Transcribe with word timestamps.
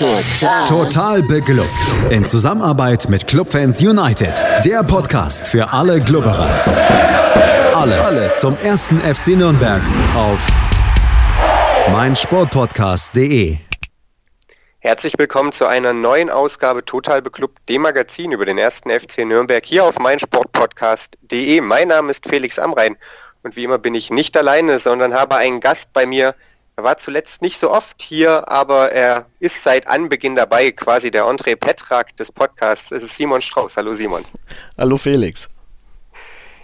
Total. 0.00 0.66
Total 0.66 1.22
beglückt. 1.22 1.68
In 2.08 2.24
Zusammenarbeit 2.24 3.10
mit 3.10 3.26
Clubfans 3.26 3.82
United. 3.82 4.32
Der 4.64 4.82
Podcast 4.82 5.46
für 5.46 5.74
alle 5.74 6.00
Glubberer. 6.00 6.48
Alles, 7.74 8.06
Alles 8.06 8.38
zum 8.38 8.56
ersten 8.56 8.98
FC 8.98 9.36
Nürnberg 9.36 9.82
auf 10.16 10.48
meinsportpodcast.de. 11.92 13.58
Herzlich 14.78 15.12
willkommen 15.18 15.52
zu 15.52 15.66
einer 15.66 15.92
neuen 15.92 16.30
Ausgabe 16.30 16.82
Total 16.82 17.20
Beklubbt, 17.20 17.58
dem 17.68 17.82
Magazin 17.82 18.32
über 18.32 18.46
den 18.46 18.56
ersten 18.56 18.88
FC 18.88 19.26
Nürnberg 19.26 19.62
hier 19.66 19.84
auf 19.84 19.98
meinsportpodcast.de. 19.98 21.60
Mein 21.60 21.88
Name 21.88 22.10
ist 22.10 22.26
Felix 22.26 22.58
Amrein 22.58 22.96
und 23.42 23.54
wie 23.54 23.64
immer 23.64 23.76
bin 23.76 23.94
ich 23.94 24.08
nicht 24.08 24.34
alleine, 24.34 24.78
sondern 24.78 25.12
habe 25.12 25.36
einen 25.36 25.60
Gast 25.60 25.92
bei 25.92 26.06
mir, 26.06 26.34
er 26.76 26.84
war 26.84 26.96
zuletzt 26.96 27.42
nicht 27.42 27.58
so 27.58 27.70
oft 27.70 28.00
hier, 28.00 28.48
aber 28.48 28.92
er 28.92 29.26
ist 29.38 29.62
seit 29.62 29.86
Anbeginn 29.86 30.36
dabei, 30.36 30.70
quasi 30.72 31.10
der 31.10 31.24
André 31.24 31.56
Petrak 31.56 32.16
des 32.16 32.32
Podcasts. 32.32 32.90
Es 32.90 33.02
ist 33.02 33.16
Simon 33.16 33.42
Strauß. 33.42 33.76
Hallo 33.76 33.92
Simon. 33.92 34.24
Hallo 34.78 34.96
Felix. 34.96 35.48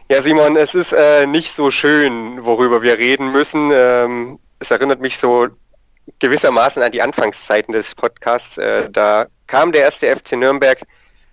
Ja 0.08 0.22
Simon, 0.22 0.56
es 0.56 0.74
ist 0.74 0.92
äh, 0.92 1.26
nicht 1.26 1.52
so 1.52 1.70
schön, 1.70 2.44
worüber 2.44 2.80
wir 2.82 2.96
reden 2.96 3.32
müssen. 3.32 3.70
Ähm, 3.74 4.38
es 4.60 4.70
erinnert 4.70 5.00
mich 5.00 5.18
so 5.18 5.48
gewissermaßen 6.20 6.82
an 6.82 6.92
die 6.92 7.02
Anfangszeiten 7.02 7.72
des 7.72 7.94
Podcasts. 7.94 8.56
Äh, 8.56 8.88
da 8.90 9.26
kam 9.46 9.72
der 9.72 9.82
erste 9.82 10.14
FC 10.14 10.32
Nürnberg 10.32 10.80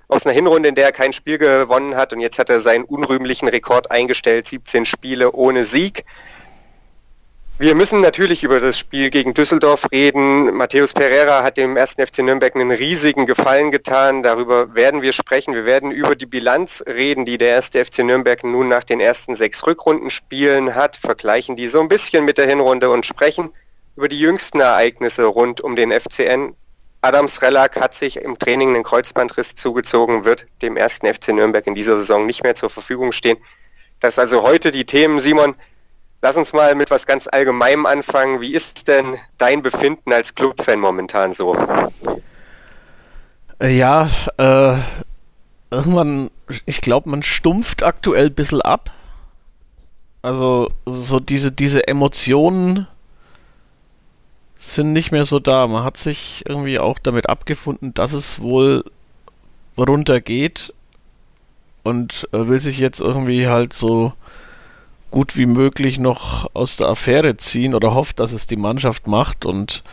aus 0.07 0.25
einer 0.25 0.33
Hinrunde, 0.33 0.69
in 0.69 0.75
der 0.75 0.85
er 0.85 0.91
kein 0.91 1.13
Spiel 1.13 1.37
gewonnen 1.37 1.95
hat 1.95 2.13
und 2.13 2.19
jetzt 2.19 2.39
hat 2.39 2.49
er 2.49 2.59
seinen 2.59 2.83
unrühmlichen 2.83 3.47
Rekord 3.47 3.91
eingestellt, 3.91 4.47
17 4.47 4.85
Spiele 4.85 5.31
ohne 5.31 5.65
Sieg. 5.65 6.03
Wir 7.59 7.75
müssen 7.75 8.01
natürlich 8.01 8.43
über 8.43 8.59
das 8.59 8.79
Spiel 8.79 9.11
gegen 9.11 9.35
Düsseldorf 9.35 9.87
reden. 9.91 10.55
Matthäus 10.55 10.91
Pereira 10.91 11.43
hat 11.43 11.55
dem 11.57 11.77
ersten 11.77 12.05
FC 12.05 12.23
Nürnberg 12.23 12.55
einen 12.55 12.71
riesigen 12.71 13.27
Gefallen 13.27 13.71
getan. 13.71 14.23
Darüber 14.23 14.73
werden 14.73 15.03
wir 15.03 15.13
sprechen. 15.13 15.53
Wir 15.53 15.63
werden 15.63 15.91
über 15.91 16.15
die 16.15 16.25
Bilanz 16.25 16.83
reden, 16.87 17.25
die 17.25 17.37
der 17.37 17.49
erste 17.49 17.85
FC 17.85 17.99
Nürnberg 17.99 18.43
nun 18.43 18.69
nach 18.69 18.83
den 18.83 18.99
ersten 18.99 19.35
sechs 19.35 19.67
Rückrundenspielen 19.67 20.73
hat, 20.73 20.97
vergleichen 20.97 21.55
die 21.55 21.67
so 21.67 21.79
ein 21.79 21.89
bisschen 21.89 22.25
mit 22.25 22.39
der 22.39 22.47
Hinrunde 22.47 22.89
und 22.89 23.05
sprechen 23.05 23.51
über 23.95 24.09
die 24.09 24.19
jüngsten 24.19 24.59
Ereignisse 24.59 25.25
rund 25.25 25.61
um 25.61 25.75
den 25.75 25.91
FCN. 25.91 26.55
Adams 27.01 27.39
Relack 27.43 27.79
hat 27.79 27.93
sich 27.93 28.17
im 28.17 28.39
Training 28.39 28.73
einen 28.73 28.83
Kreuzbandriss 28.83 29.53
zugezogen, 29.53 30.25
wird 30.25 30.47
dem 30.63 30.75
ersten 30.75 31.05
FC 31.05 31.27
Nürnberg 31.27 31.67
in 31.67 31.75
dieser 31.75 31.97
Saison 31.97 32.25
nicht 32.25 32.41
mehr 32.41 32.55
zur 32.55 32.71
Verfügung 32.71 33.11
stehen. 33.11 33.37
Das 33.99 34.17
also 34.17 34.41
heute 34.41 34.71
die 34.71 34.85
Themen. 34.85 35.19
Simon, 35.19 35.55
Lass 36.23 36.37
uns 36.37 36.53
mal 36.53 36.73
mit 36.73 36.89
was 36.89 37.05
ganz 37.05 37.27
Allgemeinem 37.27 37.85
anfangen. 37.85 38.39
Wie 38.39 38.53
ist 38.53 38.87
denn 38.87 39.17
dein 39.37 39.61
Befinden 39.61 40.13
als 40.13 40.33
Clubfan 40.33 40.79
momentan 40.79 41.33
so? 41.33 41.53
Äh, 43.59 43.75
ja, 43.75 44.09
äh, 44.37 44.77
irgendwann, 45.69 46.29
ich 46.65 46.79
glaube, 46.79 47.09
man 47.09 47.23
stumpft 47.23 47.83
aktuell 47.83 48.27
ein 48.27 48.33
bisschen 48.33 48.61
ab. 48.61 48.91
Also 50.21 50.69
so 50.85 51.19
diese, 51.19 51.51
diese 51.51 51.89
Emotionen 51.89 52.87
sind 54.55 54.93
nicht 54.93 55.11
mehr 55.11 55.25
so 55.25 55.41
da. 55.41 55.67
Man 55.67 55.83
hat 55.83 55.97
sich 55.97 56.45
irgendwie 56.47 56.79
auch 56.79 56.99
damit 56.99 57.27
abgefunden, 57.27 57.93
dass 57.93 58.13
es 58.13 58.39
wohl 58.39 58.85
runtergeht 59.77 60.73
und 61.83 62.29
äh, 62.31 62.47
will 62.47 62.61
sich 62.61 62.79
jetzt 62.79 63.01
irgendwie 63.01 63.49
halt 63.49 63.73
so 63.73 64.13
gut 65.13 65.37
wie 65.37 65.45
möglich 65.45 65.99
noch 65.99 66.49
aus 66.55 66.75
der 66.75 66.87
Affäre 66.87 67.37
ziehen 67.37 67.75
oder 67.75 67.93
hofft, 67.93 68.19
dass 68.19 68.33
es 68.33 68.47
die 68.47 68.55
Mannschaft 68.55 69.05
macht 69.05 69.45
und 69.45 69.83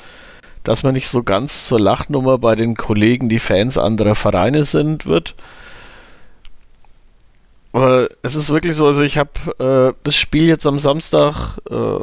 dass 0.65 0.83
man 0.83 0.95
nicht 0.95 1.09
so 1.09 1.23
ganz 1.23 1.67
zur 1.69 1.79
Lachnummer 1.79 2.39
bei 2.39 2.57
den 2.57 2.75
Kollegen, 2.75 3.29
die 3.29 3.39
Fans 3.39 3.77
anderer 3.77 4.15
Vereine 4.15 4.65
sind, 4.65 5.05
wird. 5.05 5.35
Aber 7.73 8.09
es 8.23 8.35
ist 8.35 8.49
wirklich 8.49 8.75
so, 8.75 8.87
also 8.87 9.03
ich 9.03 9.19
habe 9.19 9.93
äh, 9.93 9.95
das 10.05 10.17
Spiel 10.17 10.49
jetzt 10.49 10.65
am 10.65 10.79
Samstag 10.79 11.59
äh, 11.71 11.99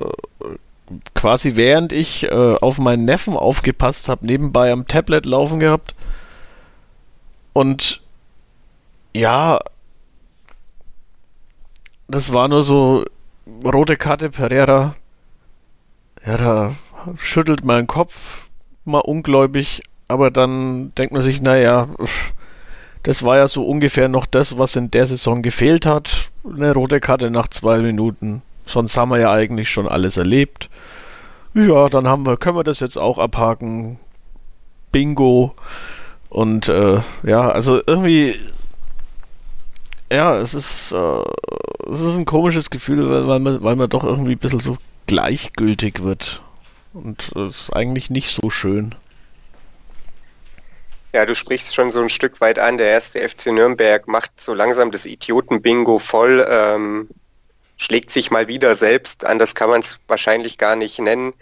quasi 1.16 1.56
während 1.56 1.94
ich 1.94 2.24
äh, 2.24 2.30
auf 2.62 2.78
meinen 2.78 3.06
Neffen 3.06 3.36
aufgepasst 3.36 4.10
habe, 4.10 4.28
nebenbei 4.28 4.72
am 4.72 4.86
Tablet 4.86 5.26
laufen 5.26 5.60
gehabt. 5.60 5.96
Und 7.54 8.02
ja, 9.16 9.60
das 12.08 12.34
war 12.34 12.48
nur 12.48 12.64
so 12.64 13.06
rote 13.66 13.98
Karte 13.98 14.30
Pereira. 14.30 14.96
Ja, 16.26 16.38
da 16.38 16.76
schüttelt 17.18 17.64
mein 17.64 17.88
Kopf 17.88 18.50
mal 18.86 19.00
ungläubig, 19.00 19.82
aber 20.08 20.32
dann 20.32 20.94
denkt 20.96 21.14
man 21.14 21.22
sich, 21.22 21.42
naja, 21.42 21.88
das 23.04 23.24
war 23.24 23.38
ja 23.38 23.48
so 23.48 23.66
ungefähr 23.66 24.08
noch 24.10 24.26
das, 24.26 24.58
was 24.58 24.76
in 24.76 24.92
der 24.92 25.08
Saison 25.08 25.42
gefehlt 25.42 25.86
hat. 25.86 26.32
Eine 26.46 26.74
rote 26.74 27.00
Karte 27.00 27.32
nach 27.32 27.48
zwei 27.48 27.80
Minuten. 27.80 28.42
Sonst 28.66 28.98
haben 28.98 29.12
wir 29.12 29.20
ja 29.20 29.32
eigentlich 29.32 29.70
schon 29.70 29.88
alles 29.88 30.18
erlebt. 30.18 30.70
Ja, 31.54 31.90
dann 31.90 32.08
haben 32.08 32.26
wir, 32.26 32.38
können 32.38 32.58
wir 32.58 32.64
das 32.64 32.82
jetzt 32.82 32.98
auch 32.98 33.18
abhaken. 33.18 34.00
Bingo. 34.92 35.56
Und 36.30 36.68
äh, 36.68 37.00
ja, 37.24 37.50
also 37.50 37.82
irgendwie 37.88 38.36
ja, 40.12 40.38
es 40.38 40.54
ist, 40.54 40.92
äh, 40.94 41.24
es 41.92 42.02
ist 42.02 42.16
ein 42.16 42.26
komisches 42.26 42.70
Gefühl, 42.70 43.10
weil 43.28 43.40
man, 43.40 43.64
weil 43.64 43.76
man 43.76 43.90
doch 43.90 44.04
irgendwie 44.04 44.34
ein 44.34 44.40
bisschen 44.40 44.60
so 44.60 44.78
gleichgültig 45.06 46.04
wird. 46.04 46.42
Und 46.94 47.32
es 47.36 47.62
ist 47.68 47.74
eigentlich 47.74 48.10
nicht 48.10 48.30
so 48.30 48.50
schön. 48.50 48.96
Ja, 51.14 51.26
du 51.26 51.36
sprichst 51.36 51.74
schon 51.74 51.92
so 51.92 52.02
ein 52.02 52.10
Stück 52.10 52.42
weit 52.42 52.60
an. 52.60 52.78
Der 52.78 52.88
erste 52.88 53.28
FC 53.28 53.48
Nürnberg 53.48 54.08
macht 54.08 54.32
so 54.40 54.54
langsam 54.54 54.92
das 54.92 55.06
Idioten-Bingo 55.06 56.00
voll, 56.00 56.46
ähm, 56.50 57.10
schlägt 57.78 58.12
sich 58.12 58.30
mal 58.32 58.48
wieder 58.48 58.76
selbst 58.76 59.26
an. 59.26 59.40
Das 59.40 59.56
kann 59.56 59.70
man 59.70 59.82
es 59.82 60.00
wahrscheinlich 60.08 60.58
gar 60.58 60.76
nicht 60.76 61.00
nennen. 61.00 61.34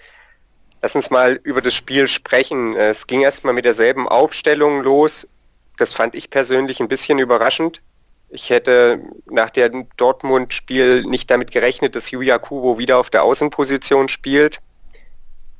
Lass 0.82 0.96
uns 0.96 1.10
mal 1.10 1.40
über 1.44 1.62
das 1.62 1.74
Spiel 1.74 2.08
sprechen. 2.08 2.76
Es 2.76 3.08
ging 3.08 3.22
erstmal 3.22 3.54
mit 3.54 3.66
derselben 3.66 4.08
Aufstellung 4.08 4.82
los. 4.82 5.28
Das 5.78 5.94
fand 5.94 6.16
ich 6.16 6.30
persönlich 6.30 6.80
ein 6.80 6.88
bisschen 6.88 7.20
überraschend. 7.20 7.82
Ich 8.30 8.50
hätte 8.50 9.02
nach 9.26 9.50
dem 9.50 9.88
Dortmund-Spiel 9.98 11.04
nicht 11.06 11.30
damit 11.30 11.52
gerechnet, 11.52 11.96
dass 11.96 12.12
Yuya 12.12 12.38
Kubo 12.38 12.78
wieder 12.78 12.98
auf 12.98 13.10
der 13.10 13.24
Außenposition 13.24 14.10
spielt. 14.10 14.60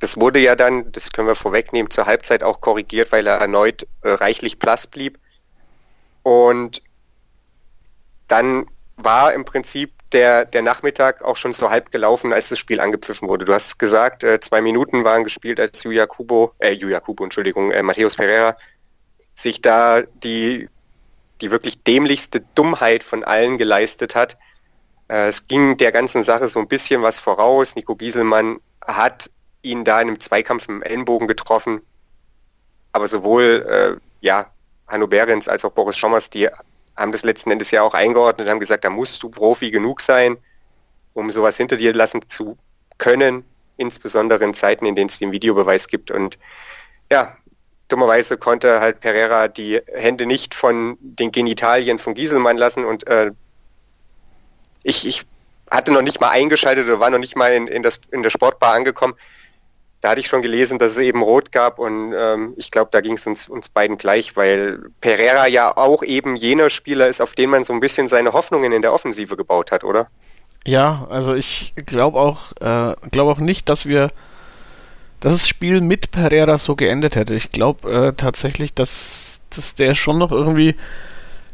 Das 0.00 0.18
wurde 0.18 0.40
ja 0.40 0.56
dann, 0.56 0.92
das 0.92 1.12
können 1.12 1.28
wir 1.28 1.36
vorwegnehmen, 1.36 1.90
zur 1.90 2.06
Halbzeit 2.06 2.42
auch 2.42 2.60
korrigiert, 2.60 3.12
weil 3.12 3.26
er 3.26 3.38
erneut 3.38 3.86
äh, 4.02 4.10
reichlich 4.10 4.58
blass 4.58 4.86
blieb. 4.86 5.18
Und 6.22 6.82
dann 8.28 8.66
war 8.96 9.32
im 9.32 9.44
Prinzip 9.44 9.92
der, 10.12 10.44
der 10.44 10.62
Nachmittag 10.62 11.22
auch 11.22 11.36
schon 11.36 11.52
so 11.52 11.70
halb 11.70 11.92
gelaufen, 11.92 12.32
als 12.32 12.48
das 12.48 12.58
Spiel 12.58 12.80
angepfiffen 12.80 13.28
wurde. 13.28 13.44
Du 13.44 13.54
hast 13.54 13.78
gesagt, 13.78 14.24
äh, 14.24 14.40
zwei 14.40 14.60
Minuten 14.60 15.04
waren 15.04 15.24
gespielt, 15.24 15.60
als 15.60 15.82
Yuya 15.82 16.06
Kubo, 16.06 16.52
äh, 16.58 16.72
Yuya 16.72 17.00
Kubo, 17.00 17.24
Entschuldigung, 17.24 17.70
äh, 17.70 17.82
Matthäus 17.82 18.16
Pereira 18.16 18.56
sich 19.36 19.60
da 19.60 20.02
die 20.02 20.68
die 21.40 21.50
wirklich 21.50 21.82
dämlichste 21.82 22.40
Dummheit 22.54 23.02
von 23.02 23.24
allen 23.24 23.58
geleistet 23.58 24.14
hat. 24.14 24.36
Äh, 25.08 25.28
es 25.28 25.48
ging 25.48 25.76
der 25.76 25.92
ganzen 25.92 26.22
Sache 26.22 26.48
so 26.48 26.58
ein 26.58 26.68
bisschen 26.68 27.02
was 27.02 27.20
voraus. 27.20 27.76
Nico 27.76 27.94
Gieselmann 27.94 28.60
hat 28.84 29.30
ihn 29.62 29.84
da 29.84 30.00
in 30.00 30.08
einem 30.08 30.20
Zweikampf 30.20 30.68
im 30.68 30.82
Ellenbogen 30.82 31.28
getroffen. 31.28 31.80
Aber 32.92 33.08
sowohl 33.08 33.98
äh, 34.00 34.00
ja, 34.20 34.50
Hanno 34.86 35.06
Behrens 35.06 35.48
als 35.48 35.64
auch 35.64 35.72
Boris 35.72 35.96
Schommers, 35.96 36.30
die 36.30 36.48
haben 36.96 37.12
das 37.12 37.24
letzten 37.24 37.50
Endes 37.50 37.70
ja 37.70 37.82
auch 37.82 37.94
eingeordnet 37.94 38.48
haben 38.48 38.60
gesagt, 38.60 38.84
da 38.84 38.90
musst 38.90 39.22
du 39.22 39.28
Profi 39.28 39.70
genug 39.70 40.00
sein, 40.00 40.38
um 41.12 41.30
sowas 41.30 41.56
hinter 41.56 41.76
dir 41.76 41.92
lassen 41.92 42.26
zu 42.28 42.56
können, 42.96 43.44
insbesondere 43.76 44.44
in 44.44 44.54
Zeiten, 44.54 44.86
in 44.86 44.96
denen 44.96 45.10
es 45.10 45.18
den 45.18 45.32
Videobeweis 45.32 45.88
gibt. 45.88 46.10
Und 46.10 46.38
ja, 47.10 47.36
dummerweise 47.88 48.36
konnte 48.36 48.80
halt 48.80 49.00
Pereira 49.00 49.48
die 49.48 49.80
Hände 49.92 50.26
nicht 50.26 50.54
von 50.54 50.98
den 51.00 51.32
Genitalien 51.32 51.98
von 51.98 52.14
Gieselmann 52.14 52.56
lassen 52.56 52.84
und 52.84 53.06
äh, 53.06 53.30
ich, 54.82 55.06
ich 55.06 55.26
hatte 55.70 55.92
noch 55.92 56.02
nicht 56.02 56.20
mal 56.20 56.30
eingeschaltet 56.30 56.86
oder 56.86 57.00
war 57.00 57.10
noch 57.10 57.18
nicht 57.18 57.36
mal 57.36 57.52
in, 57.52 57.66
in, 57.66 57.82
das, 57.82 58.00
in 58.10 58.22
der 58.22 58.30
Sportbar 58.30 58.74
angekommen. 58.74 59.14
Da 60.00 60.10
hatte 60.10 60.20
ich 60.20 60.28
schon 60.28 60.42
gelesen, 60.42 60.78
dass 60.78 60.92
es 60.92 60.98
eben 60.98 61.22
rot 61.22 61.50
gab 61.50 61.78
und 61.78 62.12
ähm, 62.16 62.54
ich 62.56 62.70
glaube, 62.70 62.90
da 62.92 63.00
ging 63.00 63.14
es 63.14 63.26
uns, 63.26 63.48
uns 63.48 63.68
beiden 63.68 63.98
gleich, 63.98 64.36
weil 64.36 64.78
Pereira 65.00 65.48
ja 65.48 65.76
auch 65.76 66.02
eben 66.02 66.36
jener 66.36 66.70
Spieler 66.70 67.08
ist, 67.08 67.20
auf 67.20 67.32
den 67.32 67.50
man 67.50 67.64
so 67.64 67.72
ein 67.72 67.80
bisschen 67.80 68.06
seine 68.06 68.32
Hoffnungen 68.32 68.72
in 68.72 68.82
der 68.82 68.92
Offensive 68.92 69.36
gebaut 69.36 69.72
hat, 69.72 69.82
oder? 69.82 70.08
Ja, 70.66 71.06
also 71.10 71.34
ich 71.34 71.72
glaube 71.86 72.18
auch, 72.18 72.52
äh, 72.60 72.94
glaube 73.10 73.32
auch 73.32 73.38
nicht, 73.38 73.68
dass 73.68 73.86
wir 73.86 74.10
dass 75.20 75.32
das 75.32 75.48
Spiel 75.48 75.80
mit 75.80 76.10
Pereira 76.10 76.58
so 76.58 76.76
geendet 76.76 77.16
hätte. 77.16 77.34
Ich 77.34 77.50
glaube 77.50 77.90
äh, 77.90 78.12
tatsächlich, 78.12 78.74
dass, 78.74 79.40
dass 79.50 79.74
der 79.74 79.94
schon 79.94 80.18
noch 80.18 80.30
irgendwie 80.30 80.74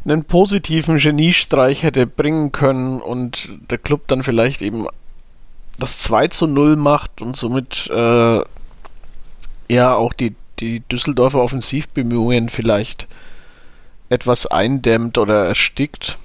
einen 0.05 0.25
positiven 0.25 0.99
Geniestreich 0.99 1.83
hätte 1.83 2.07
bringen 2.07 2.53
können 2.53 3.01
und 3.01 3.51
der 3.71 3.79
Club 3.79 4.09
dann 4.09 4.23
vielleicht 4.23 4.63
eben 4.63 4.87
das 5.79 5.99
2 6.01 6.29
zu 6.29 6.47
0 6.47 6.77
macht 6.77 7.23
und 7.23 7.37
somit 7.37 7.89
äh, 7.91 8.41
ja 9.69 9.95
auch 9.95 10.13
die, 10.13 10.35
die 10.61 10.81
Düsseldorfer 10.81 11.41
Offensivbemühungen 11.41 12.51
vielleicht 12.51 13.07
etwas 14.09 14.47
eindämmt 14.47 15.19
oder 15.19 15.47
erstickt. 15.47 16.19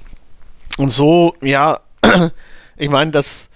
Und 0.78 0.90
so, 0.90 1.36
ja, 1.42 1.80
ich 2.78 2.90
meine, 2.90 3.12
dass, 3.12 3.50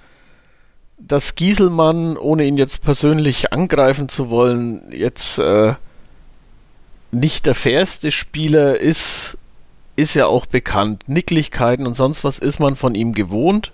dass 1.07 1.36
Gieselmann, 1.36 2.18
ohne 2.18 2.45
ihn 2.45 2.57
jetzt 2.57 2.83
persönlich 2.83 3.51
angreifen 3.51 4.09
zu 4.09 4.30
wollen, 4.30 4.81
jetzt 4.92 5.39
äh, 5.39 5.74
nicht 7.12 7.45
der 7.45 7.56
fairste 7.56 8.12
Spieler 8.12 8.80
ist, 8.80 9.38
ist 9.95 10.13
ja 10.13 10.27
auch 10.27 10.45
bekannt. 10.45 11.03
Nicklichkeiten 11.07 11.86
und 11.86 11.95
sonst 11.95 12.24
was 12.24 12.39
ist 12.39 12.59
man 12.59 12.75
von 12.75 12.95
ihm 12.95 13.13
gewohnt. 13.13 13.71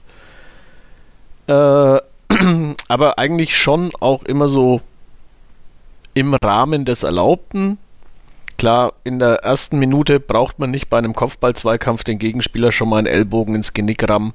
Äh, 1.47 1.53
aber 2.87 3.19
eigentlich 3.19 3.57
schon 3.57 3.91
auch 3.99 4.23
immer 4.23 4.49
so 4.49 4.81
im 6.13 6.33
Rahmen 6.33 6.85
des 6.85 7.03
Erlaubten. 7.03 7.77
Klar, 8.57 8.93
in 9.03 9.19
der 9.19 9.43
ersten 9.43 9.77
Minute 9.77 10.19
braucht 10.19 10.57
man 10.57 10.71
nicht 10.71 10.89
bei 10.89 10.97
einem 10.97 11.13
Kopfball-Zweikampf 11.13 12.03
den 12.03 12.17
Gegenspieler 12.17 12.71
schon 12.71 12.89
mal 12.89 12.97
einen 12.97 13.07
Ellbogen 13.07 13.53
ins 13.53 13.73
Genick 13.73 14.09
rammen, 14.09 14.33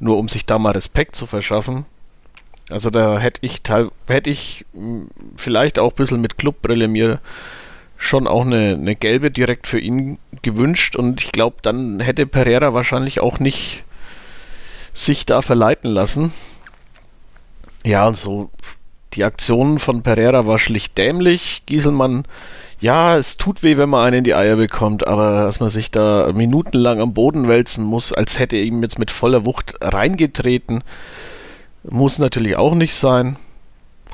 nur 0.00 0.16
um 0.16 0.28
sich 0.28 0.46
da 0.46 0.58
mal 0.58 0.70
Respekt 0.70 1.16
zu 1.16 1.26
verschaffen. 1.26 1.84
Also 2.70 2.90
da 2.90 3.18
hätte 3.18 3.40
ich, 3.44 3.62
hätte 4.06 4.30
ich 4.30 4.66
hm, 4.74 5.08
vielleicht 5.36 5.78
auch 5.78 5.92
ein 5.92 5.96
bisschen 5.96 6.20
mit 6.20 6.38
Clubbrille 6.38 6.88
mir 6.88 7.20
schon 7.96 8.26
auch 8.26 8.46
eine, 8.46 8.74
eine 8.74 8.94
gelbe 8.94 9.30
direkt 9.30 9.66
für 9.66 9.80
ihn 9.80 10.18
gewünscht 10.42 10.94
und 10.94 11.20
ich 11.20 11.32
glaube, 11.32 11.56
dann 11.62 12.00
hätte 12.00 12.26
Pereira 12.26 12.72
wahrscheinlich 12.72 13.20
auch 13.20 13.40
nicht 13.40 13.84
sich 14.94 15.26
da 15.26 15.42
verleiten 15.42 15.90
lassen. 15.90 16.32
Ja, 17.84 18.06
und 18.06 18.16
so 18.16 18.50
die 19.14 19.24
Aktion 19.24 19.78
von 19.78 20.02
Pereira 20.02 20.46
war 20.46 20.58
schlicht 20.58 20.98
dämlich. 20.98 21.62
Gieselmann, 21.66 22.24
ja, 22.80 23.16
es 23.16 23.36
tut 23.36 23.62
weh, 23.62 23.76
wenn 23.76 23.88
man 23.88 24.06
einen 24.06 24.18
in 24.18 24.24
die 24.24 24.34
Eier 24.34 24.56
bekommt, 24.56 25.06
aber 25.06 25.42
dass 25.44 25.60
man 25.60 25.70
sich 25.70 25.90
da 25.90 26.30
minutenlang 26.34 27.00
am 27.00 27.14
Boden 27.14 27.48
wälzen 27.48 27.84
muss, 27.84 28.12
als 28.12 28.38
hätte 28.38 28.56
er 28.56 28.62
ihm 28.62 28.82
jetzt 28.82 28.98
mit 28.98 29.10
voller 29.10 29.44
Wucht 29.44 29.74
reingetreten, 29.80 30.84
muss 31.90 32.18
natürlich 32.18 32.56
auch 32.56 32.74
nicht 32.74 32.94
sein. 32.94 33.36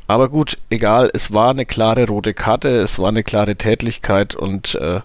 Aber 0.07 0.29
gut, 0.29 0.59
egal, 0.71 1.11
es 1.15 1.33
war 1.33 1.51
eine 1.51 1.65
klare 1.65 2.07
rote 2.07 2.35
Karte, 2.35 2.69
es 2.69 2.99
war 2.99 3.09
eine 3.09 3.23
klare 3.23 3.57
Tätlichkeit 3.57 4.35
und 4.35 4.75
äh, 4.75 5.01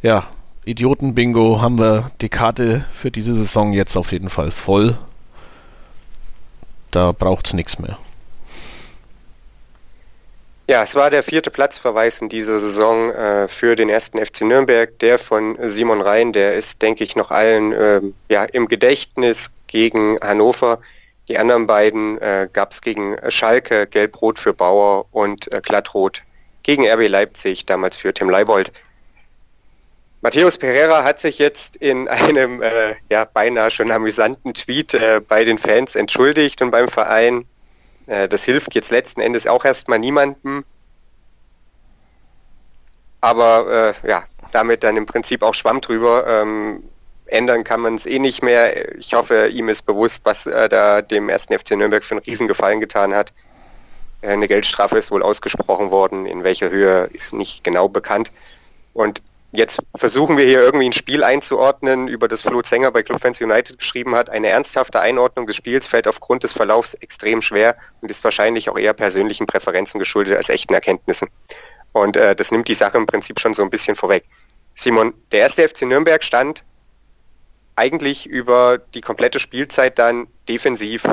ja, 0.00 0.24
Idioten-Bingo 0.64 1.60
haben 1.60 1.78
wir 1.78 2.10
die 2.20 2.28
Karte 2.28 2.84
für 2.92 3.10
diese 3.10 3.34
Saison 3.34 3.72
jetzt 3.72 3.96
auf 3.96 4.12
jeden 4.12 4.30
Fall 4.30 4.50
voll. 4.50 4.96
Da 6.90 7.12
braucht 7.12 7.48
es 7.48 7.52
nichts 7.52 7.78
mehr. 7.78 7.98
Ja, 10.70 10.82
es 10.82 10.94
war 10.94 11.08
der 11.08 11.22
vierte 11.22 11.50
Platzverweis 11.50 12.20
in 12.20 12.28
dieser 12.28 12.58
Saison 12.58 13.10
äh, 13.10 13.48
für 13.48 13.74
den 13.74 13.88
ersten 13.88 14.18
FC 14.18 14.42
Nürnberg, 14.42 14.98
der 14.98 15.18
von 15.18 15.56
Simon 15.62 16.02
Rhein, 16.02 16.34
der 16.34 16.54
ist, 16.54 16.82
denke 16.82 17.04
ich, 17.04 17.16
noch 17.16 17.30
allen 17.30 17.72
äh, 17.72 18.02
ja, 18.28 18.44
im 18.44 18.68
Gedächtnis 18.68 19.54
gegen 19.66 20.18
Hannover. 20.20 20.80
Die 21.28 21.38
anderen 21.38 21.66
beiden 21.66 22.18
äh, 22.18 22.48
gab 22.50 22.72
es 22.72 22.80
gegen 22.80 23.16
Schalke, 23.30 23.86
Gelb-Rot 23.86 24.38
für 24.38 24.54
Bauer 24.54 25.06
und 25.12 25.52
äh, 25.52 25.60
Glattrot 25.60 26.22
gegen 26.62 26.88
RB 26.88 27.08
Leipzig, 27.08 27.66
damals 27.66 27.96
für 27.96 28.14
Tim 28.14 28.30
Leibold. 28.30 28.72
Matthäus 30.20 30.58
Pereira 30.58 31.04
hat 31.04 31.20
sich 31.20 31.38
jetzt 31.38 31.76
in 31.76 32.08
einem 32.08 32.62
äh, 32.62 32.94
ja, 33.10 33.24
beinahe 33.26 33.70
schon 33.70 33.90
amüsanten 33.90 34.54
Tweet 34.54 34.94
äh, 34.94 35.20
bei 35.26 35.44
den 35.44 35.58
Fans 35.58 35.94
entschuldigt 35.94 36.62
und 36.62 36.70
beim 36.70 36.88
Verein. 36.88 37.46
Äh, 38.06 38.28
das 38.28 38.42
hilft 38.44 38.74
jetzt 38.74 38.90
letzten 38.90 39.20
Endes 39.20 39.46
auch 39.46 39.64
erstmal 39.64 39.98
niemandem. 39.98 40.64
Aber 43.20 43.94
äh, 44.02 44.08
ja, 44.08 44.24
damit 44.52 44.82
dann 44.82 44.96
im 44.96 45.06
Prinzip 45.06 45.42
auch 45.42 45.54
Schwamm 45.54 45.80
drüber. 45.80 46.24
Ähm, 46.26 46.82
ändern 47.28 47.64
kann 47.64 47.80
man 47.80 47.94
es 47.94 48.06
eh 48.06 48.18
nicht 48.18 48.42
mehr. 48.42 48.96
Ich 48.98 49.14
hoffe, 49.14 49.48
ihm 49.48 49.68
ist 49.68 49.82
bewusst, 49.82 50.24
was 50.24 50.46
er 50.46 50.68
da 50.68 51.02
dem 51.02 51.28
ersten 51.28 51.58
FC 51.58 51.72
Nürnberg 51.72 52.04
für 52.04 52.12
einen 52.12 52.24
Riesengefallen 52.24 52.80
getan 52.80 53.14
hat. 53.14 53.32
Äh, 54.22 54.28
eine 54.28 54.48
Geldstrafe 54.48 54.98
ist 54.98 55.10
wohl 55.10 55.22
ausgesprochen 55.22 55.90
worden, 55.90 56.26
in 56.26 56.44
welcher 56.44 56.70
Höhe 56.70 57.08
ist 57.12 57.32
nicht 57.32 57.64
genau 57.64 57.88
bekannt. 57.88 58.30
Und 58.94 59.22
jetzt 59.52 59.80
versuchen 59.94 60.36
wir 60.36 60.44
hier 60.44 60.60
irgendwie 60.60 60.88
ein 60.88 60.92
Spiel 60.92 61.22
einzuordnen, 61.24 62.08
über 62.08 62.28
das 62.28 62.42
Flo 62.42 62.62
Zenger 62.62 62.90
bei 62.90 63.02
Clubfans 63.02 63.40
United 63.40 63.78
geschrieben 63.78 64.14
hat. 64.14 64.30
Eine 64.30 64.48
ernsthafte 64.48 65.00
Einordnung 65.00 65.46
des 65.46 65.56
Spiels 65.56 65.86
fällt 65.86 66.08
aufgrund 66.08 66.42
des 66.42 66.52
Verlaufs 66.52 66.94
extrem 66.94 67.42
schwer 67.42 67.76
und 68.00 68.10
ist 68.10 68.24
wahrscheinlich 68.24 68.68
auch 68.68 68.78
eher 68.78 68.92
persönlichen 68.92 69.46
Präferenzen 69.46 69.98
geschuldet 69.98 70.36
als 70.36 70.48
echten 70.48 70.74
Erkenntnissen. 70.74 71.28
Und 71.92 72.16
äh, 72.16 72.34
das 72.34 72.50
nimmt 72.50 72.68
die 72.68 72.74
Sache 72.74 72.96
im 72.96 73.06
Prinzip 73.06 73.40
schon 73.40 73.54
so 73.54 73.62
ein 73.62 73.70
bisschen 73.70 73.96
vorweg. 73.96 74.24
Simon, 74.74 75.14
der 75.32 75.40
erste 75.40 75.68
FC 75.68 75.82
Nürnberg 75.82 76.22
stand 76.22 76.62
eigentlich 77.78 78.26
über 78.26 78.78
die 78.78 79.00
komplette 79.00 79.38
Spielzeit 79.38 79.98
dann 79.98 80.26
defensiv 80.48 81.04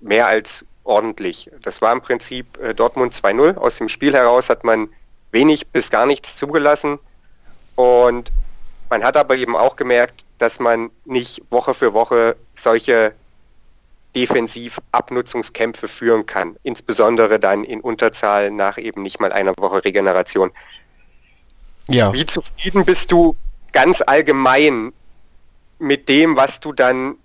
mehr 0.00 0.26
als 0.28 0.64
ordentlich. 0.84 1.50
Das 1.62 1.82
war 1.82 1.92
im 1.92 2.00
Prinzip 2.00 2.58
äh, 2.58 2.74
Dortmund 2.74 3.14
2-0. 3.14 3.56
Aus 3.56 3.78
dem 3.78 3.88
Spiel 3.88 4.14
heraus 4.14 4.48
hat 4.48 4.64
man 4.64 4.88
wenig 5.32 5.68
bis 5.68 5.90
gar 5.90 6.06
nichts 6.06 6.36
zugelassen. 6.36 6.98
Und 7.74 8.32
man 8.90 9.02
hat 9.02 9.16
aber 9.16 9.36
eben 9.36 9.56
auch 9.56 9.76
gemerkt, 9.76 10.24
dass 10.38 10.60
man 10.60 10.90
nicht 11.04 11.42
Woche 11.50 11.74
für 11.74 11.94
Woche 11.94 12.36
solche 12.54 13.14
Defensiv-Abnutzungskämpfe 14.14 15.88
führen 15.88 16.26
kann. 16.26 16.56
Insbesondere 16.62 17.40
dann 17.40 17.64
in 17.64 17.80
Unterzahl 17.80 18.50
nach 18.50 18.78
eben 18.78 19.02
nicht 19.02 19.20
mal 19.20 19.32
einer 19.32 19.54
Woche 19.56 19.84
Regeneration. 19.84 20.50
Ja. 21.88 22.12
Wie 22.12 22.26
zufrieden 22.26 22.84
bist 22.84 23.10
du 23.10 23.34
ganz 23.72 24.02
allgemein 24.02 24.92
mit 25.82 26.08
dem, 26.08 26.36
was 26.36 26.60
du 26.60 26.72
dann 26.72 27.16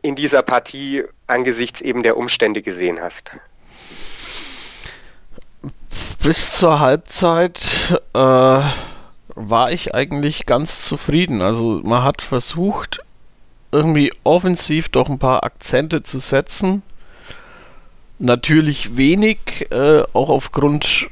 in 0.00 0.14
dieser 0.14 0.42
Partie 0.42 1.04
angesichts 1.26 1.80
eben 1.80 2.02
der 2.02 2.16
Umstände 2.16 2.62
gesehen 2.62 3.00
hast? 3.00 3.32
Bis 6.22 6.56
zur 6.56 6.78
Halbzeit 6.78 8.00
äh, 8.14 8.18
war 8.18 9.72
ich 9.72 9.94
eigentlich 9.94 10.46
ganz 10.46 10.84
zufrieden. 10.84 11.42
Also 11.42 11.80
man 11.82 12.04
hat 12.04 12.22
versucht, 12.22 13.00
irgendwie 13.72 14.12
offensiv 14.22 14.88
doch 14.88 15.08
ein 15.08 15.18
paar 15.18 15.42
Akzente 15.42 16.02
zu 16.04 16.20
setzen. 16.20 16.82
Natürlich 18.20 18.96
wenig, 18.96 19.66
äh, 19.70 20.02
auch 20.12 20.28
aufgrund 20.30 21.08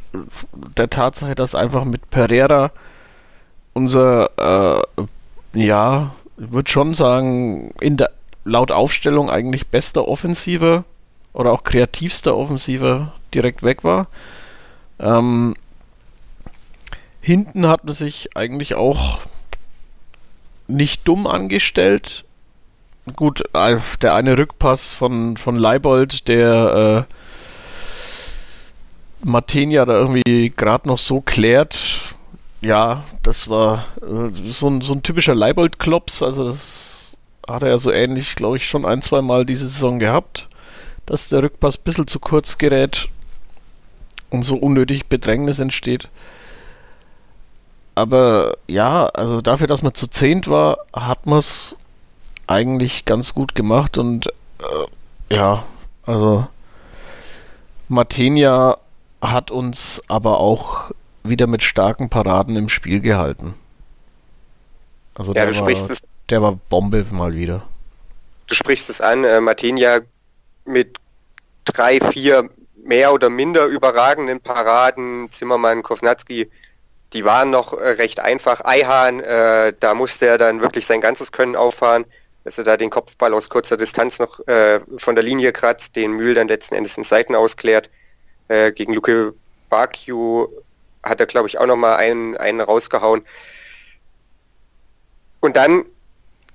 der 0.76 0.90
Tatsache, 0.90 1.34
dass 1.34 1.54
einfach 1.54 1.84
mit 1.84 2.08
Pereira 2.10 2.70
unser 3.74 4.82
äh, 4.96 5.02
ja, 5.56 6.14
ich 6.38 6.52
würde 6.52 6.70
schon 6.70 6.94
sagen, 6.94 7.72
in 7.80 7.96
der 7.96 8.10
laut 8.44 8.70
Aufstellung 8.70 9.30
eigentlich 9.30 9.68
bester 9.68 10.06
Offensive 10.08 10.84
oder 11.32 11.52
auch 11.52 11.64
kreativster 11.64 12.36
Offensive 12.36 13.12
direkt 13.34 13.62
weg 13.62 13.84
war. 13.84 14.06
Ähm, 14.98 15.54
hinten 17.20 17.66
hat 17.66 17.84
man 17.84 17.94
sich 17.94 18.36
eigentlich 18.36 18.74
auch 18.74 19.18
nicht 20.68 21.06
dumm 21.06 21.26
angestellt. 21.26 22.24
Gut, 23.14 23.42
äh, 23.52 23.78
der 24.00 24.14
eine 24.14 24.38
Rückpass 24.38 24.92
von, 24.92 25.36
von 25.36 25.56
Leibold, 25.56 26.28
der 26.28 27.06
äh, 27.08 27.14
Martenia 29.24 29.84
da 29.84 29.94
irgendwie 29.94 30.52
gerade 30.56 30.88
noch 30.88 30.98
so 30.98 31.20
klärt, 31.20 31.78
ja, 32.66 33.04
das 33.22 33.48
war 33.48 33.84
äh, 34.02 34.30
so, 34.32 34.68
ein, 34.68 34.80
so 34.80 34.92
ein 34.92 35.02
typischer 35.02 35.34
Leibold-Klops. 35.34 36.22
Also 36.22 36.44
das 36.44 37.16
hat 37.46 37.62
er 37.62 37.70
ja 37.70 37.78
so 37.78 37.92
ähnlich, 37.92 38.34
glaube 38.34 38.56
ich, 38.56 38.68
schon 38.68 38.84
ein, 38.84 39.02
zwei 39.02 39.22
Mal 39.22 39.46
diese 39.46 39.68
Saison 39.68 39.98
gehabt, 40.00 40.48
dass 41.06 41.28
der 41.28 41.44
Rückpass 41.44 41.78
ein 41.78 41.84
bisschen 41.84 42.06
zu 42.08 42.18
kurz 42.18 42.58
gerät 42.58 43.08
und 44.30 44.42
so 44.42 44.56
unnötig 44.56 45.06
Bedrängnis 45.06 45.60
entsteht. 45.60 46.08
Aber 47.94 48.56
ja, 48.66 49.06
also 49.06 49.40
dafür, 49.40 49.68
dass 49.68 49.82
man 49.82 49.94
zu 49.94 50.08
zehnt 50.08 50.48
war, 50.48 50.78
hat 50.92 51.26
man 51.26 51.38
es 51.38 51.76
eigentlich 52.48 53.04
ganz 53.04 53.32
gut 53.32 53.54
gemacht 53.54 53.96
und 53.96 54.26
äh, 54.26 55.34
ja, 55.34 55.64
also 56.04 56.46
Martenia 57.88 58.76
hat 59.22 59.50
uns 59.50 60.02
aber 60.08 60.40
auch 60.40 60.90
wieder 61.28 61.46
mit 61.46 61.62
starken 61.62 62.08
Paraden 62.08 62.56
im 62.56 62.68
Spiel 62.68 63.00
gehalten. 63.00 63.54
Also 65.14 65.32
ja, 65.32 65.46
der, 65.46 65.58
war, 65.58 65.68
es, 65.68 66.02
der 66.28 66.42
war 66.42 66.58
Bombe 66.68 67.04
mal 67.10 67.34
wieder. 67.34 67.66
Du 68.46 68.54
sprichst 68.54 68.90
es 68.90 69.00
an, 69.00 69.24
äh, 69.24 69.40
Martinia 69.40 70.00
mit 70.64 70.98
drei, 71.64 72.00
vier 72.00 72.50
mehr 72.76 73.12
oder 73.12 73.30
minder 73.30 73.66
überragenden 73.66 74.40
Paraden, 74.40 75.30
Zimmermann, 75.30 75.82
Kovnatski, 75.82 76.50
die 77.12 77.24
waren 77.24 77.50
noch 77.50 77.72
äh, 77.72 77.90
recht 77.90 78.20
einfach. 78.20 78.64
Eihahn, 78.64 79.20
äh, 79.20 79.72
da 79.78 79.94
musste 79.94 80.26
er 80.26 80.38
dann 80.38 80.60
wirklich 80.60 80.86
sein 80.86 81.00
ganzes 81.00 81.32
Können 81.32 81.56
auffahren, 81.56 82.04
dass 82.44 82.58
er 82.58 82.64
da 82.64 82.76
den 82.76 82.90
Kopfball 82.90 83.34
aus 83.34 83.48
kurzer 83.48 83.76
Distanz 83.76 84.18
noch 84.18 84.46
äh, 84.46 84.80
von 84.98 85.14
der 85.14 85.24
Linie 85.24 85.52
kratzt, 85.52 85.96
den 85.96 86.12
Mühl 86.12 86.34
dann 86.34 86.48
letzten 86.48 86.74
Endes 86.74 86.96
in 86.96 87.04
Seiten 87.04 87.34
ausklärt. 87.34 87.90
Äh, 88.48 88.72
gegen 88.72 88.94
Luke 88.94 89.34
Bakio 89.70 90.52
hat 91.08 91.20
er, 91.20 91.26
glaube 91.26 91.48
ich, 91.48 91.58
auch 91.58 91.66
nochmal 91.66 91.96
einen, 91.96 92.36
einen 92.36 92.60
rausgehauen. 92.60 93.22
Und 95.40 95.56
dann 95.56 95.84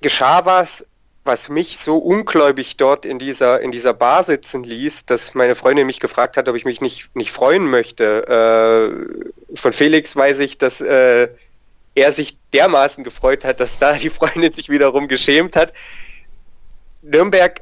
geschah 0.01 0.46
was, 0.46 0.86
was 1.24 1.50
mich 1.50 1.77
so 1.77 1.98
ungläubig 1.98 2.77
dort 2.77 3.05
in 3.05 3.20
dieser, 3.20 3.62
in 3.62 3.72
dieser 3.72 3.93
Bar 3.93 4.24
sitzen 4.24 4.63
ließ, 4.63 5.05
dass 5.05 5.36
meine 5.36 5.55
Freundin 5.55 5.86
mich 5.86 6.00
gefragt 6.00 6.36
hat, 6.36 6.50
ob 6.50 6.55
ich 6.55 6.65
mich 6.65 6.81
nicht, 6.81 7.15
nicht 7.15 7.31
freuen 7.31 7.70
möchte. 7.70 8.27
Äh, 8.27 9.55
von 9.55 9.74
Felix 9.74 10.15
weiß 10.15 10.39
ich, 10.39 10.58
dass 10.58 10.81
äh, 10.81 11.27
er 11.93 12.12
sich 12.12 12.38
dermaßen 12.53 13.03
gefreut 13.03 13.46
hat, 13.46 13.60
dass 13.60 13.77
da 13.77 13.93
die 13.93 14.10
Freundin 14.10 14.51
sich 14.51 14.70
wiederum 14.70 15.08
geschämt 15.08 15.55
hat. 15.55 15.74
Nürnberg 17.03 17.62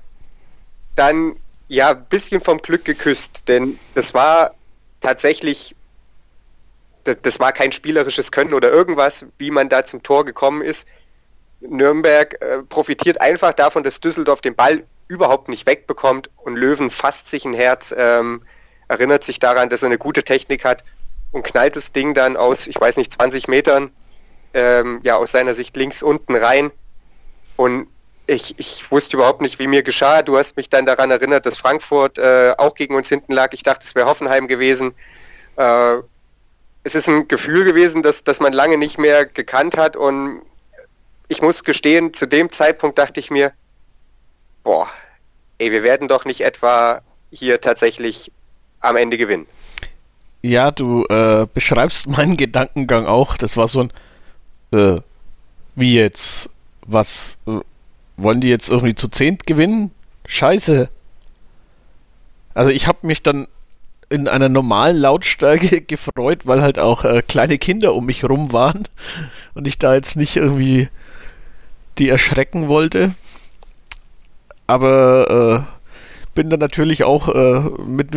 dann 0.95 1.35
ja 1.67 1.91
ein 1.91 2.05
bisschen 2.05 2.41
vom 2.41 2.59
Glück 2.59 2.85
geküsst, 2.85 3.47
denn 3.47 3.77
das 3.95 4.13
war 4.13 4.55
tatsächlich, 5.01 5.75
das, 7.15 7.39
war 7.39 7.51
kein 7.51 7.71
spielerisches 7.71 8.31
Können 8.31 8.53
oder 8.53 8.69
irgendwas, 8.69 9.25
wie 9.37 9.51
man 9.51 9.69
da 9.69 9.85
zum 9.85 10.03
Tor 10.03 10.25
gekommen 10.25 10.61
ist 10.61 10.87
Nürnberg 11.61 12.41
äh, 12.41 12.63
profitiert 12.63 13.19
einfach 13.21 13.53
davon, 13.53 13.83
dass 13.83 13.99
Düsseldorf 13.99 14.41
den 14.41 14.55
Ball 14.55 14.83
überhaupt 15.07 15.49
nicht 15.49 15.67
wegbekommt 15.67 16.29
und 16.37 16.55
Löwen 16.55 16.91
fasst 16.91 17.27
sich 17.27 17.45
ein 17.45 17.53
Herz, 17.53 17.93
ähm, 17.97 18.43
erinnert 18.87 19.23
sich 19.23 19.39
daran, 19.39 19.69
dass 19.69 19.83
er 19.83 19.87
eine 19.87 19.97
gute 19.97 20.23
Technik 20.23 20.63
hat 20.63 20.83
und 21.31 21.43
knallt 21.43 21.75
das 21.75 21.91
Ding 21.91 22.13
dann 22.13 22.37
aus, 22.37 22.67
ich 22.67 22.79
weiß 22.79 22.97
nicht, 22.97 23.11
20 23.13 23.47
Metern, 23.47 23.91
ähm, 24.53 24.99
ja, 25.03 25.15
aus 25.15 25.31
seiner 25.31 25.53
Sicht 25.53 25.75
links 25.75 26.01
unten 26.01 26.35
rein. 26.35 26.71
Und 27.55 27.87
ich, 28.25 28.57
ich 28.57 28.89
wusste 28.89 29.17
überhaupt 29.17 29.41
nicht, 29.41 29.59
wie 29.59 29.67
mir 29.67 29.83
geschah. 29.83 30.21
Du 30.21 30.37
hast 30.37 30.57
mich 30.57 30.69
dann 30.69 30.85
daran 30.85 31.11
erinnert, 31.11 31.45
dass 31.45 31.57
Frankfurt 31.57 32.17
äh, 32.17 32.53
auch 32.57 32.73
gegen 32.73 32.95
uns 32.95 33.09
hinten 33.09 33.33
lag. 33.33 33.49
Ich 33.53 33.63
dachte, 33.63 33.85
es 33.85 33.95
wäre 33.95 34.07
Hoffenheim 34.07 34.47
gewesen. 34.47 34.93
Äh, 35.55 35.97
es 36.89 36.95
ist 36.95 37.07
ein 37.07 37.27
Gefühl 37.27 37.65
gewesen, 37.65 38.01
dass, 38.01 38.23
dass 38.23 38.39
man 38.39 38.51
lange 38.51 38.75
nicht 38.75 38.97
mehr 38.97 39.27
gekannt 39.27 39.77
hat 39.77 39.95
und 39.95 40.41
ich 41.27 41.39
muss 41.39 41.63
gestehen, 41.63 42.15
zu 42.15 42.25
dem 42.25 42.51
Zeitpunkt 42.51 42.97
dachte 42.97 43.19
ich 43.19 43.29
mir, 43.29 43.51
boah, 44.63 44.87
ey, 45.59 45.71
wir 45.71 45.83
werden 45.83 46.07
doch 46.07 46.25
nicht 46.25 46.41
etwa 46.41 47.01
hier 47.29 47.61
tatsächlich 47.61 48.31
am 48.79 48.95
Ende 48.95 49.19
gewinnen. 49.19 49.45
Ja, 50.41 50.71
du 50.71 51.05
äh, 51.09 51.45
beschreibst 51.53 52.07
meinen 52.17 52.37
Gedankengang 52.37 53.05
auch. 53.05 53.37
Das 53.37 53.55
war 53.55 53.67
so 53.67 53.81
ein, 53.81 53.93
äh, 54.71 54.99
wie 55.75 55.93
jetzt, 55.93 56.49
was, 56.87 57.37
äh, 57.45 57.59
wollen 58.17 58.41
die 58.41 58.49
jetzt 58.49 58.69
irgendwie 58.69 58.95
zu 58.95 59.09
zehnt 59.09 59.45
gewinnen? 59.45 59.91
Scheiße. 60.25 60.89
Also 62.55 62.71
ich 62.71 62.87
habe 62.87 63.05
mich 63.05 63.21
dann 63.21 63.47
in 64.09 64.27
einer 64.27 64.49
normalen 64.49 64.97
Lautstärke 64.97 65.81
gefreut, 65.87 66.45
weil 66.45 66.61
halt 66.61 66.79
auch 66.79 67.05
äh, 67.05 67.21
kleine 67.21 67.57
Kinder 67.57 67.93
um 67.93 68.05
mich 68.05 68.23
rum 68.23 68.51
waren 68.51 68.87
und 69.53 69.67
ich 69.67 69.77
da 69.77 69.95
jetzt 69.95 70.15
nicht 70.15 70.35
irgendwie 70.35 70.89
die 71.97 72.09
erschrecken 72.09 72.69
wollte. 72.69 73.13
Aber 74.67 75.65
äh, 75.67 76.33
bin 76.35 76.49
dann 76.49 76.59
natürlich 76.59 77.03
auch 77.03 77.27
äh, 77.27 77.59
mit, 77.85 78.11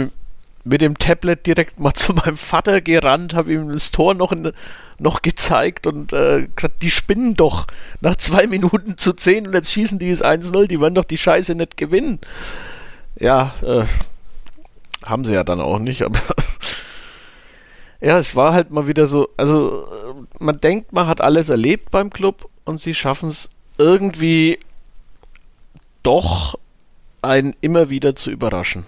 mit 0.65 0.81
dem 0.81 0.99
Tablet 0.99 1.47
direkt 1.47 1.81
mal 1.81 1.95
zu 1.95 2.13
meinem 2.13 2.37
Vater 2.37 2.81
gerannt, 2.81 3.35
habe 3.35 3.53
ihm 3.53 3.71
das 3.71 3.91
Tor 3.91 4.15
noch, 4.15 4.33
in, 4.33 4.53
noch 4.99 5.23
gezeigt 5.23 5.87
und 5.87 6.13
äh, 6.13 6.49
gesagt, 6.55 6.83
die 6.83 6.91
spinnen 6.91 7.35
doch 7.35 7.67
nach 8.01 8.17
zwei 8.17 8.47
Minuten 8.47 8.97
zu 8.97 9.13
zehn 9.13 9.47
und 9.47 9.55
jetzt 9.55 9.73
schießen 9.73 9.99
die 9.99 10.11
es 10.11 10.23
1-0, 10.23 10.67
die 10.69 10.81
werden 10.81 10.95
doch 10.95 11.05
die 11.05 11.19
Scheiße 11.19 11.55
nicht 11.55 11.77
gewinnen. 11.77 12.19
Ja, 13.19 13.55
äh, 13.63 13.85
haben 15.05 15.25
sie 15.25 15.33
ja 15.33 15.45
dann 15.45 15.61
auch 15.61 15.79
nicht, 15.79 16.03
aber 16.03 16.21
ja, 18.01 18.19
es 18.19 18.37
war 18.37 18.53
halt 18.53 18.71
mal 18.71 18.87
wieder 18.87 19.07
so, 19.07 19.29
also 19.37 19.85
äh, 19.85 20.43
man 20.45 20.59
denkt, 20.59 20.93
man 20.93 21.07
hat 21.07 21.21
alles 21.21 21.49
erlebt 21.49 21.91
beim 21.91 22.11
Club 22.11 22.49
und 22.65 22.81
sie 22.81 22.95
schaffen 22.95 23.31
es 23.31 23.49
irgendwie 23.79 24.59
doch 26.03 26.59
einen 27.23 27.55
immer 27.61 27.91
wieder 27.91 28.17
zu 28.17 28.31
überraschen. 28.31 28.85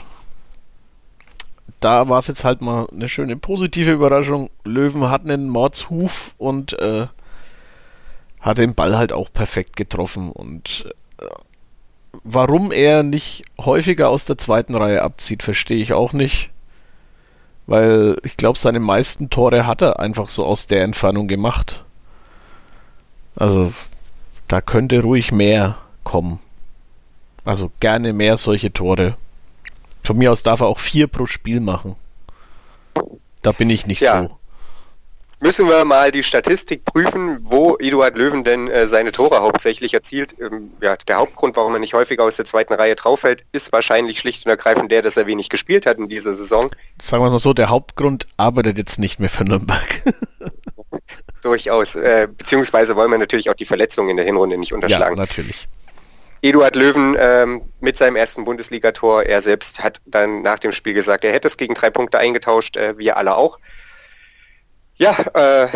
Da 1.80 2.09
war 2.09 2.18
es 2.18 2.28
jetzt 2.28 2.44
halt 2.44 2.61
mal 2.61 2.87
eine 2.92 3.09
schöne 3.09 3.37
positive 3.37 3.92
Überraschung. 3.92 4.50
Löwen 4.64 5.11
hat 5.11 5.23
einen 5.23 5.49
Mordshuf 5.49 6.35
und 6.38 6.78
äh, 6.80 7.06
hat 8.40 8.59
den 8.59 8.75
Ball 8.75 8.97
halt 8.97 9.12
auch 9.12 9.33
perfekt 9.33 9.76
getroffen. 9.76 10.30
Und 10.33 10.87
äh, 10.88 10.90
warum 12.23 12.73
er 12.73 13.02
nicht 13.02 13.44
häufiger 13.61 14.09
aus 14.09 14.25
der 14.25 14.38
zweiten 14.38 14.75
Reihe 14.75 15.02
abzieht, 15.02 15.42
verstehe 15.42 15.83
ich 15.83 15.92
auch 15.92 16.12
nicht. 16.12 16.50
Weil 17.66 18.16
ich 18.23 18.37
glaube, 18.37 18.59
seine 18.59 18.80
meisten 18.80 19.30
Tore 19.30 19.66
hat 19.66 19.83
er 19.83 19.99
einfach 19.99 20.28
so 20.28 20.44
aus 20.44 20.66
der 20.66 20.83
Entfernung 20.83 21.28
gemacht. 21.28 21.85
Also 23.37 23.73
da 24.49 24.61
könnte 24.61 25.02
ruhig 25.02 25.33
mehr 25.33 25.76
kommen. 26.04 26.40
Also 27.44 27.71
gerne 27.80 28.12
mehr 28.12 28.37
solche 28.37 28.73
Tore. 28.73 29.16
Von 30.02 30.18
mir 30.18 30.33
aus 30.33 30.42
darf 30.42 30.61
er 30.61 30.66
auch 30.66 30.78
vier 30.78 31.06
pro 31.06 31.26
Spiel 31.26 31.61
machen. 31.61 31.97
Da 33.42 33.52
bin 33.52 33.71
ich 33.71 33.87
nicht 33.87 34.02
ja. 34.02 34.23
so. 34.23 34.38
Müssen 35.45 35.69
wir 35.69 35.85
mal 35.85 36.11
die 36.11 36.23
Statistik 36.23 36.87
prüfen, 36.87 37.37
wo 37.43 37.77
Eduard 37.77 38.17
Löwen 38.17 38.45
denn 38.45 38.67
äh, 38.67 38.87
seine 38.87 39.13
Tore 39.13 39.43
hauptsächlich 39.43 39.93
erzielt. 39.93 40.35
Ähm, 40.41 40.71
ja, 40.81 40.97
der 40.97 41.17
Hauptgrund, 41.17 41.55
warum 41.57 41.75
er 41.75 41.81
nicht 41.81 41.93
häufiger 41.93 42.25
aus 42.25 42.37
der 42.37 42.47
zweiten 42.47 42.73
Reihe 42.73 42.95
drauffällt, 42.95 43.45
ist 43.53 43.71
wahrscheinlich 43.71 44.19
schlicht 44.19 44.47
und 44.47 44.51
ergreifend 44.51 44.91
der, 44.91 45.03
dass 45.03 45.19
er 45.19 45.27
wenig 45.27 45.51
gespielt 45.51 45.85
hat 45.85 45.99
in 45.99 46.09
dieser 46.09 46.33
Saison. 46.33 46.71
Sagen 46.99 47.23
wir 47.23 47.29
mal 47.29 47.39
so, 47.39 47.53
der 47.53 47.69
Hauptgrund 47.69 48.27
arbeitet 48.39 48.79
jetzt 48.79 48.99
nicht 48.99 49.21
mehr 49.21 49.29
für 49.29 49.45
Nürnberg. 49.45 50.03
Durchaus. 51.43 51.95
Äh, 51.95 52.27
beziehungsweise 52.35 52.97
wollen 52.97 53.11
wir 53.11 53.19
natürlich 53.19 53.51
auch 53.51 53.55
die 53.55 53.67
Verletzungen 53.67 54.09
in 54.09 54.17
der 54.17 54.25
Hinrunde 54.25 54.57
nicht 54.57 54.73
unterschlagen. 54.73 55.17
Ja, 55.17 55.21
natürlich. 55.21 55.69
Eduard 56.41 56.75
Löwen 56.75 57.17
ähm, 57.21 57.61
mit 57.81 57.99
seinem 57.99 58.17
ersten 58.17 58.47
Bundesligator, 58.47 59.25
er 59.25 59.43
selbst 59.43 59.83
hat 59.83 60.01
dann 60.07 60.41
nach 60.41 60.59
dem 60.59 60.73
Spiel 60.73 60.95
gesagt, 60.95 61.23
er 61.23 61.33
hätte 61.35 61.49
es 61.49 61.59
gegen 61.59 61.75
drei 61.75 61.91
Punkte 61.91 62.19
eingetauscht, 62.19 62.79
äh, 62.79 62.97
wir 62.97 63.19
alle 63.19 63.37
auch. 63.37 63.59
Ja, 64.97 65.17
äh, 65.35 65.69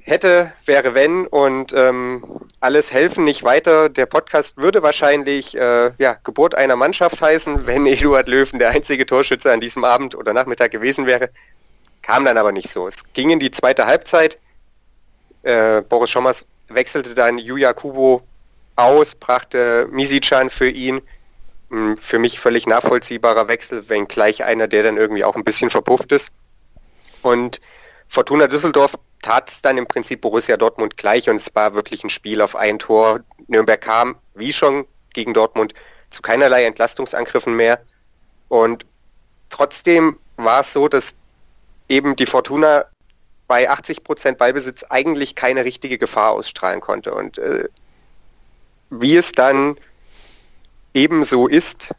hätte, 0.00 0.52
wäre 0.64 0.94
wenn 0.94 1.26
und 1.26 1.72
ähm, 1.74 2.40
alles 2.60 2.92
helfen 2.92 3.24
nicht 3.24 3.42
weiter. 3.42 3.88
Der 3.88 4.06
Podcast 4.06 4.56
würde 4.56 4.82
wahrscheinlich 4.82 5.56
äh, 5.56 5.92
ja, 5.98 6.16
Geburt 6.24 6.54
einer 6.54 6.76
Mannschaft 6.76 7.20
heißen, 7.20 7.66
wenn 7.66 7.86
Eduard 7.86 8.28
Löwen 8.28 8.58
der 8.58 8.70
einzige 8.70 9.04
Torschütze 9.04 9.52
an 9.52 9.60
diesem 9.60 9.84
Abend 9.84 10.14
oder 10.14 10.32
Nachmittag 10.32 10.70
gewesen 10.70 11.06
wäre. 11.06 11.30
Kam 12.00 12.24
dann 12.24 12.38
aber 12.38 12.52
nicht 12.52 12.70
so. 12.70 12.88
Es 12.88 13.12
ging 13.12 13.30
in 13.30 13.40
die 13.40 13.50
zweite 13.50 13.86
Halbzeit. 13.86 14.38
Äh, 15.42 15.82
Boris 15.82 16.10
Schommers 16.10 16.46
wechselte 16.68 17.14
dann 17.14 17.38
Yuya 17.38 17.74
Kubo 17.74 18.22
aus, 18.76 19.14
brachte 19.14 19.86
Misichan 19.90 20.50
für 20.50 20.68
ihn. 20.68 21.02
Hm, 21.70 21.98
für 21.98 22.18
mich 22.18 22.40
völlig 22.40 22.66
nachvollziehbarer 22.66 23.48
Wechsel, 23.48 23.88
wenn 23.88 24.08
gleich 24.08 24.44
einer, 24.44 24.66
der 24.66 24.82
dann 24.82 24.96
irgendwie 24.96 25.24
auch 25.24 25.36
ein 25.36 25.44
bisschen 25.44 25.70
verpufft 25.70 26.10
ist. 26.12 26.30
Und 27.22 27.60
Fortuna 28.12 28.46
Düsseldorf 28.46 28.98
tat 29.22 29.48
es 29.48 29.62
dann 29.62 29.78
im 29.78 29.86
Prinzip 29.86 30.20
Borussia 30.20 30.58
Dortmund 30.58 30.98
gleich 30.98 31.30
und 31.30 31.36
es 31.36 31.54
war 31.54 31.72
wirklich 31.72 32.04
ein 32.04 32.10
Spiel 32.10 32.42
auf 32.42 32.54
ein 32.54 32.78
Tor. 32.78 33.20
Nürnberg 33.46 33.80
kam, 33.80 34.16
wie 34.34 34.52
schon 34.52 34.86
gegen 35.14 35.32
Dortmund, 35.32 35.72
zu 36.10 36.20
keinerlei 36.20 36.64
Entlastungsangriffen 36.64 37.56
mehr. 37.56 37.80
Und 38.48 38.84
trotzdem 39.48 40.18
war 40.36 40.60
es 40.60 40.74
so, 40.74 40.88
dass 40.88 41.16
eben 41.88 42.14
die 42.14 42.26
Fortuna 42.26 42.84
bei 43.48 43.70
80 43.70 44.04
Prozent 44.04 44.36
Ballbesitz 44.36 44.84
eigentlich 44.90 45.34
keine 45.34 45.64
richtige 45.64 45.96
Gefahr 45.96 46.32
ausstrahlen 46.32 46.82
konnte. 46.82 47.14
Und 47.14 47.38
äh, 47.38 47.66
wie 48.90 49.16
es 49.16 49.32
dann 49.32 49.78
eben 50.92 51.24
so 51.24 51.48
ist, 51.48 51.94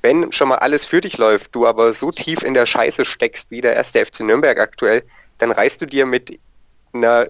wenn 0.00 0.32
schon 0.32 0.48
mal 0.48 0.60
alles 0.60 0.86
für 0.86 1.02
dich 1.02 1.18
läuft, 1.18 1.54
du 1.54 1.66
aber 1.66 1.92
so 1.92 2.10
tief 2.10 2.42
in 2.42 2.54
der 2.54 2.64
Scheiße 2.64 3.04
steckst 3.04 3.50
wie 3.50 3.60
der 3.60 3.76
erste 3.76 4.04
FC 4.04 4.20
Nürnberg 4.20 4.58
aktuell, 4.58 5.04
dann 5.42 5.50
reißt 5.50 5.82
du 5.82 5.86
dir 5.86 6.06
mit 6.06 6.38
einer 6.92 7.26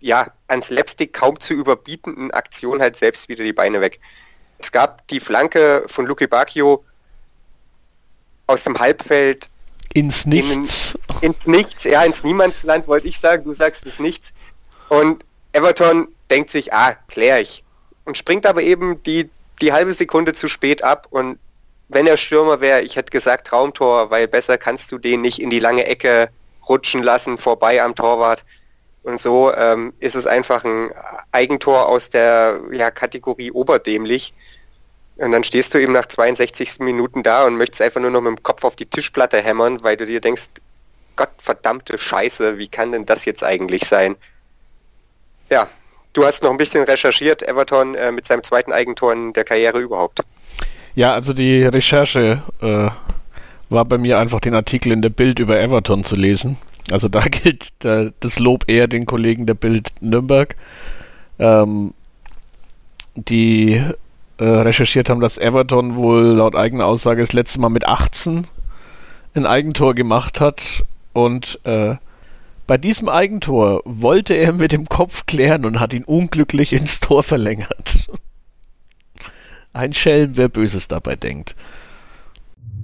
ja, 0.00 0.30
ans 0.46 0.66
Slapstick 0.66 1.14
kaum 1.14 1.40
zu 1.40 1.54
überbietenden 1.54 2.30
Aktion 2.32 2.82
halt 2.82 2.96
selbst 2.96 3.30
wieder 3.30 3.44
die 3.44 3.54
Beine 3.54 3.80
weg. 3.80 3.98
Es 4.58 4.72
gab 4.72 5.08
die 5.08 5.18
Flanke 5.18 5.84
von 5.86 6.04
Luki 6.04 6.26
Bacchio 6.26 6.84
aus 8.46 8.64
dem 8.64 8.78
Halbfeld 8.78 9.48
ins 9.94 10.26
Nichts. 10.26 10.98
In, 11.22 11.30
ins 11.30 11.46
Nichts, 11.46 11.84
ja, 11.84 12.02
ins 12.04 12.24
Niemandsland 12.24 12.86
wollte 12.88 13.08
ich 13.08 13.18
sagen, 13.18 13.44
du 13.44 13.54
sagst 13.54 13.86
es 13.86 13.98
Nichts. 13.98 14.34
Und 14.90 15.24
Everton 15.52 16.08
denkt 16.28 16.50
sich, 16.50 16.74
ah, 16.74 16.94
klär 17.08 17.40
ich. 17.40 17.64
Und 18.04 18.18
springt 18.18 18.44
aber 18.44 18.62
eben 18.62 19.02
die, 19.04 19.30
die 19.62 19.72
halbe 19.72 19.94
Sekunde 19.94 20.34
zu 20.34 20.46
spät 20.46 20.84
ab. 20.84 21.06
Und 21.08 21.38
wenn 21.88 22.06
er 22.06 22.18
Stürmer 22.18 22.60
wäre, 22.60 22.82
ich 22.82 22.96
hätte 22.96 23.12
gesagt 23.12 23.46
Traumtor, 23.46 24.10
weil 24.10 24.28
besser 24.28 24.58
kannst 24.58 24.92
du 24.92 24.98
den 24.98 25.22
nicht 25.22 25.40
in 25.40 25.48
die 25.48 25.58
lange 25.58 25.86
Ecke 25.86 26.28
rutschen 26.68 27.02
lassen, 27.02 27.38
vorbei 27.38 27.82
am 27.82 27.94
Torwart. 27.94 28.44
Und 29.02 29.20
so 29.20 29.52
ähm, 29.54 29.92
ist 29.98 30.14
es 30.14 30.26
einfach 30.26 30.64
ein 30.64 30.90
Eigentor 31.32 31.88
aus 31.88 32.10
der 32.10 32.60
ja, 32.70 32.90
Kategorie 32.90 33.50
oberdämlich. 33.50 34.32
Und 35.16 35.32
dann 35.32 35.44
stehst 35.44 35.74
du 35.74 35.78
eben 35.78 35.92
nach 35.92 36.06
62. 36.06 36.78
Minuten 36.80 37.22
da 37.22 37.44
und 37.44 37.56
möchtest 37.56 37.82
einfach 37.82 38.00
nur 38.00 38.10
noch 38.10 38.20
mit 38.20 38.38
dem 38.38 38.42
Kopf 38.42 38.64
auf 38.64 38.76
die 38.76 38.86
Tischplatte 38.86 39.42
hämmern, 39.42 39.82
weil 39.82 39.96
du 39.96 40.06
dir 40.06 40.20
denkst, 40.20 40.48
Gottverdammte 41.16 41.98
Scheiße, 41.98 42.56
wie 42.58 42.68
kann 42.68 42.92
denn 42.92 43.04
das 43.04 43.26
jetzt 43.26 43.44
eigentlich 43.44 43.84
sein? 43.84 44.16
Ja, 45.50 45.68
du 46.14 46.24
hast 46.24 46.42
noch 46.42 46.50
ein 46.50 46.56
bisschen 46.56 46.84
recherchiert, 46.84 47.42
Everton 47.42 47.94
äh, 47.94 48.10
mit 48.10 48.26
seinem 48.26 48.42
zweiten 48.42 48.72
Eigentor 48.72 49.12
in 49.12 49.32
der 49.34 49.44
Karriere 49.44 49.78
überhaupt. 49.78 50.20
Ja, 50.94 51.12
also 51.12 51.34
die 51.34 51.64
Recherche 51.64 52.42
äh, 52.60 52.88
war 53.72 53.84
bei 53.84 53.98
mir 53.98 54.18
einfach 54.18 54.40
den 54.40 54.54
Artikel 54.54 54.92
in 54.92 55.02
der 55.02 55.10
Bild 55.10 55.38
über 55.38 55.58
Everton 55.58 56.04
zu 56.04 56.16
lesen. 56.16 56.56
Also 56.90 57.08
da 57.08 57.20
gilt 57.30 57.82
der, 57.84 58.12
das 58.20 58.38
Lob 58.38 58.64
eher 58.68 58.88
den 58.88 59.06
Kollegen 59.06 59.46
der 59.46 59.54
Bild 59.54 59.90
Nürnberg, 60.00 60.56
ähm, 61.38 61.94
die 63.14 63.82
äh, 64.38 64.44
recherchiert 64.44 65.08
haben, 65.08 65.20
dass 65.20 65.38
Everton 65.38 65.96
wohl 65.96 66.22
laut 66.22 66.56
eigener 66.56 66.86
Aussage 66.86 67.20
das 67.20 67.32
letzte 67.32 67.60
Mal 67.60 67.68
mit 67.68 67.86
18 67.86 68.46
ein 69.34 69.46
Eigentor 69.46 69.94
gemacht 69.94 70.40
hat 70.40 70.84
und 71.12 71.58
äh, 71.64 71.96
bei 72.66 72.78
diesem 72.78 73.08
Eigentor 73.08 73.82
wollte 73.84 74.34
er 74.34 74.52
mit 74.52 74.72
dem 74.72 74.88
Kopf 74.88 75.26
klären 75.26 75.64
und 75.64 75.80
hat 75.80 75.92
ihn 75.92 76.04
unglücklich 76.04 76.72
ins 76.72 77.00
Tor 77.00 77.22
verlängert. 77.22 78.08
Ein 79.72 79.94
Schelm, 79.94 80.36
wer 80.36 80.48
Böses 80.48 80.88
dabei 80.88 81.16
denkt. 81.16 81.54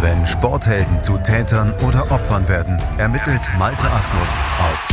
Wenn 0.00 0.26
Sporthelden 0.26 1.00
zu 1.00 1.18
Tätern 1.18 1.74
oder 1.86 2.10
Opfern 2.10 2.48
werden, 2.48 2.80
ermittelt 2.98 3.50
Malte 3.58 3.90
Asmus 3.90 4.36
auf 4.60 4.88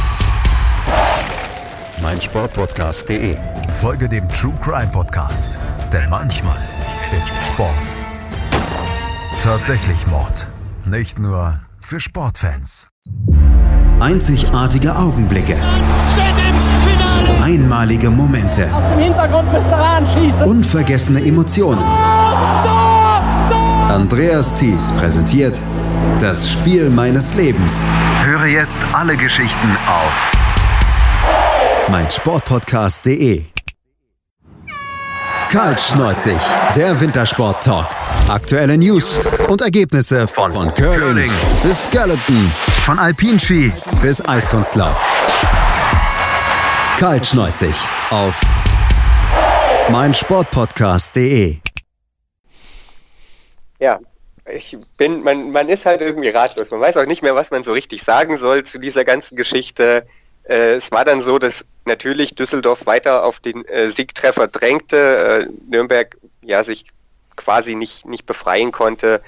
meinsportpodcast.de. 2.01 3.37
Folge 3.79 4.09
dem 4.09 4.27
True 4.29 4.53
Crime 4.61 4.91
Podcast, 4.91 5.57
denn 5.91 6.09
manchmal 6.09 6.59
ist 7.19 7.35
Sport 7.45 7.95
tatsächlich 9.45 10.07
Mord. 10.07 10.47
Nicht 10.85 11.19
nur 11.19 11.59
für 11.79 11.99
Sportfans. 11.99 12.87
Einzigartige 13.99 14.95
Augenblicke. 14.95 15.55
Einmalige 17.43 18.09
Momente. 18.09 18.73
Aus 18.73 18.89
dem 18.89 18.99
Hintergrund 18.99 19.53
müsst 19.53 19.67
ihr. 19.67 20.47
Unvergessene 20.47 21.23
Emotionen. 21.23 21.83
Andreas 23.95 24.57
Thies 24.57 24.91
präsentiert 24.91 25.57
das 26.19 26.51
Spiel 26.51 26.89
meines 26.89 27.33
Lebens. 27.35 27.85
Höre 28.25 28.47
jetzt 28.47 28.81
alle 28.91 29.15
Geschichten 29.15 29.77
auf 29.87 30.31
meinsportpodcast.de. 31.89 33.45
Kaltschneuzig, 35.49 36.41
der 36.75 36.99
Wintersport-Talk. 36.99 37.87
Aktuelle 38.27 38.77
News 38.77 39.25
und 39.47 39.61
Ergebnisse 39.61 40.27
von, 40.27 40.51
von 40.51 40.73
Curling 40.73 41.31
bis 41.63 41.85
Skeleton, 41.85 42.51
von 42.81 42.99
Alpinski 42.99 43.71
bis 44.01 44.19
Eiskunstlauf. 44.27 45.07
Kaltschneuzig 46.99 47.75
auf 48.09 48.41
meinsportpodcast.de. 49.89 51.61
Ja, 53.79 53.99
ich 54.51 54.77
bin, 54.97 55.23
man, 55.23 55.51
man 55.51 55.69
ist 55.69 55.85
halt 55.85 56.01
irgendwie 56.01 56.29
ratlos. 56.29 56.71
Man 56.71 56.81
weiß 56.81 56.97
auch 56.97 57.05
nicht 57.05 57.23
mehr, 57.23 57.35
was 57.35 57.51
man 57.51 57.63
so 57.63 57.73
richtig 57.73 58.03
sagen 58.03 58.37
soll 58.37 58.63
zu 58.63 58.77
dieser 58.77 59.03
ganzen 59.03 59.35
Geschichte. 59.35 60.05
Äh, 60.43 60.75
es 60.75 60.91
war 60.91 61.03
dann 61.03 61.21
so, 61.21 61.39
dass 61.39 61.65
natürlich 61.85 62.35
Düsseldorf 62.35 62.85
weiter 62.85 63.23
auf 63.23 63.39
den 63.39 63.65
äh, 63.65 63.89
Siegtreffer 63.89 64.47
drängte, 64.47 65.47
äh, 65.47 65.69
Nürnberg 65.69 66.15
ja 66.41 66.63
sich 66.63 66.85
quasi 67.35 67.75
nicht, 67.75 68.05
nicht 68.05 68.25
befreien 68.25 68.71
konnte. 68.71 69.21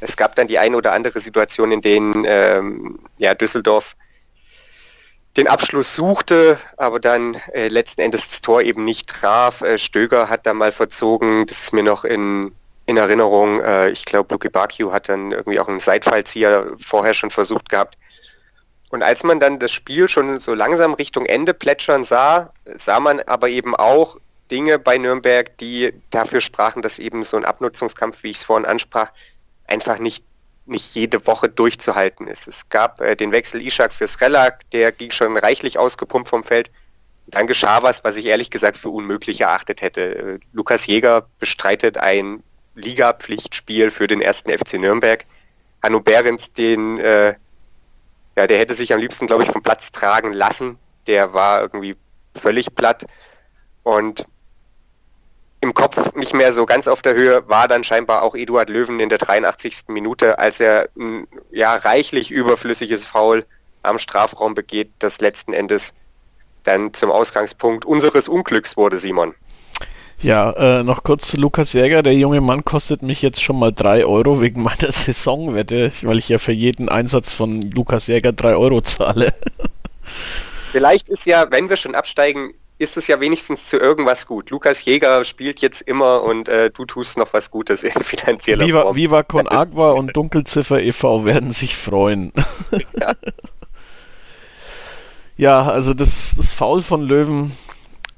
Es 0.00 0.16
gab 0.16 0.34
dann 0.34 0.48
die 0.48 0.58
eine 0.58 0.76
oder 0.76 0.92
andere 0.92 1.20
Situation, 1.20 1.72
in 1.72 1.80
denen 1.80 2.24
ähm, 2.26 2.98
ja, 3.18 3.34
Düsseldorf 3.34 3.96
den 5.36 5.48
Abschluss 5.48 5.94
suchte, 5.94 6.58
aber 6.76 7.00
dann 7.00 7.36
äh, 7.52 7.68
letzten 7.68 8.02
Endes 8.02 8.28
das 8.28 8.40
Tor 8.40 8.62
eben 8.62 8.84
nicht 8.84 9.08
traf. 9.08 9.62
Äh, 9.62 9.78
Stöger 9.78 10.28
hat 10.28 10.46
da 10.46 10.54
mal 10.54 10.72
verzogen, 10.72 11.46
das 11.46 11.62
ist 11.62 11.72
mir 11.72 11.82
noch 11.82 12.04
in, 12.04 12.52
in 12.86 12.96
Erinnerung. 12.96 13.60
Äh, 13.60 13.90
ich 13.90 14.04
glaube, 14.04 14.34
Luke 14.34 14.50
Bakio 14.50 14.92
hat 14.92 15.08
dann 15.08 15.32
irgendwie 15.32 15.60
auch 15.60 15.68
einen 15.68 15.80
Seitfallzieher 15.80 16.72
vorher 16.78 17.14
schon 17.14 17.30
versucht 17.30 17.68
gehabt. 17.68 17.96
Und 18.90 19.02
als 19.02 19.24
man 19.24 19.40
dann 19.40 19.58
das 19.58 19.72
Spiel 19.72 20.08
schon 20.08 20.38
so 20.38 20.54
langsam 20.54 20.94
Richtung 20.94 21.26
Ende 21.26 21.52
plätschern 21.52 22.04
sah, 22.04 22.52
sah 22.76 23.00
man 23.00 23.20
aber 23.20 23.48
eben 23.48 23.74
auch 23.74 24.16
Dinge 24.50 24.78
bei 24.78 24.98
Nürnberg, 24.98 25.56
die 25.58 25.92
dafür 26.10 26.40
sprachen, 26.40 26.82
dass 26.82 26.98
eben 26.98 27.24
so 27.24 27.36
ein 27.36 27.44
Abnutzungskampf, 27.44 28.22
wie 28.22 28.30
ich 28.30 28.36
es 28.36 28.44
vorhin 28.44 28.66
ansprach, 28.66 29.10
einfach 29.66 29.98
nicht, 29.98 30.24
nicht 30.66 30.94
jede 30.94 31.26
Woche 31.26 31.48
durchzuhalten 31.48 32.28
ist. 32.28 32.46
Es 32.46 32.68
gab 32.68 33.00
äh, 33.00 33.16
den 33.16 33.32
Wechsel 33.32 33.66
Ishak 33.66 33.92
fürs 33.92 34.20
Relak, 34.20 34.70
der 34.70 34.92
ging 34.92 35.10
schon 35.10 35.36
reichlich 35.36 35.78
ausgepumpt 35.78 36.28
vom 36.28 36.44
Feld. 36.44 36.70
Dann 37.26 37.46
geschah 37.46 37.82
was, 37.82 38.04
was 38.04 38.16
ich 38.16 38.26
ehrlich 38.26 38.50
gesagt 38.50 38.76
für 38.76 38.90
unmöglich 38.90 39.40
erachtet 39.40 39.80
hätte. 39.80 40.00
Äh, 40.14 40.38
Lukas 40.52 40.86
Jäger 40.86 41.26
bestreitet 41.38 41.98
ein 41.98 42.42
Ligapflichtspiel 42.74 43.90
für 43.90 44.06
den 44.06 44.20
ersten 44.20 44.50
FC 44.50 44.74
Nürnberg. 44.74 45.24
Hanno 45.82 46.00
Behrens 46.00 46.52
den 46.52 46.98
äh, 46.98 47.34
ja, 48.36 48.46
der 48.46 48.58
hätte 48.58 48.74
sich 48.74 48.92
am 48.92 49.00
liebsten, 49.00 49.26
glaube 49.26 49.44
ich, 49.44 49.50
vom 49.50 49.62
Platz 49.62 49.92
tragen 49.92 50.32
lassen. 50.32 50.78
Der 51.06 51.34
war 51.34 51.60
irgendwie 51.60 51.96
völlig 52.34 52.74
platt 52.74 53.04
und 53.82 54.26
im 55.60 55.72
Kopf 55.72 56.14
nicht 56.14 56.34
mehr 56.34 56.52
so 56.52 56.66
ganz 56.66 56.88
auf 56.88 57.00
der 57.00 57.14
Höhe 57.14 57.48
war 57.48 57.68
dann 57.68 57.84
scheinbar 57.84 58.22
auch 58.22 58.34
Eduard 58.34 58.68
Löwen 58.68 59.00
in 59.00 59.08
der 59.08 59.18
83. 59.18 59.84
Minute, 59.88 60.38
als 60.38 60.60
er 60.60 60.88
ein 60.98 61.26
ja 61.50 61.74
reichlich 61.74 62.30
überflüssiges 62.30 63.04
Foul 63.04 63.46
am 63.82 63.98
Strafraum 63.98 64.54
begeht, 64.54 64.90
das 64.98 65.20
letzten 65.20 65.52
Endes 65.52 65.94
dann 66.64 66.92
zum 66.92 67.10
Ausgangspunkt 67.10 67.84
unseres 67.84 68.28
Unglücks 68.28 68.76
wurde, 68.76 68.98
Simon. 68.98 69.34
Ja, 70.22 70.50
äh, 70.52 70.82
noch 70.82 71.02
kurz 71.02 71.28
zu 71.28 71.36
Lukas 71.36 71.72
Jäger. 71.74 72.02
Der 72.02 72.14
junge 72.14 72.40
Mann 72.40 72.64
kostet 72.64 73.02
mich 73.02 73.20
jetzt 73.20 73.42
schon 73.42 73.58
mal 73.58 73.72
3 73.72 74.06
Euro 74.06 74.40
wegen 74.40 74.62
meiner 74.62 74.90
Saisonwette, 74.92 75.92
weil 76.02 76.18
ich 76.18 76.28
ja 76.28 76.38
für 76.38 76.52
jeden 76.52 76.88
Einsatz 76.88 77.32
von 77.32 77.60
Lukas 77.60 78.06
Jäger 78.06 78.32
3 78.32 78.56
Euro 78.56 78.80
zahle. 78.80 79.34
Vielleicht 80.72 81.08
ist 81.08 81.26
ja, 81.26 81.50
wenn 81.50 81.68
wir 81.68 81.76
schon 81.76 81.94
absteigen, 81.94 82.54
ist 82.78 82.96
es 82.96 83.06
ja 83.06 83.20
wenigstens 83.20 83.68
zu 83.68 83.78
irgendwas 83.78 84.26
gut. 84.26 84.50
Lukas 84.50 84.84
Jäger 84.84 85.24
spielt 85.24 85.60
jetzt 85.60 85.80
immer 85.82 86.22
und 86.22 86.48
äh, 86.48 86.70
du 86.70 86.84
tust 86.84 87.16
noch 87.16 87.32
was 87.32 87.50
Gutes 87.50 87.84
in 87.84 87.92
finanzieller 88.02 88.66
Viva, 88.66 88.82
Form. 88.82 88.96
Viva 88.96 89.22
Con 89.22 89.48
Agua 89.48 89.92
und 89.92 90.16
Dunkelziffer 90.16 90.80
e.V. 90.80 91.24
werden 91.24 91.52
sich 91.52 91.76
freuen. 91.76 92.32
Ja. 92.98 93.14
ja, 95.36 95.62
also 95.62 95.94
das, 95.94 96.34
das 96.36 96.52
Foul 96.52 96.82
von 96.82 97.02
Löwen 97.02 97.52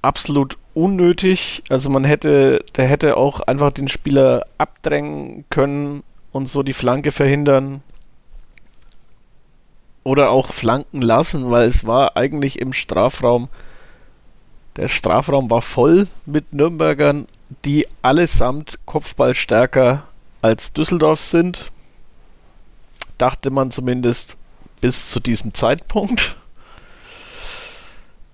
absolut 0.00 0.56
unnötig. 0.76 1.62
Also 1.70 1.90
man 1.90 2.04
hätte, 2.04 2.64
der 2.76 2.86
hätte 2.86 3.16
auch 3.16 3.40
einfach 3.40 3.72
den 3.72 3.88
Spieler 3.88 4.46
abdrängen 4.58 5.44
können 5.48 6.02
und 6.32 6.46
so 6.46 6.62
die 6.62 6.74
Flanke 6.74 7.12
verhindern. 7.12 7.82
Oder 10.04 10.30
auch 10.30 10.52
flanken 10.52 11.02
lassen, 11.02 11.50
weil 11.50 11.66
es 11.66 11.84
war 11.86 12.16
eigentlich 12.16 12.60
im 12.60 12.72
Strafraum, 12.72 13.48
der 14.76 14.88
Strafraum 14.88 15.50
war 15.50 15.62
voll 15.62 16.06
mit 16.26 16.52
Nürnbergern, 16.52 17.26
die 17.64 17.88
allesamt 18.02 18.78
Kopfballstärker 18.84 20.04
als 20.42 20.74
Düsseldorf 20.74 21.18
sind. 21.18 21.72
Dachte 23.18 23.50
man 23.50 23.70
zumindest 23.70 24.36
bis 24.82 25.08
zu 25.10 25.20
diesem 25.20 25.54
Zeitpunkt. 25.54 26.36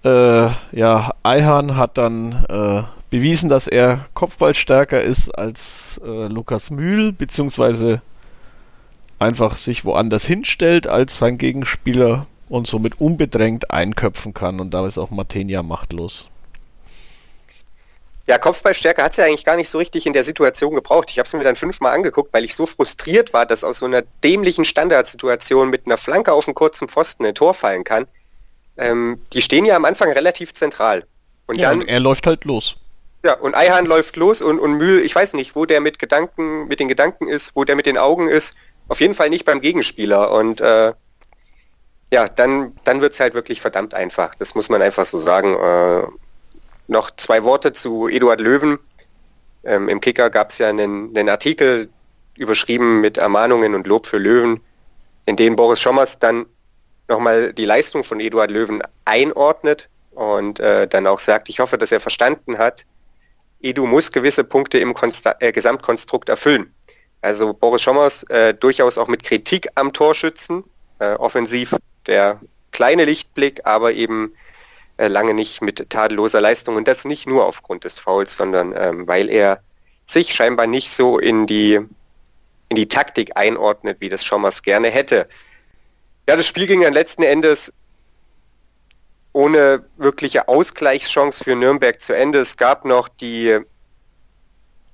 Äh, 0.05 0.49
ja, 0.73 1.13
Eihan 1.23 1.77
hat 1.77 1.97
dann 1.97 2.45
äh, 2.49 2.83
bewiesen, 3.11 3.49
dass 3.49 3.69
er 3.69 4.07
Kopfballstärker 4.15 5.01
ist 5.01 5.31
als 5.31 6.01
äh, 6.05 6.27
Lukas 6.27 6.71
Mühl, 6.71 7.13
beziehungsweise 7.13 8.03
einfach 9.19 9.57
sich 9.57 9.85
woanders 9.85 10.25
hinstellt 10.25 10.87
als 10.89 11.19
sein 11.19 11.39
Gegenspieler 11.39 12.27
und 12.49 12.67
somit 12.67 13.01
unbedrängt 13.01 13.71
einköpfen 13.71 14.35
kann. 14.35 14.61
Und 14.61 14.75
da 14.75 14.87
ist 14.87 14.99
auch 14.99 15.11
Matenia 15.11 15.63
machtlos. 15.63 16.29
Ja, 18.27 18.39
Kopfballstärke 18.39 19.03
hat 19.03 19.13
es 19.13 19.17
ja 19.17 19.25
eigentlich 19.25 19.45
gar 19.45 19.57
nicht 19.57 19.69
so 19.69 19.79
richtig 19.79 20.07
in 20.07 20.13
der 20.13 20.23
Situation 20.23 20.75
gebraucht. 20.75 21.11
Ich 21.11 21.19
habe 21.19 21.27
es 21.27 21.33
mir 21.33 21.45
dann 21.45 21.57
fünfmal 21.57 21.93
angeguckt, 21.93 22.33
weil 22.33 22.45
ich 22.45 22.55
so 22.55 22.67
frustriert 22.67 23.33
war, 23.33 23.47
dass 23.47 23.65
aus 23.65 23.79
so 23.79 23.87
einer 23.87 24.03
dämlichen 24.23 24.65
Standardsituation 24.65 25.71
mit 25.71 25.87
einer 25.87 25.99
Flanke 25.99 26.33
auf 26.33 26.47
einen 26.47 26.55
kurzen 26.55 26.89
Pfosten 26.89 27.27
ein 27.27 27.35
Tor 27.35 27.55
fallen 27.55 27.85
kann. 27.85 28.07
Ähm, 28.77 29.21
die 29.33 29.43
stehen 29.43 29.65
ja 29.65 29.77
am 29.77 29.85
Anfang 29.85 30.11
relativ 30.13 30.55
zentral. 30.55 31.05
Und 31.47 31.59
ja, 31.59 31.71
dann 31.71 31.81
und 31.81 31.89
er 31.89 32.01
läuft 32.01 32.27
halt 32.27 32.45
los. 32.45 32.77
Ja, 33.25 33.35
und 33.35 33.55
Eihahn 33.55 33.87
läuft 33.87 34.17
los 34.17 34.43
und, 34.43 34.59
und 34.59 34.75
Mühl, 34.75 35.01
ich 35.03 35.15
weiß 35.15 35.35
nicht, 35.35 35.55
wo 35.55 35.65
der 35.65 35.81
mit 35.81 35.99
Gedanken, 35.99 36.67
mit 36.67 36.81
den 36.81 36.89
Gedanken 36.89 37.29
ist, 37.29 37.53
wo 37.55 37.65
der 37.65 37.77
mit 37.77 37.87
den 37.87 37.99
Augen 37.99 38.29
ist. 38.29 38.55
Auf 38.89 39.01
jeden 39.01 39.15
Fall 39.15 39.31
nicht 39.31 39.45
beim 39.45 39.61
Gegenspieler. 39.61 40.33
Und 40.33 40.61
äh, 40.61 40.93
ja, 42.11 42.29
dann, 42.29 42.73
dann 42.85 43.01
wird 43.01 43.13
es 43.13 43.21
halt 43.21 43.35
wirklich 43.35 43.61
verdammt 43.61 43.95
einfach. 43.95 44.35
Das 44.35 44.55
muss 44.55 44.69
man 44.69 44.83
einfach 44.83 45.07
so 45.07 45.19
sagen. 45.19 45.55
Äh, 45.55 46.09
noch 46.89 47.11
zwei 47.17 47.43
Worte 47.43 47.73
zu 47.73 48.09
Eduard 48.09 48.41
Löwen. 48.41 48.79
Ähm, 49.65 49.89
Im 49.89 50.01
Kicker 50.01 50.31
gab 50.31 50.51
es 50.51 50.59
ja 50.59 50.69
einen, 50.69 51.17
einen 51.17 51.29
Artikel 51.29 51.91
überschrieben 52.37 53.01
mit 53.01 53.19
Ermahnungen 53.19 53.75
und 53.75 53.87
Lob 53.87 54.07
für 54.07 54.19
Löwen, 54.19 54.61
in 55.27 55.37
dem 55.37 55.57
Boris 55.57 55.81
Schommers 55.81 56.19
dann 56.19 56.47
nochmal 57.13 57.53
die 57.53 57.65
Leistung 57.65 58.03
von 58.03 58.19
Eduard 58.21 58.51
Löwen 58.51 58.83
einordnet 59.05 59.89
und 60.11 60.59
äh, 60.61 60.89
dann 60.89 61.07
auch 61.07 61.21
sagt, 61.21 61.49
ich 61.49 61.61
hoffe, 61.61 61.79
dass 61.79 61.93
er 61.93 62.01
verstanden 62.01 62.59
hat, 62.59 62.85
Edu 63.61 63.87
muss 63.87 64.11
gewisse 64.11 64.45
Punkte 64.45 64.79
im 64.79 64.95
Konsta 64.95 65.37
äh, 65.39 65.53
Gesamtkonstrukt 65.53 66.29
erfüllen. 66.29 66.75
Also 67.21 67.55
Boris 67.55 67.83
Schommers 67.83 68.25
äh, 68.25 68.53
durchaus 68.53 68.99
auch 68.99 69.07
mit 69.07 69.23
Kritik 69.23 69.69
am 69.77 69.93
Torschützen, 69.93 70.65
äh, 70.99 71.15
offensiv 71.15 71.77
der 72.07 72.41
kleine 72.73 73.05
Lichtblick, 73.05 73.61
aber 73.65 73.93
eben 73.93 74.35
äh, 74.97 75.07
lange 75.07 75.35
nicht 75.35 75.63
mit 75.63 75.89
tadelloser 75.91 76.41
Leistung 76.41 76.77
und 76.77 76.89
das 76.89 77.05
nicht 77.05 77.27
nur 77.29 77.47
aufgrund 77.47 77.85
des 77.85 77.99
Fouls, 77.99 78.35
sondern 78.35 78.75
ähm, 78.77 79.07
weil 79.07 79.29
er 79.29 79.61
sich 80.05 80.35
scheinbar 80.35 80.67
nicht 80.67 80.91
so 80.91 81.19
in 81.19 81.47
die 81.47 81.79
in 82.69 82.77
die 82.77 82.89
Taktik 82.89 83.37
einordnet, 83.37 83.99
wie 84.01 84.09
das 84.09 84.25
Schommers 84.25 84.63
gerne 84.63 84.89
hätte. 84.89 85.29
Ja, 86.29 86.37
das 86.37 86.47
Spiel 86.47 86.67
ging 86.67 86.83
dann 86.83 86.93
letzten 86.93 87.23
Endes 87.23 87.73
ohne 89.33 89.85
wirkliche 89.97 90.49
Ausgleichschance 90.49 91.43
für 91.43 91.57
Nürnberg 91.57 92.01
zu 92.01 92.15
Ende. 92.15 92.41
Es 92.41 92.57
gab 92.57 92.85
noch 92.85 93.09
die, 93.09 93.61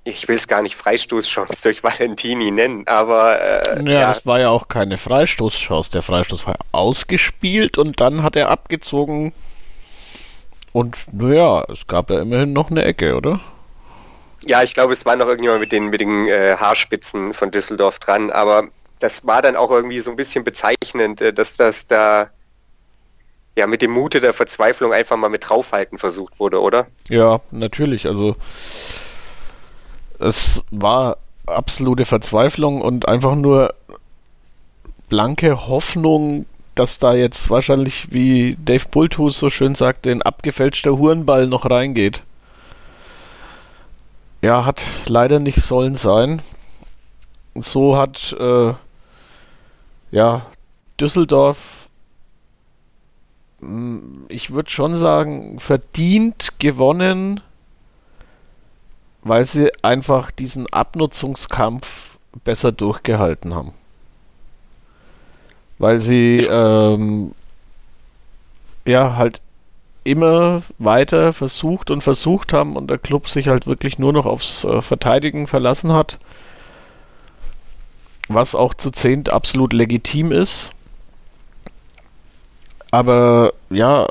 ich 0.05 0.29
will 0.29 0.37
es 0.37 0.49
gar 0.49 0.63
nicht 0.63 0.77
Freistoßchance 0.77 1.63
durch 1.63 1.83
Valentini 1.83 2.51
nennen, 2.51 2.87
aber... 2.87 3.41
Äh, 3.41 3.85
ja, 3.85 4.01
ja, 4.01 4.11
es 4.13 4.25
war 4.27 4.41
ja 4.41 4.49
auch 4.51 4.69
keine 4.69 4.97
Freistoßchance. 4.97 5.91
Der 5.91 6.03
Freistoß 6.03 6.47
war 6.47 6.57
ausgespielt 6.73 7.79
und 7.79 8.01
dann 8.01 8.23
hat 8.23 8.37
er 8.37 8.49
abgezogen. 8.49 9.33
Und 10.73 10.97
naja, 11.13 11.65
es 11.71 11.87
gab 11.87 12.11
ja 12.11 12.21
immerhin 12.21 12.53
noch 12.53 12.71
eine 12.71 12.85
Ecke, 12.85 13.17
oder? 13.17 13.41
Ja, 14.47 14.63
ich 14.63 14.73
glaube, 14.73 14.93
es 14.93 15.05
war 15.05 15.17
noch 15.17 15.27
irgendjemand 15.27 15.61
mit 15.61 15.73
den, 15.73 15.89
mit 15.89 16.01
den 16.01 16.29
äh, 16.29 16.57
Haarspitzen 16.57 17.35
von 17.35 17.51
Düsseldorf 17.51 17.99
dran, 17.99 18.31
aber 18.31 18.69
das 19.01 19.27
war 19.27 19.43
dann 19.43 19.57
auch 19.57 19.71
irgendwie 19.71 20.01
so 20.01 20.11
ein 20.11 20.17
bisschen 20.17 20.45
bezeichnend, 20.45 21.21
äh, 21.21 21.33
dass 21.33 21.57
das 21.57 21.87
da 21.87 22.31
ja 23.57 23.67
mit 23.67 23.83
dem 23.83 23.91
Mute 23.91 24.21
der 24.21 24.35
Verzweiflung 24.35 24.93
einfach 24.93 25.17
mal 25.17 25.29
mit 25.29 25.49
draufhalten 25.49 25.99
versucht 25.99 26.39
wurde, 26.39 26.61
oder? 26.61 26.87
Ja, 27.09 27.41
natürlich. 27.51 28.07
Also 28.07 28.37
es 30.19 30.63
war 30.71 31.19
absolute 31.47 32.05
Verzweiflung 32.05 32.81
und 32.81 33.09
einfach 33.09 33.35
nur 33.35 33.75
blanke 35.09 35.69
Hoffnung, 35.69 36.47
dass 36.75 36.99
da 36.99 37.15
jetzt 37.15 37.51
wahrscheinlich, 37.51 38.13
wie 38.13 38.57
Dave 38.65 38.85
Bulthus 38.91 39.39
so 39.39 39.51
schön 39.51 39.75
sagte, 39.75 40.11
ein 40.11 40.23
abgefälschter 40.23 40.97
Hurenball 40.97 41.47
noch 41.47 41.69
reingeht. 41.69 42.23
Ja, 44.41 44.65
hat 44.65 44.85
leider 45.07 45.41
nicht 45.41 45.61
sollen 45.63 45.97
sein. 45.97 46.41
So 47.57 47.97
hat 47.97 48.37
äh, 48.39 48.73
ja 50.11 50.47
Düsseldorf 51.01 51.89
ich 54.29 54.53
würde 54.53 54.71
schon 54.71 54.97
sagen, 54.99 55.59
verdient 55.59 56.61
gewonnen, 56.61 57.41
weil 59.23 59.45
sie 59.45 59.71
einfach 59.83 60.31
diesen 60.31 60.73
Abnutzungskampf 60.73 62.19
besser 62.45 62.71
durchgehalten 62.71 63.55
haben. 63.55 63.73
Weil 65.79 65.99
sie 65.99 66.39
ähm, 66.49 67.33
ja 68.87 69.17
halt 69.17 69.41
immer 70.05 70.63
weiter 70.79 71.33
versucht 71.33 71.91
und 71.91 72.03
versucht 72.03 72.53
haben 72.53 72.77
und 72.77 72.89
der 72.89 72.99
Club 72.99 73.29
sich 73.29 73.49
halt 73.49 73.67
wirklich 73.67 73.99
nur 73.99 74.13
noch 74.13 74.25
aufs 74.25 74.65
äh, 74.65 74.81
Verteidigen 74.81 75.47
verlassen 75.47 75.93
hat. 75.93 76.19
Was 78.29 78.55
auch 78.55 78.75
zu 78.75 78.91
zehnt 78.91 79.33
absolut 79.33 79.73
legitim 79.73 80.33
ist. 80.33 80.71
Aber 82.91 83.55
ja, 83.71 84.07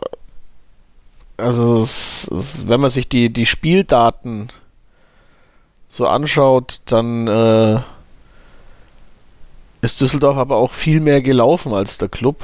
also 1.37 1.81
es, 1.81 2.27
es, 2.31 2.67
wenn 2.67 2.79
man 2.79 2.89
sich 2.89 3.07
die, 3.07 3.31
die 3.31 3.45
Spieldaten 3.45 4.47
so 5.87 6.07
anschaut, 6.07 6.81
dann 6.85 7.27
äh, 7.27 7.79
ist 9.81 10.01
Düsseldorf 10.01 10.37
aber 10.37 10.57
auch 10.57 10.73
viel 10.73 10.99
mehr 10.99 11.21
gelaufen 11.21 11.73
als 11.73 11.97
der 11.97 12.09
Club, 12.09 12.43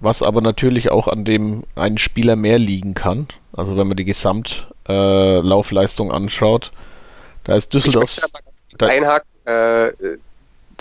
was 0.00 0.22
aber 0.22 0.42
natürlich 0.42 0.90
auch 0.90 1.08
an 1.08 1.24
dem 1.24 1.64
einen 1.74 1.98
Spieler 1.98 2.36
mehr 2.36 2.58
liegen 2.58 2.94
kann. 2.94 3.26
Also 3.52 3.76
wenn 3.76 3.88
man 3.88 3.96
die 3.96 4.04
Gesamtlaufleistung 4.04 6.10
äh, 6.10 6.14
anschaut, 6.14 6.70
da 7.44 7.56
ist 7.56 7.74
Düsseldorf. 7.74 8.16
Ich 8.68 8.82
einhaken, 8.82 9.28
äh, 9.46 9.88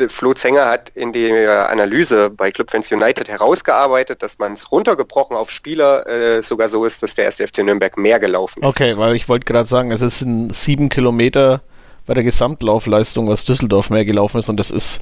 Flo 0.09 0.33
Zenger 0.33 0.67
hat 0.67 0.91
in 0.95 1.13
der 1.13 1.69
Analyse 1.69 2.29
bei 2.29 2.51
Club 2.51 2.71
Fans 2.71 2.91
United 2.91 3.27
herausgearbeitet, 3.27 4.23
dass 4.23 4.39
man 4.39 4.53
es 4.53 4.71
runtergebrochen 4.71 5.35
auf 5.35 5.49
Spieler 5.51 6.07
äh, 6.07 6.43
sogar 6.43 6.69
so 6.69 6.85
ist, 6.85 7.03
dass 7.03 7.15
der 7.15 7.25
erste 7.25 7.47
FC 7.47 7.59
Nürnberg 7.59 7.97
mehr 7.97 8.19
gelaufen 8.19 8.63
ist. 8.63 8.65
Okay, 8.65 8.97
weil 8.97 9.15
ich 9.15 9.29
wollte 9.29 9.45
gerade 9.45 9.67
sagen, 9.67 9.91
es 9.91 10.19
sind 10.19 10.53
sieben 10.53 10.89
Kilometer 10.89 11.61
bei 12.05 12.13
der 12.13 12.23
Gesamtlaufleistung, 12.23 13.27
was 13.27 13.45
Düsseldorf 13.45 13.89
mehr 13.89 14.05
gelaufen 14.05 14.39
ist 14.39 14.49
und 14.49 14.59
das 14.59 14.71
ist 14.71 14.99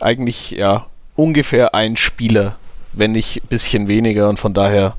eigentlich 0.00 0.50
ja 0.50 0.86
ungefähr 1.16 1.74
ein 1.74 1.96
Spieler, 1.96 2.56
wenn 2.92 3.12
nicht 3.12 3.42
ein 3.42 3.48
bisschen 3.48 3.88
weniger 3.88 4.28
und 4.28 4.38
von 4.38 4.54
daher 4.54 4.96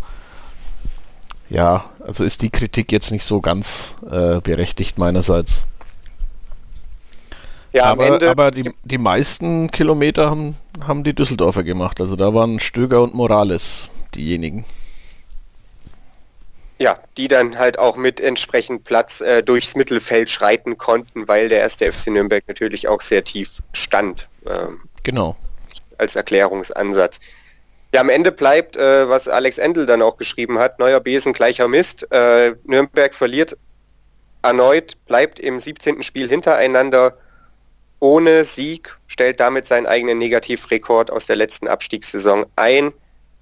ja, 1.49 1.86
also 2.05 2.23
ist 2.23 2.41
die 2.41 2.49
Kritik 2.49 2.91
jetzt 2.91 3.12
nicht 3.12 3.23
so 3.23 3.41
ganz 3.41 3.95
äh, 4.10 4.39
berechtigt 4.39 4.97
meinerseits. 4.97 5.65
Ja, 7.71 7.86
aber, 7.86 8.05
am 8.05 8.13
Ende. 8.13 8.29
Aber 8.29 8.51
die, 8.51 8.71
die 8.84 8.97
meisten 8.97 9.69
Kilometer 9.71 10.29
haben, 10.29 10.55
haben 10.86 11.03
die 11.03 11.13
Düsseldorfer 11.13 11.63
gemacht. 11.63 12.01
Also 12.01 12.15
da 12.15 12.34
waren 12.34 12.60
Stöger 12.60 13.01
und 13.01 13.13
Morales 13.13 13.89
diejenigen. 14.15 14.65
Ja, 16.79 16.97
die 17.17 17.27
dann 17.27 17.60
halt 17.60 17.77
auch 17.77 17.97
mit 17.97 18.21
entsprechend 18.21 18.86
Platz 18.86 19.19
äh, 19.19 19.43
durchs 19.43 19.75
Mittelfeld 19.75 20.29
schreiten 20.29 20.77
konnten, 20.77 21.27
weil 21.27 21.49
der 21.49 21.60
erste 21.60 21.91
FC 21.91 22.08
Nürnberg 22.08 22.43
natürlich 22.47 22.88
auch 22.88 23.01
sehr 23.01 23.23
tief 23.23 23.62
stand. 23.73 24.27
Ähm, 24.47 24.79
genau. 25.03 25.36
Als 25.97 26.15
Erklärungsansatz. 26.15 27.19
Ja, 27.93 28.01
am 28.01 28.10
Ende 28.10 28.32
bleibt, 28.32 28.77
äh, 28.77 29.10
was 29.10 29.27
Alex 29.27 29.58
Endel 29.58 29.86
dann 29.86 30.01
auch 30.01 30.17
geschrieben 30.17 30.58
hat, 30.58 30.79
neuer 30.79 31.01
Besen, 31.01 31.34
gleicher 31.34 31.67
Mist. 31.67 32.10
Äh, 32.12 32.55
Nürnberg 32.63 33.13
verliert 33.13 33.58
erneut, 34.41 34.95
bleibt 35.05 35.38
im 35.38 35.60
17. 35.60 36.01
Spiel 36.03 36.29
hintereinander 36.29 37.17
ohne 37.99 38.43
Sieg, 38.43 38.97
stellt 39.07 39.39
damit 39.39 39.65
seinen 39.65 39.88
eigenen 39.88 40.17
Negativrekord 40.17 41.12
aus 41.12 41.25
der 41.25 41.35
letzten 41.35 41.67
Abstiegssaison 41.67 42.45
ein. 42.55 42.93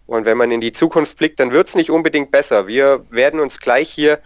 Und 0.07 0.25
wenn 0.25 0.37
man 0.37 0.51
in 0.51 0.61
die 0.61 0.71
Zukunft 0.71 1.17
blickt, 1.17 1.39
dann 1.39 1.51
wird 1.51 1.67
es 1.67 1.75
nicht 1.75 1.91
unbedingt 1.91 2.31
besser. 2.31 2.67
Wir 2.67 3.05
werden 3.09 3.39
uns 3.39 3.59
gleich 3.59 3.89
hier 3.89 4.19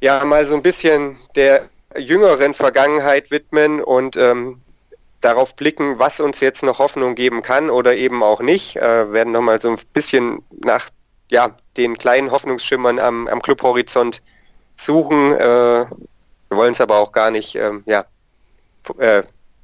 ja 0.00 0.24
mal 0.24 0.44
so 0.44 0.54
ein 0.54 0.62
bisschen 0.62 1.16
der 1.34 1.68
jüngeren 1.96 2.54
Vergangenheit 2.54 3.30
widmen 3.30 3.82
und 3.82 4.16
ähm, 4.16 4.60
darauf 5.20 5.56
blicken, 5.56 5.98
was 5.98 6.20
uns 6.20 6.40
jetzt 6.40 6.62
noch 6.62 6.78
Hoffnung 6.78 7.14
geben 7.14 7.42
kann 7.42 7.70
oder 7.70 7.96
eben 7.96 8.22
auch 8.22 8.40
nicht. 8.40 8.76
Äh, 8.76 9.12
werden 9.12 9.32
nochmal 9.32 9.60
so 9.60 9.70
ein 9.70 9.78
bisschen 9.92 10.42
nach 10.50 10.90
ja, 11.30 11.56
den 11.76 11.98
kleinen 11.98 12.30
Hoffnungsschimmern 12.30 12.98
am, 12.98 13.26
am 13.26 13.42
Clubhorizont 13.42 14.22
suchen. 14.76 15.34
Äh, 15.34 15.38
wir 15.40 16.56
wollen 16.56 16.72
es 16.72 16.80
aber 16.80 16.98
auch 16.98 17.12
gar 17.12 17.30
nicht 17.30 17.56
ähm, 17.56 17.82
ja, 17.86 18.04
äh, 18.98 19.22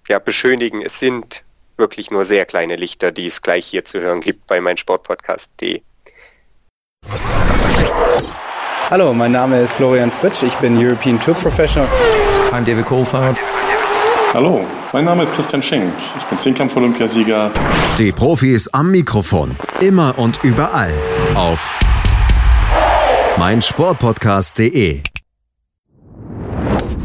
ja, 0.09 0.19
beschönigen. 0.19 0.83
Es 0.83 0.99
sind 0.99 1.43
wirklich 1.77 2.11
nur 2.11 2.25
sehr 2.25 2.47
kleine 2.47 2.77
Lichter, 2.77 3.13
die 3.13 3.27
es 3.27 3.43
gleich 3.43 3.67
hier 3.67 3.85
zu 3.85 4.01
hören 4.01 4.21
gibt 4.21 4.47
bei 4.47 4.61
meinsportpodcast.de. 4.61 5.83
Hallo, 8.91 9.13
mein 9.15 9.33
Name 9.33 9.61
ist 9.61 9.73
Florian 9.73 10.11
Fritsch, 10.11 10.43
ich 10.43 10.55
bin 10.57 10.77
European 10.77 11.19
Tour 11.19 11.35
Professional. 11.35 11.89
I'm 12.53 12.65
David 12.65 12.87
Kohlfahrt. 12.87 13.37
Hallo, 14.33 14.67
mein 14.93 15.05
Name 15.05 15.23
ist 15.23 15.33
Christian 15.33 15.63
Schenk, 15.63 15.93
ich 16.19 16.25
bin 16.25 16.39
Zehnkampf-Olympiasieger. 16.39 17.51
Die 17.99 18.13
Profis 18.13 18.69
am 18.69 18.91
Mikrofon, 18.91 19.57
immer 19.81 20.19
und 20.19 20.43
überall 20.43 20.93
auf 21.35 21.79
meinsportpodcast.de 23.39 25.14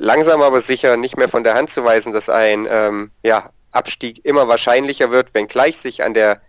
langsam 0.00 0.42
aber 0.42 0.60
sicher 0.60 0.96
nicht 0.96 1.16
mehr 1.16 1.28
von 1.28 1.44
der 1.44 1.54
Hand 1.54 1.70
zu 1.70 1.84
weisen, 1.84 2.12
dass 2.12 2.28
ein 2.28 2.66
ähm, 2.68 3.10
ja, 3.22 3.50
Abstieg 3.70 4.24
immer 4.24 4.48
wahrscheinlicher 4.48 5.10
wird, 5.10 5.34
wenngleich 5.34 5.78
sich 5.78 6.02
an 6.02 6.14
der 6.14 6.40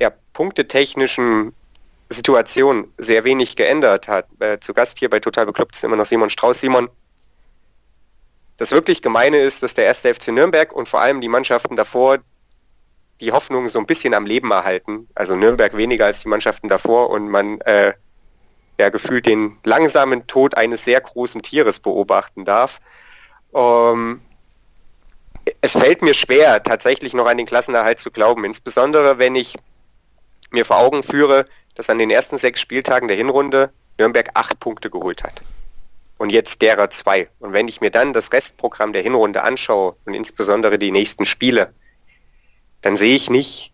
ja, 0.00 0.10
punktetechnischen 0.32 1.54
Situation 2.10 2.92
sehr 2.98 3.24
wenig 3.24 3.56
geändert 3.56 4.08
hat. 4.08 4.26
Äh, 4.40 4.58
zu 4.60 4.74
Gast 4.74 4.98
hier 4.98 5.08
bei 5.08 5.20
Total 5.20 5.46
Bekloppt 5.46 5.74
ist 5.74 5.84
immer 5.84 5.96
noch 5.96 6.06
Simon 6.06 6.30
Strauß. 6.30 6.60
Simon, 6.60 6.88
das 8.56 8.72
wirklich 8.72 9.02
Gemeine 9.02 9.38
ist, 9.38 9.62
dass 9.62 9.74
der 9.74 9.84
erste 9.84 10.12
FC 10.12 10.28
Nürnberg 10.28 10.72
und 10.72 10.88
vor 10.88 11.00
allem 11.00 11.20
die 11.20 11.28
Mannschaften 11.28 11.76
davor 11.76 12.18
die 13.20 13.32
Hoffnung 13.32 13.68
so 13.68 13.78
ein 13.78 13.86
bisschen 13.86 14.12
am 14.12 14.26
Leben 14.26 14.50
erhalten. 14.50 15.08
Also 15.14 15.36
Nürnberg 15.36 15.76
weniger 15.76 16.06
als 16.06 16.20
die 16.20 16.28
Mannschaften 16.28 16.68
davor 16.68 17.10
und 17.10 17.28
man 17.28 17.60
äh, 17.62 17.94
ja 18.78 18.88
gefühlt 18.88 19.26
den 19.26 19.56
langsamen 19.64 20.26
Tod 20.26 20.56
eines 20.56 20.84
sehr 20.84 21.00
großen 21.00 21.42
Tieres 21.42 21.78
beobachten 21.78 22.44
darf. 22.44 22.80
Ähm, 23.54 24.20
es 25.60 25.72
fällt 25.72 26.02
mir 26.02 26.14
schwer, 26.14 26.62
tatsächlich 26.62 27.14
noch 27.14 27.26
an 27.26 27.36
den 27.36 27.46
Klassenerhalt 27.46 28.00
zu 28.00 28.10
glauben, 28.10 28.44
insbesondere 28.44 29.18
wenn 29.18 29.36
ich 29.36 29.56
mir 30.50 30.64
vor 30.64 30.78
Augen 30.78 31.02
führe, 31.02 31.46
dass 31.74 31.90
an 31.90 31.98
den 31.98 32.10
ersten 32.10 32.38
sechs 32.38 32.60
Spieltagen 32.60 33.08
der 33.08 33.16
Hinrunde 33.16 33.72
Nürnberg 33.98 34.30
acht 34.34 34.58
Punkte 34.60 34.90
geholt 34.90 35.22
hat. 35.22 35.42
Und 36.16 36.30
jetzt 36.30 36.62
derer 36.62 36.90
zwei. 36.90 37.28
Und 37.40 37.52
wenn 37.52 37.68
ich 37.68 37.80
mir 37.80 37.90
dann 37.90 38.12
das 38.12 38.32
Restprogramm 38.32 38.92
der 38.92 39.02
Hinrunde 39.02 39.42
anschaue 39.42 39.96
und 40.04 40.14
insbesondere 40.14 40.78
die 40.78 40.92
nächsten 40.92 41.26
Spiele, 41.26 41.74
dann 42.82 42.96
sehe 42.96 43.16
ich 43.16 43.30
nicht, 43.30 43.72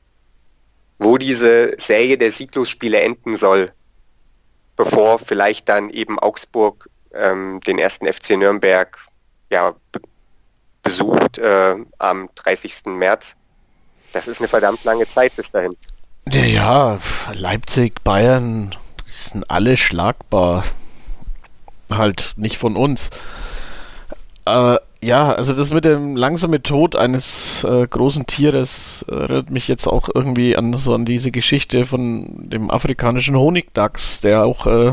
wo 0.98 1.18
diese 1.18 1.74
Serie 1.78 2.18
der 2.18 2.32
Sieglosspiele 2.32 3.00
enden 3.00 3.36
soll 3.36 3.72
bevor 4.82 5.18
vielleicht 5.18 5.68
dann 5.68 5.90
eben 5.90 6.18
Augsburg 6.18 6.88
ähm, 7.12 7.60
den 7.66 7.78
ersten 7.78 8.10
FC 8.10 8.30
Nürnberg 8.30 8.96
ja, 9.50 9.74
be 9.92 10.00
besucht 10.82 11.36
äh, 11.36 11.76
am 11.98 12.30
30. 12.36 12.86
März. 12.86 13.36
Das 14.14 14.26
ist 14.26 14.40
eine 14.40 14.48
verdammt 14.48 14.82
lange 14.84 15.06
Zeit 15.06 15.36
bis 15.36 15.50
dahin. 15.50 15.76
Ja, 16.26 16.40
ja 16.40 16.98
Leipzig, 17.34 18.02
Bayern 18.02 18.74
sind 19.04 19.50
alle 19.50 19.76
schlagbar. 19.76 20.64
Halt 21.92 22.32
nicht 22.36 22.56
von 22.56 22.76
uns. 22.76 23.10
Aber 24.46 24.80
ja, 25.02 25.32
also 25.32 25.54
das 25.54 25.72
mit 25.72 25.84
dem 25.84 26.14
langsamen 26.16 26.62
Tod 26.62 26.94
eines 26.94 27.64
äh, 27.64 27.86
großen 27.86 28.26
Tieres 28.26 29.04
erinnert 29.08 29.50
mich 29.50 29.66
jetzt 29.66 29.86
auch 29.86 30.08
irgendwie 30.14 30.56
an 30.56 30.74
so 30.74 30.94
an 30.94 31.04
diese 31.04 31.30
Geschichte 31.30 31.86
von 31.86 32.26
dem 32.50 32.70
afrikanischen 32.70 33.36
Honigdachs, 33.36 34.20
der 34.20 34.44
auch 34.44 34.66
äh, 34.66 34.92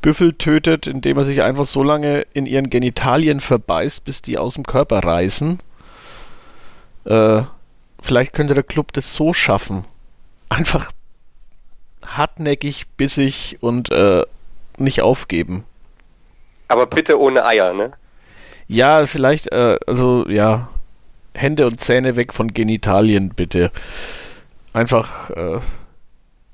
Büffel 0.00 0.32
tötet, 0.32 0.86
indem 0.86 1.18
er 1.18 1.24
sich 1.24 1.42
einfach 1.42 1.66
so 1.66 1.82
lange 1.82 2.26
in 2.32 2.46
ihren 2.46 2.70
Genitalien 2.70 3.40
verbeißt, 3.40 4.04
bis 4.04 4.22
die 4.22 4.38
aus 4.38 4.54
dem 4.54 4.64
Körper 4.64 5.00
reißen. 5.00 5.58
Äh, 7.04 7.42
vielleicht 8.00 8.32
könnte 8.32 8.54
der 8.54 8.64
Club 8.64 8.92
das 8.92 9.14
so 9.14 9.32
schaffen. 9.32 9.84
Einfach 10.48 10.90
hartnäckig, 12.04 12.88
bissig 12.96 13.58
und 13.60 13.90
äh, 13.92 14.24
nicht 14.78 15.02
aufgeben. 15.02 15.64
Aber 16.68 16.86
bitte 16.86 17.20
ohne 17.20 17.44
Eier, 17.44 17.72
ne? 17.74 17.92
Ja, 18.72 19.04
vielleicht, 19.04 19.52
äh, 19.52 19.78
also 19.86 20.26
ja, 20.28 20.68
Hände 21.34 21.66
und 21.66 21.80
Zähne 21.80 22.16
weg 22.16 22.32
von 22.32 22.48
Genitalien, 22.48 23.30
bitte. 23.30 23.70
Einfach 24.72 25.28
äh, 25.30 25.60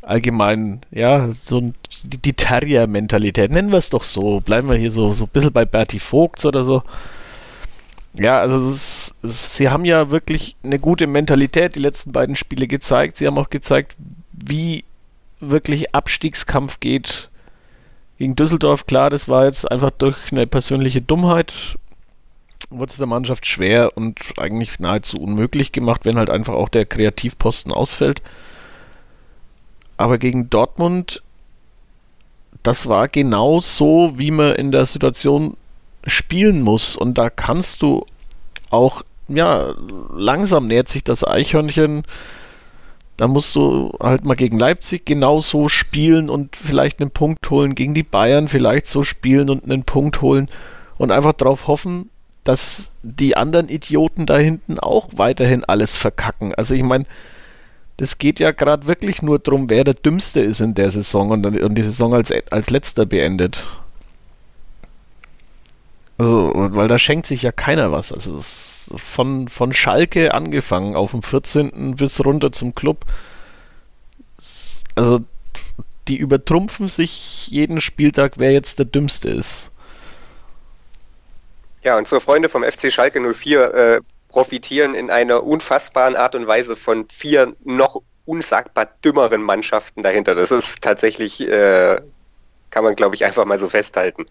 allgemein, 0.03 0.81
ja, 0.91 1.31
so 1.33 1.59
ein, 1.59 1.75
die, 2.03 2.33
Terrier-Mentalität, 2.33 3.53
nennen 3.53 3.71
wir 3.71 3.79
es 3.79 3.91
doch 3.91 4.03
so. 4.03 4.41
Bleiben 4.41 4.69
wir 4.69 4.77
hier 4.77 4.91
so, 4.91 5.13
so 5.13 5.25
ein 5.25 5.31
bisschen 5.31 5.53
bei 5.53 5.65
Bertie 5.65 6.01
Vogts 6.01 6.45
oder 6.45 6.65
so. 6.65 6.83
Ja, 8.15 8.41
also 8.41 8.69
ist, 8.69 9.15
sie 9.23 9.69
haben 9.69 9.85
ja 9.85 10.11
wirklich 10.11 10.57
eine 10.65 10.81
gute 10.81 11.07
Mentalität 11.07 11.77
die 11.77 11.81
letzten 11.81 12.11
beiden 12.11 12.35
Spiele 12.35 12.67
gezeigt. 12.67 13.17
Sie 13.17 13.29
haben 13.29 13.39
auch 13.39 13.51
gezeigt, 13.51 13.97
wie 14.33 14.85
wirklich 15.39 15.95
Abstiegskampf 15.95 16.81
geht 16.81 17.31
gegen 18.19 18.35
Düsseldorf. 18.35 18.87
Klar, 18.87 19.09
das 19.09 19.29
war 19.29 19.45
jetzt 19.45 19.71
einfach 19.71 19.93
durch 19.93 20.17
eine 20.33 20.49
persönliche 20.49 21.01
Dummheit 21.01 21.79
wurde 22.71 22.91
es 22.91 22.99
der 22.99 23.07
Mannschaft 23.07 23.47
schwer 23.47 23.97
und 23.97 24.19
eigentlich 24.39 24.79
nahezu 24.79 25.19
unmöglich 25.19 25.73
gemacht, 25.73 26.05
wenn 26.05 26.19
halt 26.19 26.31
einfach 26.31 26.55
auch 26.55 26.69
der 26.69 26.87
Kreativposten 26.87 27.73
ausfällt. 27.73 28.23
Aber 29.97 30.19
gegen 30.19 30.51
Dortmund, 30.51 31.23
das 32.63 32.89
war 32.89 33.09
genau 33.09 33.61
so, 33.61 34.15
wie 34.17 34.31
man 34.31 34.55
in 34.55 34.71
der 34.71 34.87
Situation 34.87 35.57
spielen 36.07 36.63
muss. 36.63 36.97
Und 36.97 37.19
da 37.19 37.31
kannst 37.31 37.83
du 37.83 38.05
auch, 38.71 39.03
ja, 39.29 39.75
langsam 40.15 40.67
nähert 40.67 40.89
sich 40.89 41.05
das 41.05 41.25
Eichhörnchen. 41.25 42.03
Da 43.17 43.27
musst 43.27 43.57
du 43.57 43.93
halt 44.01 44.25
mal 44.25 44.37
gegen 44.37 44.59
Leipzig 44.59 45.05
genauso 45.05 45.69
spielen 45.69 46.31
und 46.31 46.55
vielleicht 46.55 47.01
einen 47.01 47.11
Punkt 47.11 47.51
holen, 47.51 47.75
gegen 47.75 47.95
die 47.95 48.05
Bayern 48.05 48.47
vielleicht 48.49 48.87
so 48.87 49.03
spielen 49.03 49.51
und 49.51 49.65
einen 49.65 49.83
Punkt 49.83 50.23
holen 50.23 50.49
und 50.99 51.11
einfach 51.11 51.33
darauf 51.33 51.67
hoffen, 51.67 52.11
dass 52.49 52.93
die 53.03 53.37
anderen 53.37 53.69
Idioten 53.69 54.25
da 54.25 54.39
hinten 54.39 54.79
auch 54.79 55.09
weiterhin 55.17 55.67
alles 55.67 55.97
verkacken. 55.97 56.55
Also 56.55 56.75
ich 56.75 56.83
meine, 56.83 57.05
das 57.99 58.17
geht 58.17 58.41
ja 58.41 58.53
gerade 58.53 58.87
wirklich 58.87 59.21
nur 59.21 59.39
darum, 59.39 59.69
wer 59.69 59.85
der 59.85 59.93
Dümmste 59.93 60.41
ist 60.41 60.63
in 60.63 60.73
der 60.73 60.91
Saison 60.91 61.29
und, 61.29 61.45
und 61.45 61.75
die 61.75 61.83
Saison 61.83 62.15
als, 62.15 62.33
als 62.51 62.71
letzter 62.71 63.05
beendet. 63.05 63.67
Also, 66.17 66.53
weil 66.55 66.89
da 66.89 66.97
schenkt 66.99 67.27
sich 67.27 67.43
ja 67.43 67.53
keiner 67.53 67.93
was. 67.93 68.15
Also 68.15 68.41
von, 68.97 69.49
von 69.49 69.75
Schalke 69.75 70.33
angefangen 70.33 70.97
auf 70.97 71.11
dem 71.11 71.23
14. 71.23 71.97
bis 71.97 72.25
runter 72.25 72.51
zum 72.51 72.75
Club. 72.75 73.05
Also 74.95 75.19
die 76.09 76.17
übertrumpfen 76.17 76.89
sich 76.89 77.49
jeden 77.49 77.83
Spieltag, 77.83 78.39
wer 78.39 78.53
jetzt 78.53 78.79
der 78.79 78.87
Dümmste 78.87 79.29
ist. 79.29 79.71
Ja, 81.89 81.97
unsere 81.97 82.21
Freunde 82.21 82.51
vom 82.51 82.65
FC 82.65 82.93
Schalke 82.93 83.19
04 83.19 83.75
äh, 83.75 84.01
profitieren 84.29 84.95
in 84.95 85.11
einer 85.11 85.43
unfassbaren 85.43 86.17
Art 86.17 86.35
und 86.35 86.47
Weise 86.47 86.77
von 86.77 87.09
vier 87.09 87.57
noch 87.65 88.03
unsagbar 88.27 88.91
dümmeren 89.03 89.41
Mannschaften 89.41 90.03
dahinter. 90.03 90.35
Das 90.35 90.51
ist 90.51 90.83
tatsächlich, 90.83 91.41
äh, 91.41 91.99
kann 92.69 92.85
man 92.85 92.95
glaube 92.95 93.15
ich 93.15 93.25
einfach 93.25 93.47
mal 93.47 93.59
so 93.59 93.71
festhalten. 93.71 94.27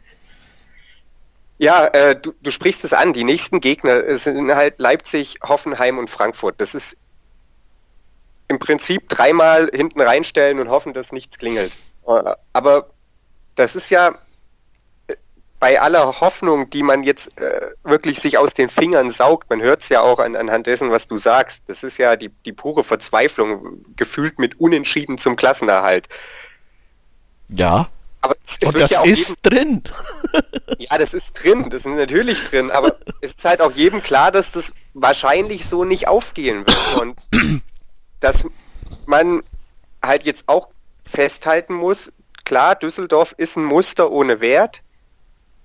Ja, 1.58 1.88
äh, 1.88 2.16
du, 2.16 2.36
du 2.44 2.52
sprichst 2.52 2.84
es 2.84 2.94
an. 2.94 3.14
Die 3.14 3.24
nächsten 3.24 3.60
Gegner 3.60 4.16
sind 4.20 4.54
halt 4.54 4.78
Leipzig, 4.78 5.40
Hoffenheim 5.42 5.98
und 5.98 6.12
Frankfurt. 6.12 6.62
Das 6.62 6.76
ist 6.76 6.98
im 8.50 8.60
Prinzip 8.60 9.10
dreimal 9.10 9.68
hinten 9.74 10.02
reinstellen 10.02 10.60
und 10.60 10.70
hoffen, 10.70 10.94
dass 10.94 11.12
nichts 11.12 11.40
klingelt. 11.40 11.72
Äh, 12.06 12.36
aber 12.54 12.92
das 13.56 13.76
ist 13.76 13.90
ja 13.90 14.14
bei 15.60 15.82
aller 15.82 16.20
Hoffnung, 16.22 16.70
die 16.70 16.84
man 16.84 17.04
jetzt 17.04 17.38
äh, 17.40 17.72
wirklich 17.84 18.20
sich 18.20 18.38
aus 18.38 18.54
den 18.54 18.70
Fingern 18.70 19.10
saugt, 19.10 19.50
man 19.50 19.62
hört 19.62 19.82
es 19.82 19.90
ja 19.90 20.02
auch 20.02 20.20
an, 20.20 20.36
anhand 20.36 20.68
dessen, 20.68 20.92
was 20.92 21.08
du 21.08 21.18
sagst, 21.18 21.64
das 21.68 21.84
ist 21.84 21.98
ja 21.98 22.16
die, 22.16 22.30
die 22.46 22.54
pure 22.54 22.84
Verzweiflung, 22.84 23.84
gefühlt 23.96 24.38
mit 24.38 24.60
Unentschieden 24.60 25.18
zum 25.18 25.36
Klassenerhalt. 25.36 26.08
Ja. 27.50 27.90
Aber 28.22 28.36
es, 28.44 28.58
es 28.62 28.70
Und 28.70 28.80
das 28.80 28.92
ja 28.92 29.04
ist 29.04 29.30
jedem, 29.30 29.42
drin. 29.42 29.84
ja, 30.78 30.98
das 30.98 31.14
ist 31.14 31.34
drin, 31.34 31.68
das 31.70 31.86
ist 31.86 31.96
natürlich 31.96 32.50
drin, 32.50 32.70
aber 32.70 32.98
es 33.22 33.32
ist 33.32 33.46
halt 33.46 33.62
auch 33.62 33.72
jedem 33.72 34.04
klar, 34.04 34.32
dass 34.32 34.52
das 34.52 34.74
wahrscheinlich 34.94 35.66
so 35.66 35.86
nicht 35.86 36.08
aufgehen 36.08 36.66
wird. 36.68 37.02
Und 37.02 37.18
dass 38.20 38.46
man 39.08 39.42
halt 40.04 40.24
jetzt 40.24 40.48
auch 40.48 40.70
festhalten 41.04 41.74
muss, 41.74 42.12
klar, 42.44 42.76
Düsseldorf 42.76 43.34
ist 43.38 43.56
ein 43.56 43.66
Muster 43.66 44.12
ohne 44.12 44.40
Wert, 44.40 44.82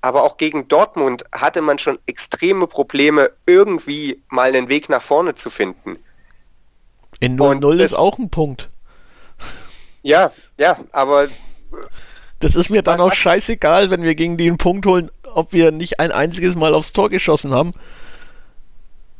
aber 0.02 0.24
auch 0.24 0.36
gegen 0.36 0.68
Dortmund 0.68 1.24
hatte 1.32 1.62
man 1.62 1.78
schon 1.78 1.98
extreme 2.06 2.66
Probleme, 2.66 3.30
irgendwie 3.46 4.20
mal 4.28 4.48
einen 4.48 4.68
Weg 4.68 4.88
nach 4.88 5.00
vorne 5.00 5.36
zu 5.36 5.48
finden. 5.48 5.96
In 7.20 7.38
0-0 7.38 7.78
ist 7.78 7.94
auch 7.94 8.18
ein 8.18 8.28
Punkt. 8.28 8.68
Ja, 10.02 10.32
ja, 10.58 10.78
aber. 10.90 11.28
Das 12.40 12.56
ist 12.56 12.70
mir 12.70 12.82
dann 12.82 13.00
auch 13.00 13.12
scheißegal, 13.12 13.90
wenn 13.90 14.02
wir 14.02 14.16
gegen 14.16 14.36
die 14.36 14.48
einen 14.48 14.58
Punkt 14.58 14.84
holen, 14.86 15.12
ob 15.32 15.52
wir 15.52 15.70
nicht 15.70 16.00
ein 16.00 16.10
einziges 16.10 16.56
Mal 16.56 16.74
aufs 16.74 16.92
Tor 16.92 17.08
geschossen 17.08 17.54
haben. 17.54 17.70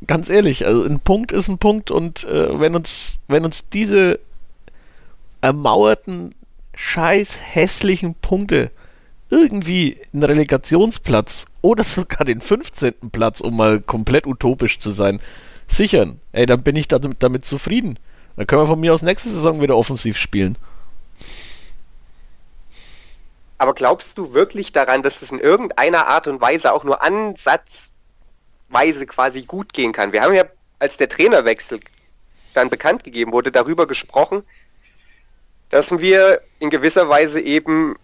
Ganz 0.05 0.29
ehrlich, 0.29 0.67
also 0.67 0.83
ein 0.83 0.99
Punkt 0.99 1.31
ist 1.31 1.47
ein 1.47 1.59
Punkt 1.59 1.93
und 1.93 2.25
äh, 2.25 2.59
wenn 2.59 2.75
uns, 2.75 3.21
wenn 3.29 3.45
uns 3.45 3.69
diese 3.69 4.19
ermauerten, 5.41 6.35
scheiß 6.75 7.39
hässlichen 7.41 8.17
Punkte 8.17 8.73
irgendwie 9.33 9.99
einen 10.13 10.25
Relegationsplatz 10.25 11.47
oder 11.63 11.85
sogar 11.85 12.25
den 12.25 12.41
15. 12.41 13.11
Platz, 13.11 13.41
um 13.41 13.57
mal 13.57 13.81
komplett 13.81 14.27
utopisch 14.27 14.79
zu 14.79 14.91
sein, 14.91 15.21
sichern, 15.67 16.21
ey, 16.33 16.45
dann 16.45 16.63
bin 16.63 16.77
ich 16.77 16.87
damit, 16.87 17.23
damit 17.23 17.47
zufrieden. 17.47 17.99
Dann 18.37 18.47
können 18.47 18.63
wir 18.63 18.67
von 18.67 18.79
mir 18.79 18.93
aus 18.93 19.03
nächste 19.03 19.31
Saison 19.31 19.63
wieder 19.63 19.77
offensiv 19.77 20.19
spielen. 20.19 20.57
Aber 23.57 23.75
glaubst 23.75 24.19
du 24.19 24.35
wirklich 24.35 24.73
daran, 24.73 25.03
dass 25.03 25.23
es 25.23 25.31
in 25.31 25.39
irgendeiner 25.39 26.09
Art 26.09 26.27
und 26.27 26.41
Weise 26.41 26.73
auch 26.73 26.85
nur 26.85 27.03
ansatzweise 27.03 29.07
quasi 29.07 29.43
gut 29.43 29.73
gehen 29.73 29.93
kann? 29.93 30.13
Wir 30.13 30.23
haben 30.23 30.35
ja, 30.35 30.45
als 30.79 30.99
der 30.99 31.09
Trainerwechsel 31.09 31.81
dann 32.55 32.69
bekannt 32.69 33.05
gegeben 33.05 33.33
wurde, 33.33 33.51
darüber 33.51 33.87
gesprochen, 33.87 34.43
dass 35.71 35.99
wir 35.99 36.41
in 36.59 36.69
gewisser 36.69 37.09
Weise 37.09 37.41
eben 37.41 37.97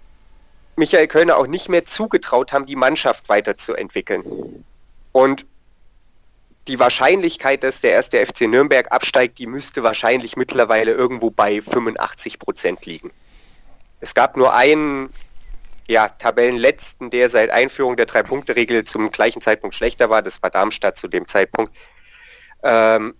Michael 0.78 1.08
Kölner 1.08 1.36
auch 1.36 1.46
nicht 1.46 1.68
mehr 1.68 1.84
zugetraut 1.84 2.52
haben, 2.52 2.64
die 2.64 2.76
Mannschaft 2.76 3.28
weiterzuentwickeln. 3.28 4.64
Und 5.12 5.44
die 6.68 6.78
Wahrscheinlichkeit, 6.78 7.64
dass 7.64 7.80
der 7.80 7.92
erste 7.92 8.24
FC 8.24 8.42
Nürnberg 8.42 8.92
absteigt, 8.92 9.38
die 9.38 9.46
müsste 9.46 9.82
wahrscheinlich 9.82 10.36
mittlerweile 10.36 10.92
irgendwo 10.92 11.30
bei 11.30 11.62
85 11.62 12.38
Prozent 12.38 12.86
liegen. 12.86 13.10
Es 14.00 14.14
gab 14.14 14.36
nur 14.36 14.54
einen 14.54 15.12
ja, 15.88 16.08
Tabellenletzten, 16.08 17.10
der 17.10 17.30
seit 17.30 17.50
Einführung 17.50 17.96
der 17.96 18.06
Drei-Punkte-Regel 18.06 18.84
zum 18.84 19.10
gleichen 19.10 19.40
Zeitpunkt 19.40 19.74
schlechter 19.74 20.10
war. 20.10 20.22
Das 20.22 20.42
war 20.42 20.50
Darmstadt 20.50 20.96
zu 20.96 21.08
dem 21.08 21.26
Zeitpunkt. 21.26 21.74
Ähm, 22.62 23.14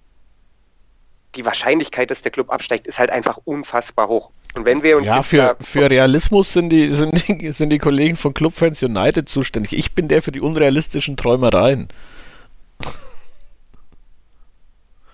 die 1.34 1.44
Wahrscheinlichkeit, 1.44 2.10
dass 2.10 2.22
der 2.22 2.30
Club 2.30 2.50
absteigt, 2.50 2.86
ist 2.86 2.98
halt 2.98 3.10
einfach 3.10 3.38
unfassbar 3.44 4.08
hoch. 4.08 4.30
Und 4.54 4.64
wenn 4.64 4.82
wir 4.82 4.96
uns 4.96 5.06
ja, 5.06 5.22
für, 5.22 5.56
für 5.60 5.90
Realismus 5.90 6.52
sind 6.52 6.70
die, 6.70 6.88
sind, 6.88 7.28
die, 7.28 7.52
sind 7.52 7.70
die 7.70 7.78
Kollegen 7.78 8.16
von 8.16 8.34
Clubfans 8.34 8.82
United 8.82 9.28
zuständig. 9.28 9.72
Ich 9.72 9.94
bin 9.94 10.08
der 10.08 10.22
für 10.22 10.32
die 10.32 10.40
unrealistischen 10.40 11.16
Träumereien. 11.16 11.88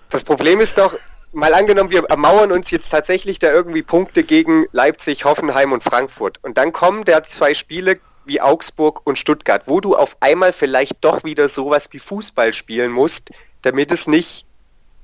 Das 0.09 0.23
Problem 0.23 0.61
ist 0.61 0.77
doch, 0.77 0.93
mal 1.33 1.53
angenommen, 1.53 1.89
wir 1.89 2.05
ermauern 2.05 2.51
uns 2.51 2.71
jetzt 2.71 2.89
tatsächlich 2.89 3.39
da 3.39 3.51
irgendwie 3.51 3.83
Punkte 3.83 4.23
gegen 4.23 4.65
Leipzig, 4.71 5.25
Hoffenheim 5.25 5.73
und 5.73 5.83
Frankfurt. 5.83 6.39
Und 6.41 6.57
dann 6.57 6.71
kommen 6.71 7.03
da 7.03 7.21
zwei 7.23 7.53
Spiele 7.53 7.99
wie 8.25 8.41
Augsburg 8.41 9.01
und 9.05 9.19
Stuttgart, 9.19 9.63
wo 9.65 9.81
du 9.81 9.95
auf 9.95 10.17
einmal 10.21 10.53
vielleicht 10.53 10.97
doch 11.01 11.23
wieder 11.23 11.47
sowas 11.47 11.89
wie 11.91 11.99
Fußball 11.99 12.53
spielen 12.53 12.91
musst, 12.91 13.29
damit 13.61 13.91
es 13.91 14.07
nicht, 14.07 14.45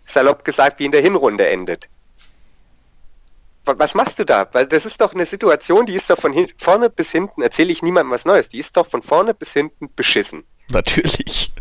salopp 0.06 0.44
gesagt, 0.44 0.80
wie 0.80 0.86
in 0.86 0.91
der 0.91 1.02
Hinrunde 1.02 1.48
endet. 1.48 1.88
Was 3.65 3.93
machst 3.93 4.17
du 4.19 4.26
da? 4.26 4.47
Weil 4.52 4.65
das 4.65 4.86
ist 4.86 5.02
doch 5.02 5.13
eine 5.13 5.26
Situation, 5.26 5.86
die 5.86 5.93
ist 5.93 6.10
doch 6.10 6.17
von 6.17 6.34
vorne 6.58 6.89
bis 6.89 7.12
hinten, 7.12 7.41
erzähle 7.41 7.71
ich 7.71 7.84
niemandem 7.84 8.12
was 8.12 8.26
Neues, 8.26 8.50
die 8.50 8.58
ist 8.58 8.76
doch 8.76 8.88
von 8.88 9.04
vorne 9.04 9.34
bis 9.34 9.54
hinten 9.54 9.89
beschissen. 9.95 10.43
Natürlich. 10.71 11.52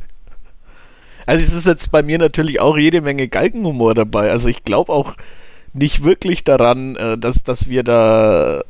Also 1.27 1.45
es 1.45 1.53
ist 1.53 1.67
jetzt 1.67 1.91
bei 1.91 2.03
mir 2.03 2.19
natürlich 2.19 2.61
auch 2.61 2.77
jede 2.79 3.03
Menge 3.03 3.29
Galgenhumor 3.29 3.95
dabei. 3.95 4.31
Also 4.31 4.49
ich 4.49 4.65
glaube 4.65 4.93
auch 4.93 5.15
nicht 5.73 6.03
wirklich 6.05 6.43
daran, 6.43 6.97
äh, 6.97 7.19
dass, 7.19 7.43
dass 7.43 7.69
wir 7.69 7.83
da 7.83 8.63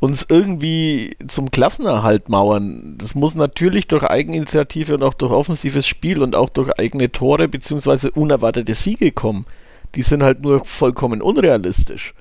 uns 0.00 0.26
irgendwie 0.28 1.16
zum 1.26 1.50
Klassenerhalt 1.50 2.28
mauern. 2.28 2.96
Das 2.98 3.14
muss 3.14 3.34
natürlich 3.34 3.86
durch 3.86 4.04
Eigeninitiative 4.04 4.94
und 4.94 5.02
auch 5.02 5.14
durch 5.14 5.32
offensives 5.32 5.86
Spiel 5.86 6.22
und 6.22 6.34
auch 6.34 6.48
durch 6.48 6.78
eigene 6.78 7.12
Tore 7.12 7.48
bzw. 7.48 8.10
unerwartete 8.14 8.74
Siege 8.74 9.12
kommen. 9.12 9.46
Die 9.94 10.02
sind 10.02 10.22
halt 10.22 10.42
nur 10.42 10.64
vollkommen 10.64 11.22
unrealistisch. 11.22 12.14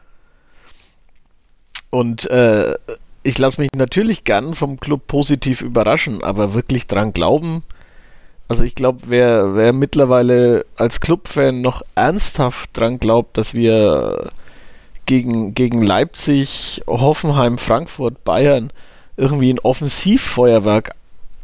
Und 1.96 2.30
äh, 2.30 2.74
ich 3.24 3.38
lasse 3.38 3.62
mich 3.62 3.70
natürlich 3.74 4.26
gern 4.26 4.54
vom 4.54 4.82
Club 4.82 5.08
positiv 5.08 5.62
überraschen, 5.62 6.26
aber 6.26 6.54
wirklich 6.54 6.88
dran 6.88 7.14
glauben, 7.14 7.64
also 8.50 8.64
ich 8.64 8.76
glaube, 8.76 9.04
wer, 9.06 9.56
wer 9.56 9.72
mittlerweile 9.72 10.66
als 10.76 11.00
Clubfan 11.00 11.62
noch 11.62 11.84
ernsthaft 11.96 12.72
dran 12.74 13.00
glaubt, 13.00 13.38
dass 13.38 13.54
wir 13.54 14.30
gegen, 15.06 15.54
gegen 15.54 15.84
Leipzig, 15.84 16.84
Hoffenheim, 16.86 17.58
Frankfurt, 17.58 18.26
Bayern 18.26 18.72
irgendwie 19.16 19.54
ein 19.54 19.60
Offensivfeuerwerk 19.60 20.92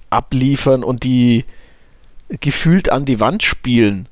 abliefern 0.09 0.83
und 0.83 1.05
die 1.05 1.45
gefühlt 2.41 2.91
an 2.91 3.05
die 3.05 3.21
Wand 3.21 3.41
spielen. 3.41 4.09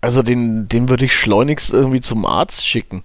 Also 0.00 0.22
den, 0.22 0.68
den 0.68 0.88
würde 0.88 1.04
ich 1.04 1.14
schleunigst 1.14 1.72
irgendwie 1.72 2.00
zum 2.00 2.26
Arzt 2.26 2.66
schicken. 2.66 3.04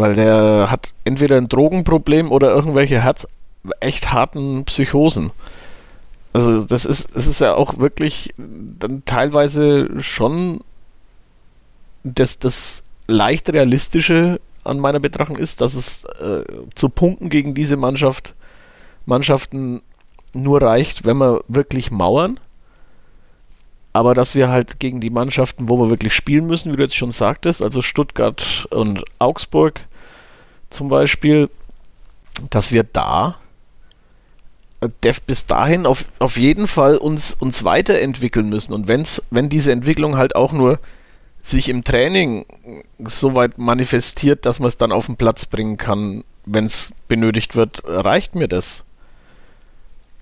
Weil 0.00 0.14
der 0.14 0.70
hat 0.70 0.94
entweder 1.04 1.36
ein 1.36 1.48
Drogenproblem 1.48 2.32
oder 2.32 2.54
irgendwelche 2.54 3.02
Herz 3.02 3.26
echt 3.80 4.12
harten 4.12 4.64
Psychosen. 4.64 5.30
Also 6.32 6.64
das 6.64 6.86
ist, 6.86 7.14
es 7.14 7.26
ist 7.26 7.40
ja 7.42 7.54
auch 7.54 7.78
wirklich 7.78 8.32
dann 8.38 9.04
teilweise 9.04 10.02
schon 10.02 10.60
das, 12.02 12.38
das 12.38 12.82
leicht 13.06 13.52
realistische 13.52 14.40
an 14.64 14.78
meiner 14.78 15.00
Betrachtung 15.00 15.36
ist, 15.36 15.60
dass 15.60 15.74
es 15.74 16.04
äh, 16.04 16.44
zu 16.74 16.88
Punkten 16.88 17.28
gegen 17.28 17.52
diese 17.52 17.76
Mannschaft, 17.76 18.34
Mannschaften 19.04 19.82
nur 20.32 20.62
reicht, 20.62 21.04
wenn 21.04 21.18
wir 21.18 21.42
wirklich 21.46 21.90
mauern. 21.90 22.40
Aber 23.92 24.14
dass 24.14 24.34
wir 24.34 24.48
halt 24.48 24.78
gegen 24.78 25.00
die 25.00 25.10
Mannschaften, 25.10 25.68
wo 25.68 25.78
wir 25.78 25.90
wirklich 25.90 26.14
spielen 26.14 26.46
müssen, 26.46 26.72
wie 26.72 26.76
du 26.76 26.84
jetzt 26.84 26.96
schon 26.96 27.10
sagtest, 27.10 27.60
also 27.60 27.82
Stuttgart 27.82 28.66
und 28.70 29.04
Augsburg 29.18 29.80
zum 30.70 30.88
Beispiel, 30.88 31.50
dass 32.48 32.72
wir 32.72 32.84
da 32.84 33.36
Dev 35.04 35.20
bis 35.26 35.44
dahin 35.46 35.84
auf, 35.84 36.06
auf 36.18 36.38
jeden 36.38 36.66
Fall 36.66 36.96
uns, 36.96 37.34
uns 37.34 37.64
weiterentwickeln 37.64 38.48
müssen. 38.48 38.72
Und 38.72 38.88
wenn's, 38.88 39.22
wenn 39.30 39.50
diese 39.50 39.72
Entwicklung 39.72 40.16
halt 40.16 40.34
auch 40.34 40.52
nur 40.52 40.78
sich 41.42 41.68
im 41.68 41.84
Training 41.84 42.46
so 42.98 43.34
weit 43.34 43.58
manifestiert, 43.58 44.46
dass 44.46 44.58
man 44.58 44.68
es 44.68 44.78
dann 44.78 44.92
auf 44.92 45.06
den 45.06 45.16
Platz 45.16 45.44
bringen 45.44 45.76
kann, 45.76 46.24
wenn 46.46 46.64
es 46.64 46.92
benötigt 47.08 47.56
wird, 47.56 47.82
reicht 47.84 48.34
mir 48.34 48.48
das. 48.48 48.84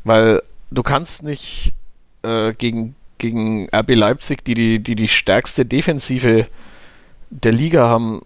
Weil 0.03 0.43
du 0.71 0.83
kannst 0.83 1.23
nicht 1.23 1.73
äh, 2.23 2.53
gegen, 2.53 2.97
gegen 3.19 3.69
RB 3.75 3.95
Leipzig, 3.95 4.45
die 4.45 4.55
die, 4.55 4.79
die 4.81 4.95
die 4.97 5.09
stärkste 5.09 5.67
Defensive 5.67 6.47
der 7.31 7.53
Liga 7.53 7.87
haben, 7.87 8.23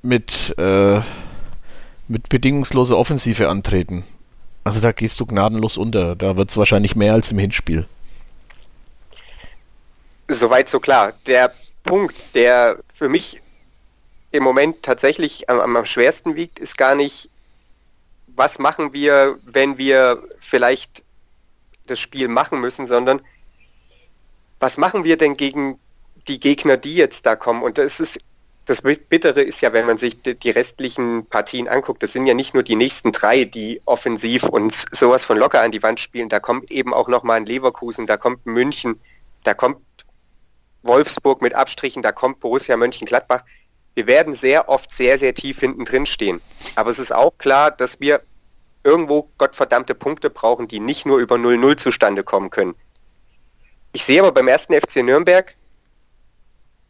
mit, 0.00 0.56
äh, 0.58 1.00
mit 2.08 2.28
bedingungsloser 2.28 2.96
Offensive 2.96 3.48
antreten. 3.48 4.04
Also 4.64 4.80
da 4.80 4.92
gehst 4.92 5.20
du 5.20 5.26
gnadenlos 5.26 5.76
unter. 5.76 6.16
Da 6.16 6.36
wird 6.36 6.50
es 6.50 6.56
wahrscheinlich 6.56 6.96
mehr 6.96 7.12
als 7.12 7.30
im 7.30 7.38
Hinspiel. 7.38 7.86
Soweit 10.28 10.68
so 10.68 10.80
klar. 10.80 11.12
Der 11.26 11.52
Punkt, 11.84 12.34
der 12.34 12.78
für 12.92 13.08
mich 13.08 13.40
im 14.30 14.42
Moment 14.42 14.82
tatsächlich 14.82 15.48
am, 15.48 15.76
am 15.76 15.86
schwersten 15.86 16.36
wiegt, 16.36 16.58
ist 16.58 16.76
gar 16.76 16.94
nicht, 16.94 17.30
was 18.26 18.58
machen 18.58 18.92
wir, 18.92 19.38
wenn 19.44 19.78
wir 19.78 20.22
vielleicht 20.40 21.02
das 21.86 21.98
Spiel 21.98 22.28
machen 22.28 22.60
müssen, 22.60 22.86
sondern 22.86 23.20
was 24.60 24.76
machen 24.76 25.04
wir 25.04 25.16
denn 25.16 25.36
gegen 25.36 25.78
die 26.26 26.40
Gegner, 26.40 26.76
die 26.76 26.94
jetzt 26.94 27.24
da 27.24 27.36
kommen? 27.36 27.62
Und 27.62 27.78
das 27.78 28.00
ist 28.00 28.20
das 28.68 28.82
Bittere 28.82 29.40
ist 29.40 29.62
ja, 29.62 29.72
wenn 29.72 29.86
man 29.86 29.96
sich 29.96 30.20
die 30.22 30.50
restlichen 30.50 31.24
Partien 31.24 31.68
anguckt, 31.68 32.02
das 32.02 32.12
sind 32.12 32.26
ja 32.26 32.34
nicht 32.34 32.52
nur 32.52 32.62
die 32.62 32.76
nächsten 32.76 33.12
drei, 33.12 33.44
die 33.44 33.80
offensiv 33.86 34.44
uns 34.44 34.84
sowas 34.92 35.24
von 35.24 35.38
locker 35.38 35.62
an 35.62 35.72
die 35.72 35.82
Wand 35.82 36.00
spielen, 36.00 36.28
da 36.28 36.38
kommt 36.38 36.70
eben 36.70 36.92
auch 36.92 37.08
nochmal 37.08 37.38
ein 37.38 37.46
Leverkusen, 37.46 38.06
da 38.06 38.18
kommt 38.18 38.44
München, 38.44 39.00
da 39.42 39.54
kommt 39.54 39.78
Wolfsburg 40.82 41.40
mit 41.40 41.54
Abstrichen, 41.54 42.02
da 42.02 42.12
kommt 42.12 42.40
Borussia 42.40 42.76
Mönchengladbach. 42.76 43.42
Wir 43.94 44.06
werden 44.06 44.34
sehr 44.34 44.68
oft 44.68 44.92
sehr, 44.92 45.16
sehr 45.16 45.34
tief 45.34 45.60
hinten 45.60 45.86
drin 45.86 46.04
stehen. 46.04 46.42
Aber 46.76 46.90
es 46.90 46.98
ist 46.98 47.10
auch 47.10 47.38
klar, 47.38 47.70
dass 47.70 48.00
wir 48.00 48.20
irgendwo 48.84 49.30
gottverdammte 49.38 49.94
Punkte 49.94 50.28
brauchen, 50.28 50.68
die 50.68 50.78
nicht 50.78 51.06
nur 51.06 51.18
über 51.18 51.36
0-0 51.36 51.78
zustande 51.78 52.22
kommen 52.22 52.50
können. 52.50 52.74
Ich 53.92 54.04
sehe 54.04 54.20
aber 54.20 54.32
beim 54.32 54.46
ersten 54.46 54.74
FC 54.74 54.96
Nürnberg 54.96 55.54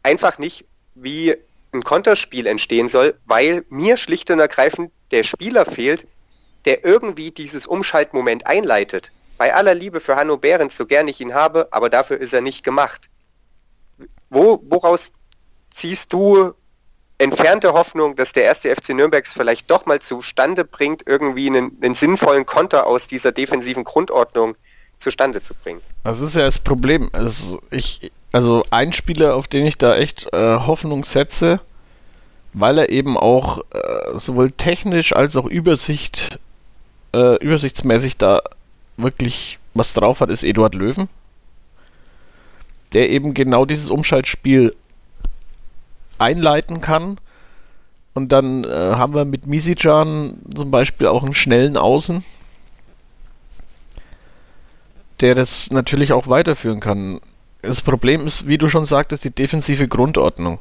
einfach 0.03 0.37
nicht, 0.39 0.65
wie 0.93 1.37
ein 1.71 1.83
Konterspiel 1.83 2.47
entstehen 2.47 2.87
soll, 2.87 3.15
weil 3.25 3.65
mir 3.69 3.97
schlicht 3.97 4.31
und 4.31 4.39
ergreifend 4.39 4.91
der 5.11 5.23
Spieler 5.23 5.65
fehlt, 5.65 6.07
der 6.65 6.83
irgendwie 6.83 7.31
dieses 7.31 7.65
Umschaltmoment 7.65 8.47
einleitet. 8.47 9.11
Bei 9.37 9.53
aller 9.53 9.75
Liebe 9.75 10.01
für 10.01 10.15
Hanno 10.15 10.37
Behrens, 10.37 10.75
so 10.75 10.85
gern 10.85 11.07
ich 11.07 11.21
ihn 11.21 11.33
habe, 11.33 11.67
aber 11.71 11.89
dafür 11.89 12.17
ist 12.17 12.33
er 12.33 12.41
nicht 12.41 12.63
gemacht. 12.63 13.09
Wo, 14.29 14.61
woraus 14.63 15.13
ziehst 15.69 16.11
du 16.11 16.53
entfernte 17.17 17.73
Hoffnung, 17.73 18.15
dass 18.15 18.33
der 18.33 18.45
erste 18.45 18.73
FC 18.73 18.89
Nürnbergs 18.89 19.33
vielleicht 19.33 19.69
doch 19.69 19.85
mal 19.85 19.99
zustande 19.99 20.65
bringt, 20.65 21.03
irgendwie 21.05 21.47
einen, 21.47 21.77
einen 21.81 21.93
sinnvollen 21.93 22.45
Konter 22.45 22.87
aus 22.87 23.07
dieser 23.07 23.31
defensiven 23.31 23.83
Grundordnung 23.83 24.55
zustande 24.97 25.41
zu 25.41 25.53
bringen. 25.53 25.81
Das 26.03 26.19
ist 26.21 26.35
ja 26.35 26.43
das 26.43 26.59
Problem. 26.59 27.09
Also, 27.13 27.61
ich, 27.71 28.11
also 28.31 28.63
ein 28.69 28.93
Spieler, 28.93 29.35
auf 29.35 29.47
den 29.47 29.65
ich 29.65 29.77
da 29.77 29.95
echt 29.95 30.31
äh, 30.33 30.57
Hoffnung 30.59 31.03
setze, 31.03 31.59
weil 32.53 32.77
er 32.77 32.89
eben 32.89 33.17
auch 33.17 33.59
äh, 33.71 34.17
sowohl 34.17 34.51
technisch 34.51 35.15
als 35.15 35.35
auch 35.35 35.45
Übersicht, 35.45 36.39
äh, 37.13 37.35
übersichtsmäßig 37.37 38.17
da 38.17 38.41
wirklich 38.97 39.59
was 39.73 39.93
drauf 39.93 40.21
hat, 40.21 40.29
ist 40.29 40.43
Eduard 40.43 40.75
Löwen. 40.75 41.09
Der 42.93 43.09
eben 43.09 43.33
genau 43.33 43.65
dieses 43.65 43.89
Umschaltspiel 43.89 44.75
einleiten 46.17 46.81
kann. 46.81 47.17
Und 48.13 48.31
dann 48.31 48.63
äh, 48.63 48.67
haben 48.67 49.13
wir 49.13 49.25
mit 49.25 49.47
Misijan 49.47 50.39
zum 50.53 50.71
Beispiel 50.71 51.07
auch 51.07 51.23
einen 51.23 51.33
schnellen 51.33 51.77
Außen, 51.77 52.25
der 55.21 55.35
das 55.35 55.71
natürlich 55.71 56.11
auch 56.11 56.27
weiterführen 56.27 56.79
kann. 56.79 57.21
Das 57.61 57.81
Problem 57.81 58.25
ist, 58.25 58.47
wie 58.47 58.57
du 58.57 58.67
schon 58.69 58.85
sagtest, 58.85 59.25
die 59.25 59.31
defensive 59.31 59.87
Grundordnung. 59.87 60.59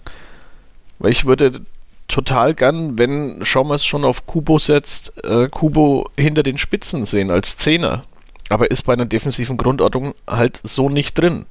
Weil 0.99 1.13
ich 1.13 1.27
würde 1.27 1.61
total 2.09 2.55
gern, 2.55 2.99
wenn 2.99 3.45
Schommers 3.45 3.85
schon 3.85 4.05
auf 4.05 4.27
Kubo 4.27 4.59
setzt, 4.59 5.13
äh, 5.25 5.49
Kubo 5.49 6.11
hinter 6.17 6.43
den 6.43 6.59
Spitzen 6.59 7.05
sehen 7.05 7.31
als 7.31 7.57
Zehner. 7.57 8.03
Aber 8.49 8.71
ist 8.71 8.83
bei 8.85 8.95
einer 8.95 9.07
defensiven 9.07 9.59
Grundordnung 9.59 10.15
halt 10.27 10.61
so 10.65 10.89
nicht 10.89 11.19
drin. 11.19 11.47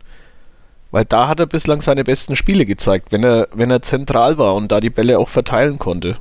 Weil 0.91 1.06
da 1.06 1.28
hat 1.28 1.39
er 1.39 1.45
bislang 1.45 1.82
seine 1.82 2.04
besten 2.04 2.36
Spiele 2.36 2.66
gezeigt, 2.66 3.12
wenn 3.12 3.24
er, 3.24 3.48
wenn 3.54 3.70
er 3.70 3.82
zentral 3.82 4.38
war 4.38 4.56
und 4.56 4.72
da 4.72 4.80
die 4.80 4.89
Bälle 4.89 5.20
auch 5.20 5.30
verteilen 5.30 5.80
konnte. 5.80 6.18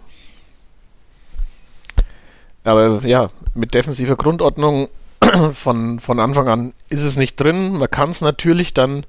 Aber 2.62 3.00
ja, 3.06 3.30
mit 3.54 3.74
defensiver 3.74 4.16
Grundordnung 4.16 4.88
von, 5.52 6.00
von 6.00 6.20
Anfang 6.20 6.48
an 6.48 6.74
ist 6.88 7.02
es 7.02 7.16
nicht 7.16 7.36
drin. 7.36 7.72
Man 7.78 7.90
kann 7.90 8.10
es 8.10 8.20
natürlich 8.20 8.74
dann 8.74 9.04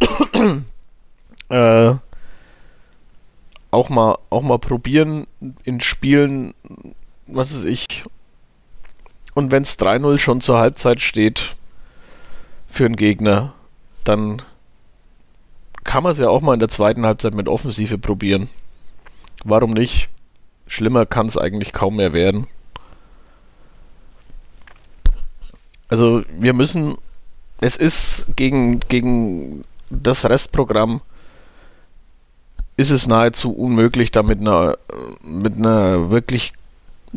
äh, 1.48 1.94
auch 3.70 3.88
mal 3.88 4.18
auch 4.30 4.42
mal 4.42 4.58
probieren 4.58 5.26
in 5.64 5.80
Spielen, 5.80 6.54
was 7.26 7.54
weiß 7.54 7.64
ich. 7.64 8.04
Und 9.34 9.50
wenn 9.50 9.62
es 9.62 9.78
3-0 9.78 10.18
schon 10.18 10.40
zur 10.40 10.58
Halbzeit 10.58 11.00
steht 11.00 11.56
für 12.68 12.86
einen 12.86 12.96
Gegner, 12.96 13.52
dann 14.04 14.42
kann 15.82 16.02
man 16.02 16.12
es 16.12 16.18
ja 16.18 16.28
auch 16.28 16.40
mal 16.40 16.54
in 16.54 16.60
der 16.60 16.68
zweiten 16.68 17.04
Halbzeit 17.04 17.34
mit 17.34 17.48
Offensive 17.48 17.98
probieren. 17.98 18.48
Warum 19.44 19.72
nicht? 19.72 20.08
Schlimmer 20.66 21.04
kann 21.04 21.26
es 21.26 21.36
eigentlich 21.36 21.72
kaum 21.72 21.96
mehr 21.96 22.12
werden. 22.12 22.46
Also 25.94 26.24
wir 26.36 26.54
müssen, 26.54 26.98
es 27.60 27.76
ist 27.76 28.26
gegen, 28.34 28.80
gegen 28.80 29.62
das 29.90 30.28
Restprogramm 30.28 31.02
ist 32.76 32.90
es 32.90 33.06
nahezu 33.06 33.52
unmöglich, 33.52 34.10
da 34.10 34.24
mit 34.24 34.40
einer, 34.40 34.76
mit 35.22 35.54
einer 35.54 36.10
wirklich 36.10 36.52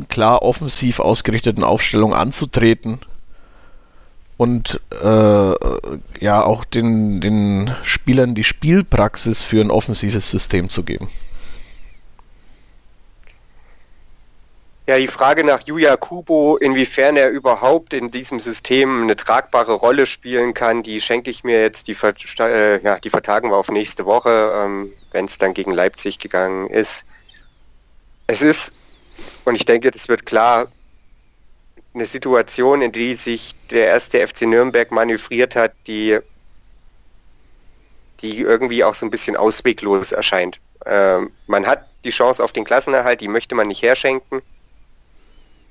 klar 0.10 0.44
offensiv 0.44 1.00
ausgerichteten 1.00 1.64
Aufstellung 1.64 2.14
anzutreten 2.14 3.00
und 4.38 4.80
äh, 4.92 5.54
ja 6.24 6.44
auch 6.44 6.64
den, 6.64 7.20
den 7.20 7.72
Spielern 7.82 8.36
die 8.36 8.44
Spielpraxis 8.44 9.42
für 9.42 9.60
ein 9.60 9.72
offensives 9.72 10.30
System 10.30 10.70
zu 10.70 10.84
geben. 10.84 11.08
Ja, 14.90 14.98
die 14.98 15.10
Frage 15.10 15.44
nach 15.44 15.68
Yuya 15.68 15.98
Kubo, 15.98 16.56
inwiefern 16.56 17.18
er 17.18 17.30
überhaupt 17.30 17.92
in 17.92 18.10
diesem 18.10 18.40
System 18.40 19.04
eine 19.04 19.18
tragbare 19.18 19.74
Rolle 19.74 20.06
spielen 20.06 20.54
kann, 20.54 20.82
die 20.82 21.02
schenke 21.02 21.30
ich 21.30 21.44
mir 21.44 21.62
jetzt, 21.62 21.90
die, 21.90 21.98
äh, 22.40 22.82
ja, 22.82 22.98
die 22.98 23.10
vertagen 23.10 23.50
wir 23.50 23.58
auf 23.58 23.68
nächste 23.68 24.06
Woche, 24.06 24.50
ähm, 24.56 24.94
wenn 25.12 25.26
es 25.26 25.38
dann 25.38 25.54
gegen 25.54 25.74
Leipzig 25.74 26.20
gegangen 26.20 26.70
ist. 26.70 27.04
Es 28.28 28.42
ist, 28.42 28.72
und 29.44 29.56
ich 29.56 29.66
denke, 29.66 29.92
das 29.92 30.08
wird 30.08 30.26
klar, 30.26 30.68
eine 31.94 32.06
Situation, 32.06 32.82
in 32.82 32.94
die 32.94 33.16
sich 33.16 33.56
der 33.70 33.88
erste 33.88 34.26
FC 34.26 34.44
Nürnberg 34.44 34.90
manövriert 34.92 35.58
hat, 35.58 35.74
die, 35.88 36.18
die 38.22 38.40
irgendwie 38.40 38.86
auch 38.86 38.96
so 38.96 39.06
ein 39.06 39.12
bisschen 39.12 39.36
ausweglos 39.36 40.14
erscheint. 40.14 40.62
Ähm, 40.86 41.30
man 41.46 41.68
hat 41.68 41.86
die 42.06 42.12
Chance 42.12 42.42
auf 42.42 42.54
den 42.54 42.64
Klassenerhalt, 42.64 43.20
die 43.20 43.28
möchte 43.28 43.54
man 43.54 43.68
nicht 43.68 43.82
herschenken. 43.82 44.42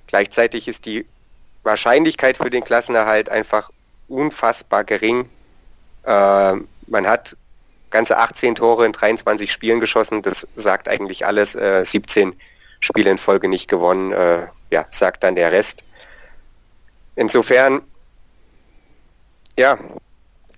Gleichzeitig 0.07 0.69
ist 0.69 0.87
die 0.87 1.07
Wahrscheinlichkeit 1.63 2.37
für 2.37 2.51
den 2.51 2.65
Klassenerhalt 2.65 3.29
einfach 3.29 3.71
unfassbar 4.09 4.85
gering. 4.85 5.29
Äh, 6.05 6.55
man 6.87 7.07
hat 7.07 7.37
ganze 7.91 8.19
18 8.19 8.55
Tore 8.55 8.87
in 8.87 8.93
23 8.93 9.53
Spielen 9.53 9.81
geschossen. 9.81 10.23
Das 10.23 10.47
sagt 10.55 10.89
eigentlich 10.89 11.27
alles. 11.27 11.55
Äh, 11.55 11.85
17 11.85 12.39
Spiele 12.81 13.11
in 13.11 13.19
Folge 13.19 13.49
nicht 13.49 13.69
gewonnen. 13.69 14.13
Äh, 14.13 14.47
ja, 14.71 14.87
sagt 14.91 15.25
dann 15.25 15.37
der 15.37 15.53
Rest. 15.53 15.83
Insofern, 17.17 17.83
ja, 19.57 19.79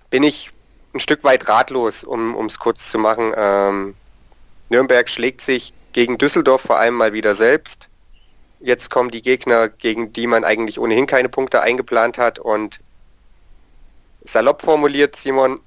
bin 0.09 0.23
ich 0.23 0.51
ein 0.93 0.99
Stück 0.99 1.23
weit 1.23 1.47
ratlos, 1.47 2.03
um 2.03 2.45
es 2.45 2.59
kurz 2.59 2.89
zu 2.89 2.99
machen. 2.99 3.33
Ähm, 3.35 3.95
Nürnberg 4.69 5.09
schlägt 5.09 5.41
sich 5.41 5.73
gegen 5.93 6.17
Düsseldorf 6.17 6.61
vor 6.61 6.77
allem 6.77 6.95
mal 6.95 7.13
wieder 7.13 7.35
selbst. 7.35 7.88
Jetzt 8.59 8.89
kommen 8.89 9.09
die 9.09 9.21
Gegner, 9.21 9.69
gegen 9.69 10.11
die 10.13 10.27
man 10.27 10.43
eigentlich 10.43 10.79
ohnehin 10.79 11.07
keine 11.07 11.29
Punkte 11.29 11.61
eingeplant 11.61 12.17
hat. 12.17 12.39
Und 12.39 12.79
salopp 14.23 14.61
formuliert, 14.61 15.15
Simon, 15.15 15.59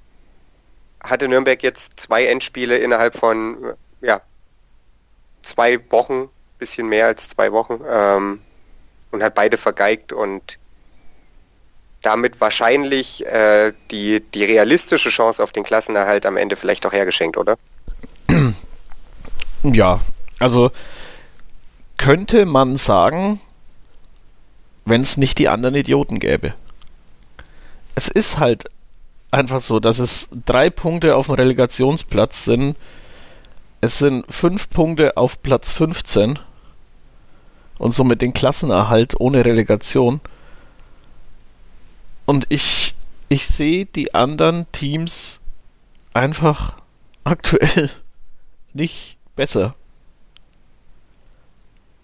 hatte 1.01 1.27
Nürnberg 1.27 1.61
jetzt 1.63 1.99
zwei 1.99 2.25
Endspiele 2.25 2.77
innerhalb 2.77 3.17
von 3.17 3.73
ja, 4.01 4.21
zwei 5.41 5.79
Wochen, 5.91 6.29
bisschen 6.59 6.87
mehr 6.87 7.07
als 7.07 7.29
zwei 7.29 7.51
Wochen, 7.51 7.81
ähm, 7.89 8.41
und 9.11 9.23
hat 9.23 9.35
beide 9.35 9.57
vergeigt 9.57 10.11
und 10.13 10.57
damit 12.01 12.41
wahrscheinlich 12.41 13.25
äh, 13.25 13.73
die, 13.91 14.19
die 14.19 14.43
realistische 14.43 15.09
Chance 15.09 15.41
auf 15.41 15.51
den 15.51 15.63
Klassenerhalt 15.63 16.25
am 16.25 16.37
Ende 16.37 16.55
vielleicht 16.55 16.85
auch 16.85 16.91
hergeschenkt, 16.91 17.37
oder? 17.37 17.57
Ja, 19.63 20.01
also 20.39 20.71
könnte 22.03 22.45
man 22.45 22.75
sagen, 22.75 23.39
wenn 24.83 24.99
es 24.99 25.15
nicht 25.15 25.39
die 25.39 25.47
anderen 25.47 25.73
Idioten 25.73 26.19
gäbe. 26.19 26.53
Es 27.95 28.09
ist 28.09 28.39
halt 28.39 28.65
einfach 29.31 29.61
so, 29.61 29.79
dass 29.79 29.99
es 29.99 30.27
drei 30.45 30.69
Punkte 30.69 31.15
auf 31.15 31.27
dem 31.27 31.35
Relegationsplatz 31.35 32.43
sind. 32.43 32.75
Es 33.79 33.99
sind 33.99 34.25
fünf 34.27 34.69
Punkte 34.69 35.15
auf 35.15 35.41
Platz 35.43 35.71
15 35.71 36.39
und 37.77 37.93
somit 37.93 38.21
den 38.21 38.33
Klassenerhalt 38.33 39.17
ohne 39.21 39.45
Relegation. 39.45 40.19
Und 42.25 42.47
ich, 42.49 42.95
ich 43.29 43.47
sehe 43.47 43.85
die 43.85 44.13
anderen 44.13 44.69
Teams 44.73 45.39
einfach 46.13 46.75
aktuell 47.23 47.89
nicht 48.73 49.15
besser. 49.37 49.75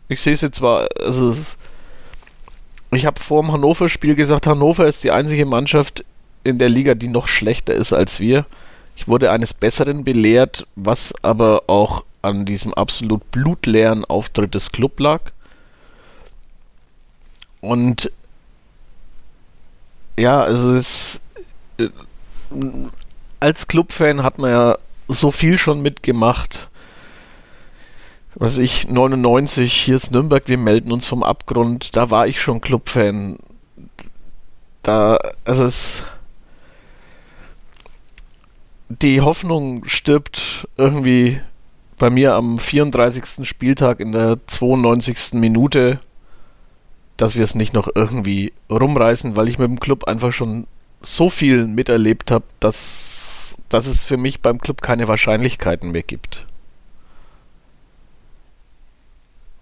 Ich 0.10 0.22
sehe 0.22 0.34
es 0.34 0.42
jetzt 0.42 0.58
zwar, 0.58 0.88
also 1.00 1.30
ist, 1.30 1.60
ich 2.92 3.06
habe 3.06 3.20
vor 3.20 3.44
dem 3.44 3.52
Hannover-Spiel 3.52 4.16
gesagt, 4.16 4.48
Hannover 4.48 4.88
ist 4.88 5.04
die 5.04 5.12
einzige 5.12 5.46
Mannschaft 5.46 6.04
in 6.44 6.58
der 6.58 6.70
Liga, 6.70 6.96
die 6.96 7.08
noch 7.08 7.28
schlechter 7.28 7.74
ist 7.74 7.94
als 7.94 8.20
wir. 8.20 8.46
Ich 8.96 9.08
wurde 9.08 9.32
eines 9.32 9.54
Besseren 9.54 10.04
belehrt, 10.04 10.66
was 10.76 11.14
aber 11.22 11.64
auch 11.68 12.04
an 12.24 12.46
diesem 12.46 12.74
absolut 12.74 13.30
blutleeren 13.32 14.04
Auftritt 14.04 14.56
des 14.56 14.72
Club 14.72 15.00
lag. 15.00 15.22
Und 17.62 18.12
ja, 20.18 20.46
es 20.48 21.22
äh, 21.78 21.90
als 23.40 23.68
Clubfan 23.68 24.24
hat 24.24 24.40
man 24.40 24.52
ja 24.52 24.78
so 25.08 25.32
viel 25.32 25.58
schon 25.58 25.82
mitgemacht 25.82 26.69
was 28.36 28.58
ich, 28.58 28.88
99, 28.88 29.74
hier 29.74 29.96
ist 29.96 30.12
Nürnberg, 30.12 30.48
wir 30.48 30.58
melden 30.58 30.92
uns 30.92 31.08
vom 31.08 31.24
Abgrund, 31.24 31.96
da 31.96 32.10
war 32.10 32.28
ich 32.28 32.42
schon 32.42 32.62
Clubfan. 32.62 33.38
Da, 34.84 35.20
also 35.46 35.66
es, 35.66 36.04
die 38.88 39.22
Hoffnung 39.22 39.86
stirbt 39.86 40.68
irgendwie 40.78 41.40
bei 41.98 42.10
mir 42.10 42.34
am 42.36 42.58
34. 42.58 43.48
Spieltag 43.48 44.00
in 44.00 44.14
der 44.14 44.38
92. 44.48 45.34
Minute, 45.34 46.00
dass 47.18 47.36
wir 47.36 47.44
es 47.44 47.56
nicht 47.56 47.74
noch 47.74 47.90
irgendwie 47.94 48.54
rumreißen, 48.70 49.36
weil 49.36 49.50
ich 49.50 49.60
mit 49.60 49.68
dem 49.68 49.80
Club 49.80 50.06
einfach 50.06 50.32
schon 50.32 50.66
so 51.02 51.30
viel 51.30 51.66
miterlebt 51.66 52.32
habe, 52.32 52.46
dass, 52.60 53.58
dass 53.70 53.86
es 53.86 54.04
für 54.04 54.18
mich 54.18 54.42
beim 54.42 54.60
Club 54.60 54.82
keine 54.82 55.08
Wahrscheinlichkeiten 55.08 55.92
mehr 55.92 56.04
gibt. 56.04 56.46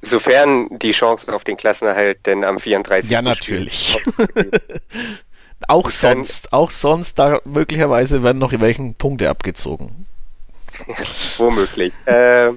Sofern 0.07 0.79
die 0.79 0.91
Chance 0.91 1.33
auf 1.33 1.43
den 1.43 1.57
Klassenerhalt 1.57 2.25
denn 2.25 2.43
am 2.43 2.59
34. 2.59 3.11
Ja, 3.11 3.21
natürlich. 3.21 3.99
Auch 5.67 5.89
sonst, 5.89 6.53
auch 6.53 6.69
sonst, 6.69 7.17
da 7.17 7.41
möglicherweise 7.43 8.21
werden 8.23 8.37
noch 8.37 8.53
welchen 8.59 8.93
Punkte 8.93 9.27
abgezogen. 9.27 10.05
Womöglich. 11.37 11.91
Äh, 12.05 12.51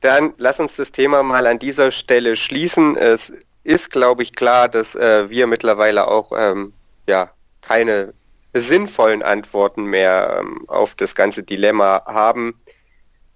dann 0.00 0.34
lass 0.36 0.60
uns 0.60 0.76
das 0.76 0.92
Thema 0.92 1.22
mal 1.22 1.46
an 1.46 1.58
dieser 1.58 1.90
Stelle 1.90 2.36
schließen. 2.36 2.96
Es 2.96 3.32
ist, 3.64 3.90
glaube 3.90 4.22
ich, 4.22 4.34
klar, 4.34 4.68
dass 4.68 4.94
äh, 4.94 5.30
wir 5.30 5.46
mittlerweile 5.46 6.06
auch 6.06 6.30
ähm, 6.36 6.74
ja, 7.08 7.30
keine 7.62 8.12
sinnvollen 8.52 9.22
Antworten 9.22 9.84
mehr 9.84 10.36
ähm, 10.40 10.68
auf 10.68 10.94
das 10.94 11.14
ganze 11.14 11.42
Dilemma 11.42 12.02
haben. 12.04 12.60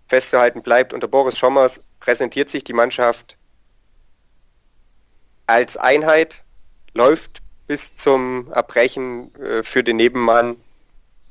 Festzuhalten 0.09 0.63
bleibt, 0.63 0.93
unter 0.93 1.09
Boris 1.09 1.39
Schommers 1.39 1.83
präsentiert 2.09 2.49
sich 2.49 2.65
die 2.65 2.73
Mannschaft 2.73 3.37
als 5.47 5.77
Einheit, 5.77 6.43
läuft 6.95 7.43
bis 7.67 7.97
zum 7.97 8.51
Erbrechen 8.51 9.31
äh, 9.35 9.63
für 9.63 9.85
den 9.85 9.97
Nebenmann, 9.97 10.57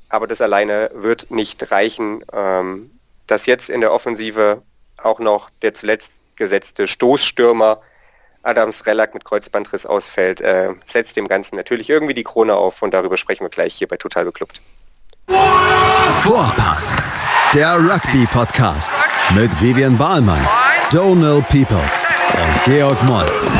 aber 0.08 0.28
das 0.28 0.40
alleine 0.40 0.88
wird 0.94 1.32
nicht 1.32 1.72
reichen. 1.72 2.24
Ähm, 2.32 2.92
dass 3.26 3.46
jetzt 3.46 3.70
in 3.70 3.80
der 3.80 3.92
Offensive 3.92 4.62
auch 4.98 5.18
noch 5.18 5.50
der 5.62 5.74
zuletzt 5.74 6.20
gesetzte 6.36 6.86
Stoßstürmer 6.86 7.82
Adams 8.44 8.86
Relack 8.86 9.14
mit 9.14 9.24
Kreuzbandriss 9.24 9.84
ausfällt, 9.84 10.40
äh, 10.40 10.74
setzt 10.84 11.16
dem 11.16 11.26
Ganzen 11.26 11.56
natürlich 11.56 11.90
irgendwie 11.90 12.14
die 12.14 12.22
Krone 12.22 12.54
auf 12.54 12.82
und 12.82 12.92
darüber 12.92 13.16
sprechen 13.16 13.42
wir 13.42 13.50
gleich 13.50 13.74
hier 13.74 13.88
bei 13.88 13.96
Total 13.96 14.24
Beklubbt. 14.24 14.60
Vorpass, 16.20 17.02
der 17.52 17.74
Rugby-Podcast 17.78 18.94
mit 19.34 19.60
Vivian 19.60 19.98
Bahlmann, 19.98 20.46
Donald 20.90 21.46
Peoples 21.50 22.06
und 22.32 22.64
Georg 22.64 22.96
Moltz. 23.04 23.50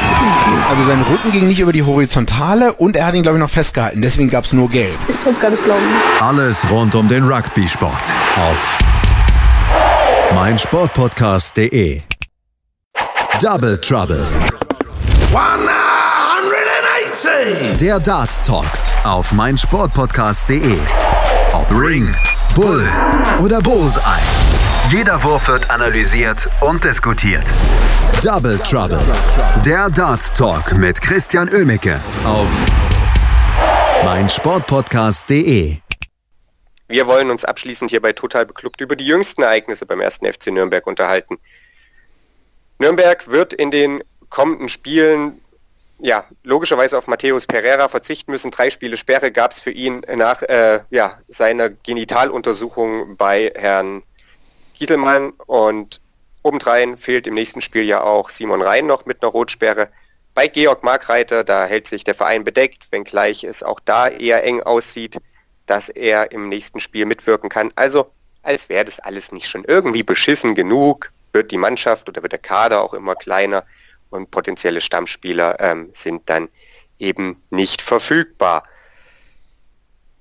Also 0.70 0.86
sein 0.86 1.02
Rücken 1.02 1.30
ging 1.30 1.46
nicht 1.46 1.60
über 1.60 1.74
die 1.74 1.82
Horizontale 1.82 2.72
und 2.72 2.96
er 2.96 3.04
hat 3.04 3.14
ihn, 3.14 3.22
glaube 3.22 3.36
ich, 3.36 3.42
noch 3.42 3.50
festgehalten. 3.50 4.00
Deswegen 4.00 4.30
gab 4.30 4.46
es 4.46 4.54
nur 4.54 4.70
Gelb. 4.70 4.98
Ich 5.08 5.20
kann 5.20 5.34
es 5.34 5.40
gar 5.40 5.50
nicht 5.50 5.62
glauben. 5.62 5.84
Alles 6.20 6.64
rund 6.70 6.94
um 6.94 7.06
den 7.06 7.30
Rugby-Sport 7.30 8.14
auf 8.36 8.78
meinsportpodcast.de. 10.34 12.00
Double 13.42 13.78
Trouble. 13.78 14.24
180! 15.34 17.76
Der 17.78 18.00
Dart 18.00 18.42
Talk 18.46 18.64
auf 19.04 19.32
meinsportpodcast.de. 19.32 20.78
Ob 21.52 21.70
Ring, 21.72 22.08
Bull 22.58 22.84
oder 23.40 23.60
Bullseye. 23.60 24.02
Jeder 24.90 25.22
Wurf 25.22 25.46
wird 25.46 25.70
analysiert 25.70 26.48
und 26.60 26.82
diskutiert. 26.82 27.44
Double 28.20 28.58
Trouble. 28.58 28.98
Der 29.64 29.88
Dart 29.88 30.34
Talk 30.34 30.76
mit 30.76 31.00
Christian 31.00 31.48
Ömicke 31.48 32.00
auf 32.24 32.50
meinsportpodcast.de. 34.02 35.76
Wir 36.88 37.06
wollen 37.06 37.30
uns 37.30 37.44
abschließend 37.44 37.92
hier 37.92 38.02
bei 38.02 38.12
Total 38.12 38.44
Beklubbt 38.44 38.80
über 38.80 38.96
die 38.96 39.06
jüngsten 39.06 39.42
Ereignisse 39.42 39.86
beim 39.86 40.00
ersten 40.00 40.26
FC 40.26 40.48
Nürnberg 40.48 40.84
unterhalten. 40.84 41.38
Nürnberg 42.80 43.28
wird 43.28 43.52
in 43.52 43.70
den 43.70 44.02
kommenden 44.30 44.68
Spielen 44.68 45.40
ja, 46.00 46.24
logischerweise 46.44 46.96
auf 46.96 47.06
Matthäus 47.06 47.46
Pereira 47.46 47.88
verzichten 47.88 48.30
müssen. 48.30 48.50
Drei 48.50 48.70
Spiele 48.70 48.96
Sperre 48.96 49.32
gab 49.32 49.52
es 49.52 49.60
für 49.60 49.70
ihn 49.70 50.02
nach 50.14 50.42
äh, 50.42 50.80
ja, 50.90 51.18
seiner 51.28 51.70
Genitaluntersuchung 51.70 53.16
bei 53.16 53.52
Herrn 53.54 54.02
Gietelmann 54.78 55.30
und 55.46 56.00
obendrein 56.42 56.96
fehlt 56.96 57.26
im 57.26 57.34
nächsten 57.34 57.60
Spiel 57.60 57.82
ja 57.82 58.02
auch 58.02 58.30
Simon 58.30 58.62
Rhein 58.62 58.86
noch 58.86 59.06
mit 59.06 59.22
einer 59.22 59.32
Rotsperre. 59.32 59.88
Bei 60.34 60.46
Georg 60.46 60.84
Markreiter, 60.84 61.42
da 61.42 61.66
hält 61.66 61.88
sich 61.88 62.04
der 62.04 62.14
Verein 62.14 62.44
bedeckt, 62.44 62.86
wenngleich 62.92 63.42
es 63.42 63.64
auch 63.64 63.80
da 63.80 64.06
eher 64.06 64.44
eng 64.44 64.62
aussieht, 64.62 65.18
dass 65.66 65.88
er 65.88 66.30
im 66.30 66.48
nächsten 66.48 66.78
Spiel 66.78 67.06
mitwirken 67.06 67.50
kann. 67.50 67.72
Also, 67.74 68.10
als 68.44 68.68
wäre 68.68 68.84
das 68.84 69.00
alles 69.00 69.32
nicht 69.32 69.48
schon 69.48 69.64
irgendwie 69.64 70.04
beschissen 70.04 70.54
genug, 70.54 71.10
wird 71.32 71.50
die 71.50 71.58
Mannschaft 71.58 72.08
oder 72.08 72.22
wird 72.22 72.32
der 72.32 72.38
Kader 72.38 72.82
auch 72.82 72.94
immer 72.94 73.16
kleiner 73.16 73.64
und 74.10 74.30
potenzielle 74.30 74.80
Stammspieler 74.80 75.60
ähm, 75.60 75.90
sind 75.92 76.28
dann 76.28 76.48
eben 76.98 77.42
nicht 77.50 77.82
verfügbar. 77.82 78.64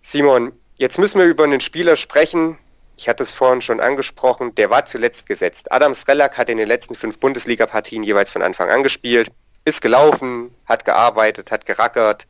Simon, 0.02 0.54
jetzt 0.78 1.00
müssen 1.00 1.20
wir 1.20 1.26
über 1.26 1.44
einen 1.44 1.62
Spieler 1.62 1.96
sprechen. 1.96 2.58
Ich 2.96 3.10
hatte 3.10 3.24
es 3.24 3.32
vorhin 3.32 3.62
schon 3.62 3.80
angesprochen, 3.80 4.56
der 4.56 4.70
war 4.70 4.86
zuletzt 4.86 5.28
gesetzt. 5.28 5.72
Adams 5.72 6.08
Relack 6.08 6.38
hat 6.38 6.50
in 6.50 6.58
den 6.58 6.68
letzten 6.68 6.96
fünf 6.96 7.20
Bundesliga-Partien 7.20 8.04
jeweils 8.04 8.32
von 8.32 8.42
Anfang 8.42 8.70
an 8.70 8.84
gespielt, 8.84 9.30
ist 9.66 9.82
gelaufen, 9.82 10.56
hat 10.66 10.86
gearbeitet, 10.86 11.52
hat 11.52 11.66
gerackert. 11.66 12.26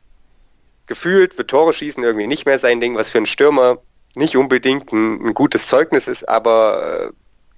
Gefühlt 0.86 1.38
wird 1.38 1.50
Tore 1.50 1.72
schießen 1.72 2.02
irgendwie 2.02 2.26
nicht 2.26 2.46
mehr 2.46 2.58
sein 2.58 2.80
Ding, 2.80 2.96
was 2.96 3.10
für 3.10 3.18
einen 3.18 3.26
Stürmer 3.26 3.78
nicht 4.14 4.36
unbedingt 4.36 4.92
ein, 4.92 5.28
ein 5.28 5.34
gutes 5.34 5.68
Zeugnis 5.68 6.08
ist, 6.08 6.28
aber 6.28 7.10
äh, 7.10 7.12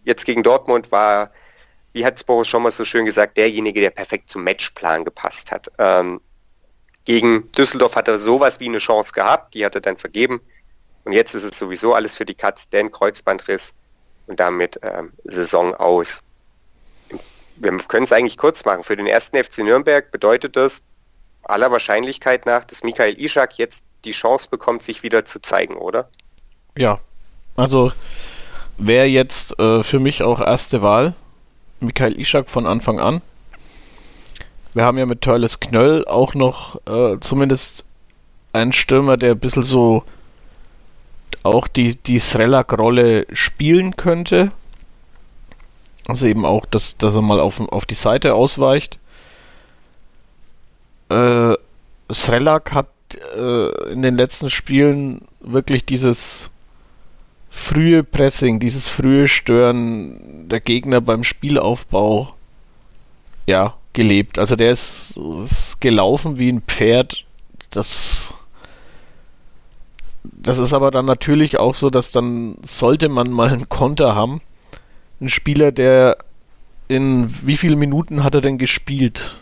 jetzt 0.05 0.25
gegen 0.25 0.43
Dortmund 0.43 0.93
war 0.93 1.31
wie 1.93 2.05
hat 2.05 2.17
es 2.17 2.25
Boris 2.25 2.49
schon 2.49 2.63
mal 2.63 2.71
so 2.71 2.85
schön 2.85 3.05
gesagt, 3.05 3.37
derjenige, 3.37 3.81
der 3.81 3.91
perfekt 3.91 4.31
zum 4.31 4.45
Matchplan 4.45 5.05
gepasst 5.05 5.51
hat. 5.51 5.71
Ähm, 5.79 6.21
gegen 7.05 7.51
Düsseldorf 7.53 7.97
hat 7.97 8.09
er 8.09 8.19
sowas 8.19 8.61
wie 8.61 8.67
eine 8.67 8.79
Chance 8.79 9.13
gehabt, 9.13 9.55
die 9.55 9.65
hat 9.65 9.75
er 9.75 9.81
dann 9.81 9.97
vergeben. 9.97 10.41
Und 11.05 11.13
jetzt 11.13 11.35
ist 11.35 11.45
es 11.45 11.59
sowieso 11.59 11.95
alles 11.95 12.15
für 12.15 12.27
die 12.27 12.35
Katz, 12.35 12.69
denn 12.69 12.93
Kreuzbandriss 12.93 13.73
und 14.27 14.39
damit 14.39 14.79
ähm, 14.83 15.13
Saison 15.25 15.75
aus. 15.75 16.23
Wir 17.57 17.77
können 17.79 18.05
es 18.05 18.13
eigentlich 18.13 18.39
kurz 18.39 18.65
machen. 18.65 18.85
Für 18.85 18.97
den 18.97 19.07
ersten 19.07 19.43
FC 19.43 19.59
Nürnberg 19.59 20.11
bedeutet 20.11 20.57
das 20.57 20.83
aller 21.43 21.71
Wahrscheinlichkeit 21.71 22.47
nach, 22.47 22.65
dass 22.65 22.83
Michael 22.83 23.21
Ischak 23.21 23.59
jetzt 23.59 23.85
die 24.05 24.13
Chance 24.13 24.49
bekommt, 24.49 24.83
sich 24.83 25.03
wieder 25.03 25.25
zu 25.25 25.41
zeigen, 25.41 25.75
oder? 25.75 26.09
Ja, 26.77 27.01
also 27.57 27.93
wäre 28.79 29.07
jetzt 29.07 29.59
äh, 29.59 29.83
für 29.83 29.99
mich 29.99 30.23
auch 30.23 30.41
erste 30.41 30.81
Wahl. 30.81 31.15
Michael 31.81 32.19
Ischak 32.19 32.49
von 32.49 32.67
Anfang 32.67 33.01
an. 33.01 33.23
Wir 34.75 34.85
haben 34.85 34.99
ja 34.99 35.07
mit 35.07 35.23
Törles 35.23 35.61
Knöll 35.61 36.05
auch 36.07 36.35
noch 36.35 36.81
äh, 36.87 37.19
zumindest 37.21 37.85
einen 38.53 38.73
Stürmer, 38.73 39.17
der 39.17 39.33
ein 39.33 39.39
bisschen 39.39 39.63
so 39.63 40.05
auch 41.43 41.67
die, 41.69 41.97
die 41.97 42.19
Srelak-Rolle 42.19 43.27
spielen 43.33 43.97
könnte. 43.97 44.53
Also 46.07 46.27
eben 46.27 46.45
auch, 46.45 46.67
dass, 46.67 46.99
dass 46.99 47.15
er 47.15 47.23
mal 47.23 47.41
auf, 47.41 47.61
auf 47.61 47.87
die 47.87 47.95
Seite 47.95 48.35
ausweicht. 48.35 48.99
Äh, 51.09 51.55
Srelak 52.13 52.73
hat 52.73 52.89
äh, 53.37 53.93
in 53.93 54.03
den 54.03 54.17
letzten 54.17 54.51
Spielen 54.51 55.23
wirklich 55.41 55.85
dieses 55.85 56.51
frühe 57.51 58.05
Pressing, 58.05 58.61
dieses 58.61 58.89
frühe 58.89 59.29
Stören 59.29 60.49
der 60.49 60.61
Gegner 60.61 61.01
beim 61.01 61.25
Spielaufbau 61.25 62.35
ja, 63.47 63.75
gelebt. 63.93 64.39
Also 64.39 64.57
der 64.57 64.71
ist, 64.71 65.17
ist 65.17 65.81
gelaufen 65.81 66.39
wie 66.39 66.51
ein 66.51 66.63
Pferd. 66.63 67.27
Das 67.71 68.35
das 70.23 70.59
ist 70.59 70.73
aber 70.73 70.91
dann 70.91 71.07
natürlich 71.07 71.59
auch 71.59 71.75
so, 71.75 71.91
dass 71.91 72.11
dann 72.13 72.57
sollte 72.63 73.09
man 73.09 73.31
mal 73.31 73.49
einen 73.49 73.69
Konter 73.69 74.15
haben. 74.15 74.41
Ein 75.21 75.29
Spieler, 75.29 75.73
der 75.73 76.19
in 76.89 77.29
wie 77.47 77.57
viele 77.57 77.77
Minuten 77.77 78.25
hat 78.25 78.35
er 78.35 78.41
denn 78.41 78.59
gespielt? 78.59 79.37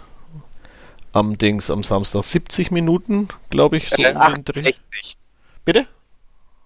Am 1.12 1.38
Dings 1.38 1.70
am 1.70 1.82
Samstag 1.82 2.22
70 2.22 2.70
Minuten, 2.70 3.28
glaube 3.50 3.78
ich, 3.78 3.88
so 3.88 4.02
äh, 4.02 4.14
68. 4.14 5.16
Bitte? 5.64 5.86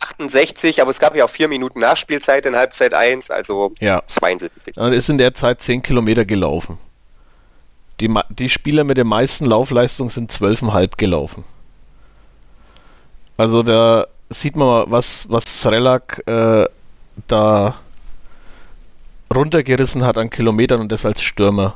68, 0.03 0.81
aber 0.81 0.91
es 0.91 0.99
gab 0.99 1.15
ja 1.17 1.25
auch 1.25 1.31
vier 1.31 1.49
Minuten 1.49 1.81
Nachspielzeit 1.81 2.47
in 2.47 2.57
Halbzeit 2.57 2.95
1, 2.95 3.31
also 3.31 3.73
ja. 3.81 4.03
72. 4.07 4.77
Er 4.77 4.93
ist 4.93 5.09
in 5.09 5.19
der 5.19 5.35
Zeit 5.35 5.63
10 5.63 5.83
Kilometer 5.83 6.25
gelaufen. 6.25 6.79
Die, 8.01 8.13
die 8.31 8.49
Spieler 8.49 8.85
mit 8.85 8.97
der 8.97 9.05
meisten 9.05 9.47
Laufleistung 9.47 10.11
sind 10.11 10.33
12,5 10.33 10.97
gelaufen. 10.97 11.45
Also 13.37 13.63
da 13.63 14.07
sieht 14.29 14.57
man 14.57 14.67
mal, 14.67 14.85
was, 14.89 15.27
was 15.29 15.45
Srelak 15.45 16.23
äh, 16.27 16.67
da 17.27 17.75
runtergerissen 19.35 20.05
hat 20.05 20.19
an 20.19 20.31
Kilometern 20.31 20.81
und 20.81 20.93
das 20.93 21.07
als 21.07 21.23
Stürmer. 21.23 21.75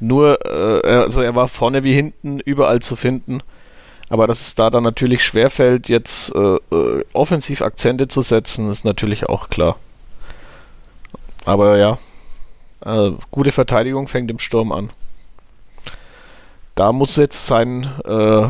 Nur, 0.00 0.38
äh, 0.44 0.88
also 0.88 1.22
er 1.22 1.34
war 1.34 1.48
vorne 1.48 1.84
wie 1.84 1.94
hinten 1.94 2.40
überall 2.40 2.80
zu 2.80 2.96
finden. 2.96 3.40
Aber 4.08 4.26
dass 4.26 4.40
es 4.40 4.54
da 4.54 4.70
dann 4.70 4.82
natürlich 4.82 5.24
schwerfällt, 5.24 5.88
jetzt 5.88 6.34
äh, 6.34 6.56
äh, 6.74 7.04
offensiv 7.12 7.62
Akzente 7.62 8.08
zu 8.08 8.22
setzen, 8.22 8.70
ist 8.70 8.84
natürlich 8.84 9.26
auch 9.26 9.48
klar. 9.48 9.76
Aber 11.44 11.78
ja, 11.78 11.98
äh, 12.84 13.12
gute 13.30 13.52
Verteidigung 13.52 14.08
fängt 14.08 14.30
im 14.30 14.38
Sturm 14.38 14.72
an. 14.72 14.90
Da 16.74 16.92
muss 16.92 17.16
jetzt 17.16 17.46
sein, 17.46 17.88
äh, 18.04 18.48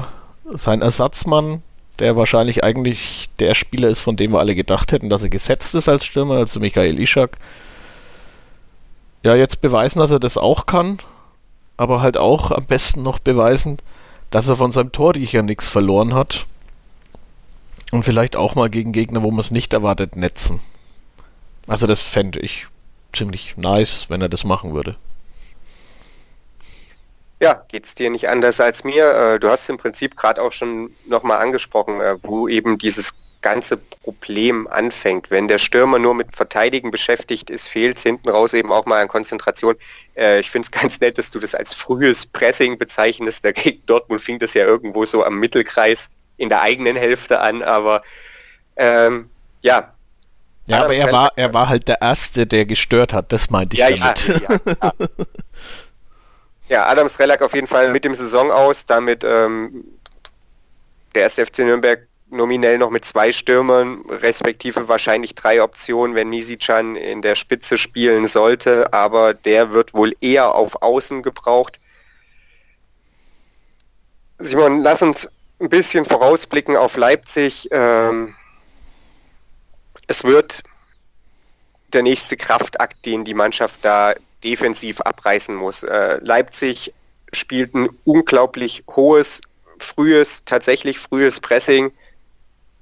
sein 0.52 0.82
Ersatzmann, 0.82 1.62
der 1.98 2.16
wahrscheinlich 2.16 2.64
eigentlich 2.64 3.28
der 3.38 3.55
Spieler 3.55 3.88
ist, 3.88 4.00
von 4.00 4.16
dem 4.16 4.32
wir 4.32 4.40
alle 4.40 4.55
gedacht 4.55 4.92
hätten, 4.92 5.11
dass 5.11 5.22
er 5.22 5.28
gesetzt 5.28 5.74
ist 5.74 5.88
als 5.88 6.05
Stürmer, 6.05 6.36
also 6.36 6.59
Michael 6.59 6.98
Ischak, 6.98 7.36
ja, 9.22 9.34
jetzt 9.34 9.61
beweisen, 9.61 10.00
dass 10.00 10.11
er 10.11 10.20
das 10.20 10.36
auch 10.36 10.66
kann, 10.66 10.98
aber 11.76 12.02
halt 12.02 12.16
auch 12.16 12.50
am 12.50 12.66
besten 12.66 13.02
noch 13.02 13.18
beweisen, 13.18 13.78
dass 14.35 14.49
er 14.49 14.57
von 14.57 14.72
seinem 14.72 14.91
Torriecher 14.91 15.43
nichts 15.43 15.68
verloren 15.68 16.12
hat. 16.12 16.47
Und 17.93 18.03
vielleicht 18.03 18.35
auch 18.35 18.57
mal 18.57 18.68
gegen 18.68 18.91
Gegner, 18.91 19.22
wo 19.22 19.30
man 19.30 19.39
es 19.39 19.53
nicht 19.53 19.72
erwartet, 19.72 20.16
netzen. 20.16 20.59
Also 21.68 21.87
das 21.87 22.01
fände 22.01 22.41
ich 22.41 22.66
ziemlich 23.12 23.57
nice, 23.57 24.11
wenn 24.11 24.20
er 24.20 24.28
das 24.28 24.43
machen 24.43 24.74
würde. 24.74 24.97
Ja, 27.41 27.62
geht's 27.68 27.95
dir 27.95 28.11
nicht 28.11 28.28
anders 28.28 28.59
als 28.59 28.82
mir? 28.82 29.05
Äh, 29.14 29.39
du 29.39 29.51
hast 29.51 29.70
im 29.70 29.78
Prinzip 29.78 30.16
gerade 30.16 30.43
auch 30.43 30.51
schon 30.51 30.91
nochmal 31.07 31.41
angesprochen, 31.41 32.01
äh, 32.01 32.16
wo 32.20 32.49
eben 32.49 32.76
dieses 32.76 33.14
ganze 33.45 33.76
Problem 33.76 34.66
anfängt. 34.66 35.30
Wenn 35.30 35.49
der 35.49 35.59
Stürmer 35.59 35.99
nur 35.99 36.14
mit 36.14 36.34
Verteidigen 36.34 36.90
beschäftigt 36.90 37.51
ist, 37.51 37.68
fehlt 37.68 37.99
es 37.99 38.03
hinten 38.03 38.30
raus 38.30 38.55
eben 38.55 38.72
auch 38.72 38.86
mal 38.86 39.03
an 39.03 39.07
Konzentration. 39.07 39.74
Äh, 40.16 40.40
ich 40.40 40.51
finde 40.51 40.66
es 40.66 40.70
ganz 40.80 40.99
nett, 41.01 41.18
dass 41.18 41.30
du 41.30 41.38
das 41.38 41.55
als 41.55 41.74
frühes 41.74 42.24
Pressing 42.24 42.78
bezeichnest. 42.78 43.45
Dagegen 43.45 43.82
Dortmund 43.84 44.22
fing 44.22 44.38
das 44.38 44.55
ja 44.55 44.64
irgendwo 44.64 45.05
so 45.05 45.22
am 45.22 45.38
Mittelkreis 45.38 46.09
in 46.38 46.49
der 46.49 46.62
eigenen 46.62 46.97
Hälfte 46.97 47.40
an, 47.40 47.62
aber 47.62 48.03
ähm, 48.76 49.28
ja. 49.61 49.92
Ja, 50.66 50.84
aber 50.84 50.95
er 50.95 51.12
war, 51.12 51.30
er 51.36 51.53
war 51.53 51.68
halt 51.68 51.86
der 51.86 52.01
Erste, 52.01 52.47
der 52.47 52.64
gestört 52.64 53.12
hat, 53.12 53.30
das 53.30 53.51
meinte 53.51 53.76
ich 53.76 53.80
ja, 53.80 53.90
damit. 53.90 54.26
Ja, 54.26 54.59
ja, 54.64 54.92
ja. 56.68 56.86
Adams 56.90 57.18
Relack 57.18 57.42
auf 57.42 57.55
jeden 57.55 57.66
Fall 57.66 57.92
mit 57.92 58.05
dem 58.05 58.14
Saison 58.14 58.51
aus, 58.51 58.86
damit 58.86 59.22
ähm, 59.22 59.84
der 61.14 61.22
erste 61.22 61.45
FC 61.45 61.59
Nürnberg 61.59 62.09
nominell 62.29 62.79
noch 62.79 62.91
mit 62.91 63.05
zwei 63.05 63.33
Stürmern, 63.33 64.03
respektive 64.09 64.89
wahrscheinlich 64.89 65.35
drei 65.35 65.62
Optionen, 65.62 66.16
wenn 66.16 66.31
Nisichan 66.31 66.97
in 66.97 67.22
der 67.22 67.37
Spitze 67.37 67.79
spielen 67.79 68.27
sollte, 68.27 68.93
aber 68.93 69.35
der 69.35 69.70
wird 69.72 69.95
wohl 69.95 70.14
eher 70.20 70.55
auf 70.55 70.83
Außen 70.83 71.22
gebraucht. 71.22 71.79
Simon, 74.39 74.81
lass 74.83 75.03
uns 75.03 75.29
ein 75.61 75.68
bisschen 75.68 76.05
vorausblicken 76.05 76.77
auf 76.77 76.97
Leipzig. 76.97 77.68
Ähm, 77.70 78.35
es 80.07 80.25
wird 80.25 80.62
der 81.93 82.03
nächste 82.03 82.37
Kraftakt, 82.37 83.07
den 83.07 83.25
die 83.25 83.35
Mannschaft 83.35 83.79
da 83.83 84.14
defensiv 84.43 85.01
abreißen 85.01 85.55
muss. 85.55 85.83
Äh, 85.85 86.18
Leipzig 86.20 86.93
spielt 87.33 87.75
ein 87.75 87.89
unglaublich 88.05 88.83
hohes, 88.89 89.41
frühes, 89.79 90.45
tatsächlich 90.45 90.99
frühes 90.99 91.41
Pressing 91.41 91.93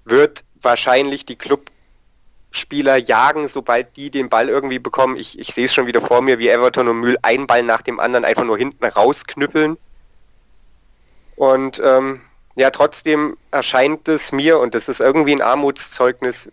wird 0.05 0.45
wahrscheinlich 0.61 1.27
die 1.27 1.37
Clubspieler 1.37 2.97
jagen, 2.97 3.49
sobald 3.49 3.97
die 3.97 4.11
den 4.11 4.29
Ball 4.29 4.49
irgendwie 4.49 4.79
bekommen. 4.79 5.17
Ich, 5.17 5.39
ich 5.39 5.53
sehe 5.53 5.65
es 5.65 5.75
schon 5.75 5.87
wieder 5.87 6.01
vor 6.01 6.23
mir, 6.23 6.39
wie 6.39 6.49
Everton 6.49 6.89
und 6.89 7.01
Mühl 7.01 7.19
einen 7.23 7.47
Ball 7.47 7.63
nach 7.63 7.83
dem 7.83 8.01
anderen 8.01 8.25
einfach 8.25 8.45
nur 8.45 8.59
hinten 8.59 8.85
rausknüppeln. 8.85 9.77
Und 11.37 11.81
ähm, 11.85 12.21
ja, 12.55 12.71
trotzdem 12.71 13.37
erscheint 13.51 14.09
es 14.09 14.33
mir, 14.33 14.59
und 14.59 14.75
das 14.75 14.89
ist 14.89 15.01
irgendwie 15.01 15.35
ein 15.35 15.43
Armutszeugnis, 15.43 16.51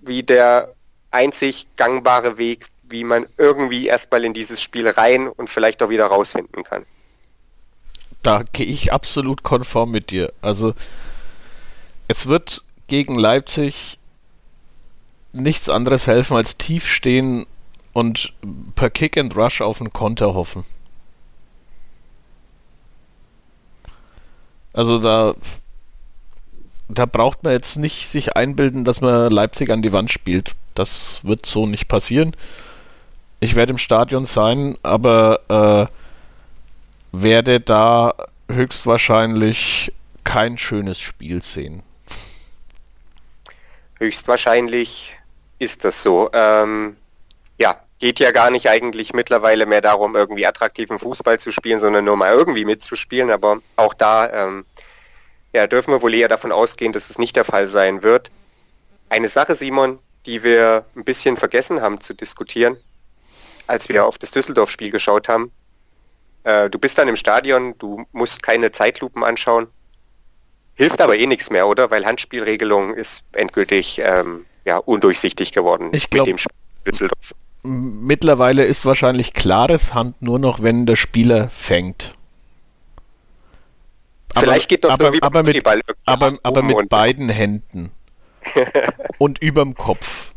wie 0.00 0.22
der 0.22 0.74
einzig 1.10 1.66
gangbare 1.76 2.38
Weg, 2.38 2.66
wie 2.84 3.04
man 3.04 3.26
irgendwie 3.36 3.86
erstmal 3.86 4.24
in 4.24 4.34
dieses 4.34 4.62
Spiel 4.62 4.88
rein 4.88 5.28
und 5.28 5.50
vielleicht 5.50 5.82
auch 5.82 5.90
wieder 5.90 6.06
rausfinden 6.06 6.64
kann. 6.64 6.84
Da 8.22 8.42
gehe 8.52 8.66
ich 8.66 8.92
absolut 8.92 9.42
konform 9.42 9.90
mit 9.90 10.10
dir. 10.10 10.32
Also 10.42 10.74
es 12.08 12.28
wird 12.28 12.62
gegen 12.90 13.14
Leipzig 13.14 13.98
nichts 15.32 15.68
anderes 15.70 16.06
helfen 16.06 16.36
als 16.36 16.58
tief 16.58 16.86
stehen 16.86 17.46
und 17.92 18.34
per 18.74 18.90
Kick 18.90 19.16
and 19.16 19.34
Rush 19.36 19.62
auf 19.62 19.80
einen 19.80 19.92
Konter 19.92 20.34
hoffen. 20.34 20.64
Also 24.72 24.98
da 24.98 25.34
da 26.88 27.06
braucht 27.06 27.44
man 27.44 27.52
jetzt 27.52 27.76
nicht 27.76 28.08
sich 28.08 28.36
einbilden, 28.36 28.84
dass 28.84 29.00
man 29.00 29.30
Leipzig 29.30 29.70
an 29.70 29.82
die 29.82 29.92
Wand 29.92 30.10
spielt. 30.10 30.56
Das 30.74 31.20
wird 31.22 31.46
so 31.46 31.66
nicht 31.66 31.86
passieren. 31.86 32.34
Ich 33.38 33.54
werde 33.54 33.70
im 33.70 33.78
Stadion 33.78 34.24
sein, 34.24 34.76
aber 34.82 35.88
äh, 37.12 37.16
werde 37.16 37.60
da 37.60 38.14
höchstwahrscheinlich 38.50 39.92
kein 40.24 40.58
schönes 40.58 40.98
Spiel 40.98 41.42
sehen. 41.42 41.82
Höchstwahrscheinlich 44.00 45.14
ist 45.58 45.84
das 45.84 46.02
so. 46.02 46.30
Ähm, 46.32 46.96
ja, 47.58 47.78
geht 47.98 48.18
ja 48.18 48.32
gar 48.32 48.50
nicht 48.50 48.68
eigentlich 48.68 49.12
mittlerweile 49.12 49.66
mehr 49.66 49.82
darum, 49.82 50.16
irgendwie 50.16 50.46
attraktiven 50.46 50.98
Fußball 50.98 51.38
zu 51.38 51.52
spielen, 51.52 51.78
sondern 51.78 52.06
nur 52.06 52.16
mal 52.16 52.32
irgendwie 52.32 52.64
mitzuspielen. 52.64 53.30
Aber 53.30 53.60
auch 53.76 53.92
da 53.92 54.32
ähm, 54.32 54.64
ja, 55.52 55.66
dürfen 55.66 55.92
wir 55.92 56.00
wohl 56.00 56.14
eher 56.14 56.28
davon 56.28 56.50
ausgehen, 56.50 56.92
dass 56.92 57.10
es 57.10 57.18
nicht 57.18 57.36
der 57.36 57.44
Fall 57.44 57.66
sein 57.66 58.02
wird. 58.02 58.30
Eine 59.10 59.28
Sache, 59.28 59.54
Simon, 59.54 59.98
die 60.24 60.42
wir 60.42 60.86
ein 60.96 61.04
bisschen 61.04 61.36
vergessen 61.36 61.82
haben 61.82 62.00
zu 62.00 62.14
diskutieren, 62.14 62.76
als 63.66 63.88
wir 63.90 64.06
auf 64.06 64.16
das 64.16 64.30
Düsseldorf-Spiel 64.30 64.90
geschaut 64.90 65.28
haben. 65.28 65.52
Äh, 66.44 66.70
du 66.70 66.78
bist 66.78 66.96
dann 66.96 67.08
im 67.08 67.16
Stadion, 67.16 67.76
du 67.78 68.06
musst 68.12 68.42
keine 68.42 68.72
Zeitlupen 68.72 69.24
anschauen. 69.24 69.66
Hilft 70.80 71.02
aber 71.02 71.18
eh 71.18 71.26
nichts 71.26 71.50
mehr, 71.50 71.66
oder? 71.66 71.90
Weil 71.90 72.06
Handspielregelung 72.06 72.94
ist 72.94 73.22
endgültig 73.32 74.00
ähm, 74.02 74.46
ja, 74.64 74.78
undurchsichtig 74.78 75.52
geworden 75.52 75.90
ich 75.92 76.08
glaub, 76.08 76.26
mit 76.26 76.32
dem 76.32 76.38
Spiel 76.38 76.56
Düsseldorf. 76.86 77.34
Mittlerweile 77.62 78.64
ist 78.64 78.86
wahrscheinlich 78.86 79.34
klares 79.34 79.92
Hand 79.92 80.22
nur 80.22 80.38
noch, 80.38 80.62
wenn 80.62 80.86
der 80.86 80.96
Spieler 80.96 81.50
fängt. 81.50 82.14
Vielleicht 84.34 84.70
geht 84.70 84.84
das 84.84 84.98
aber, 84.98 85.12
aber 85.20 85.42
mit, 85.42 85.62
aber, 86.06 86.32
aber 86.42 86.62
mit 86.62 86.88
beiden 86.88 87.28
Händen 87.28 87.90
und 89.18 89.38
überm 89.42 89.74
Kopf 89.74 90.32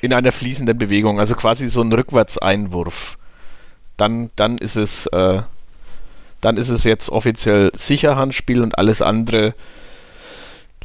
in 0.00 0.14
einer 0.14 0.32
fließenden 0.32 0.78
Bewegung, 0.78 1.20
also 1.20 1.34
quasi 1.34 1.68
so 1.68 1.82
ein 1.82 1.92
Rückwärtseinwurf. 1.92 3.18
Dann, 3.98 4.30
dann 4.36 4.56
ist 4.56 4.76
es 4.76 5.06
äh, 5.08 5.42
dann 6.40 6.56
ist 6.56 6.68
es 6.68 6.84
jetzt 6.84 7.10
offiziell 7.10 7.70
sicher 7.74 8.16
Handspiel 8.16 8.62
und 8.62 8.78
alles 8.78 9.02
andere 9.02 9.54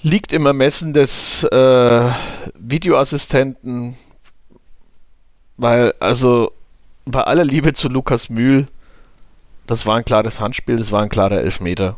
liegt 0.01 0.33
im 0.33 0.45
Ermessen 0.45 0.93
des 0.93 1.43
äh, 1.45 2.09
Videoassistenten, 2.55 3.95
weil 5.57 5.93
also 5.99 6.51
bei 7.05 7.21
aller 7.21 7.45
Liebe 7.45 7.73
zu 7.73 7.89
Lukas 7.89 8.29
Mühl, 8.29 8.67
das 9.65 9.85
war 9.85 9.97
ein 9.97 10.05
klares 10.05 10.39
Handspiel, 10.39 10.77
das 10.77 10.91
war 10.91 11.01
ein 11.01 11.09
klarer 11.09 11.39
Elfmeter. 11.39 11.97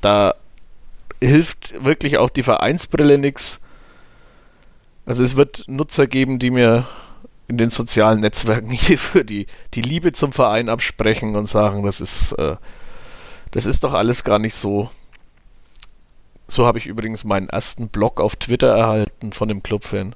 Da 0.00 0.34
hilft 1.20 1.84
wirklich 1.84 2.18
auch 2.18 2.30
die 2.30 2.44
Vereinsbrille 2.44 3.18
nichts. 3.18 3.60
Also 5.06 5.24
es 5.24 5.36
wird 5.36 5.64
Nutzer 5.66 6.06
geben, 6.06 6.38
die 6.38 6.50
mir 6.50 6.86
in 7.48 7.56
den 7.56 7.70
sozialen 7.70 8.20
Netzwerken 8.20 8.70
hier 8.70 8.98
für 8.98 9.24
die, 9.24 9.46
die 9.74 9.82
Liebe 9.82 10.12
zum 10.12 10.32
Verein 10.32 10.68
absprechen 10.68 11.34
und 11.34 11.46
sagen, 11.46 11.82
das 11.82 12.00
ist, 12.00 12.32
äh, 12.32 12.56
das 13.50 13.66
ist 13.66 13.82
doch 13.84 13.94
alles 13.94 14.22
gar 14.22 14.38
nicht 14.38 14.54
so. 14.54 14.90
So 16.46 16.66
habe 16.66 16.78
ich 16.78 16.86
übrigens 16.86 17.24
meinen 17.24 17.48
ersten 17.48 17.88
Blog 17.88 18.20
auf 18.20 18.36
Twitter 18.36 18.74
erhalten 18.74 19.32
von 19.32 19.48
dem 19.48 19.62
Clubfan. 19.62 20.14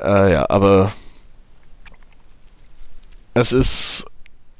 Äh, 0.00 0.32
ja, 0.32 0.48
aber 0.48 0.92
es 3.34 3.52
ist, 3.52 4.06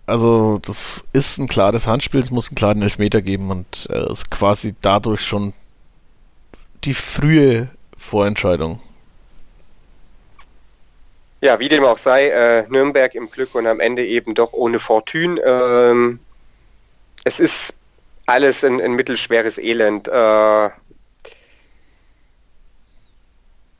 also 0.07 0.59
das 0.59 1.05
ist 1.13 1.39
ein 1.39 1.49
klares 1.49 1.87
Handspiel, 1.87 2.21
es 2.21 2.31
muss 2.31 2.49
einen 2.49 2.57
klaren 2.57 2.83
Elfmeter 2.83 3.23
geben 3.23 3.51
und 3.51 3.89
äh, 3.91 4.11
ist 4.11 4.31
quasi 4.31 4.75
dadurch 4.81 5.25
schon 5.27 5.53
die 6.85 6.95
frühe 6.95 7.69
Vorentscheidung 7.97 8.81
ja, 11.41 11.59
wie 11.61 11.69
dem 11.69 11.85
auch 11.85 11.99
sei, 11.99 12.29
äh, 12.29 12.67
Nürnberg 12.69 13.15
im 13.15 13.31
Glück 13.31 13.55
und 13.55 13.67
am 13.67 13.81
Ende 13.81 14.05
eben 14.05 14.35
doch 14.35 14.53
ohne 14.53 14.81
Fortune. 14.81 15.41
Ähm, 15.41 16.21
es 17.25 17.41
ist 17.41 17.79
alles 18.27 18.65
ein, 18.65 18.81
ein 18.81 18.93
mittelschweres 18.93 19.59
Elend. 19.59 20.09
Äh, 20.09 20.71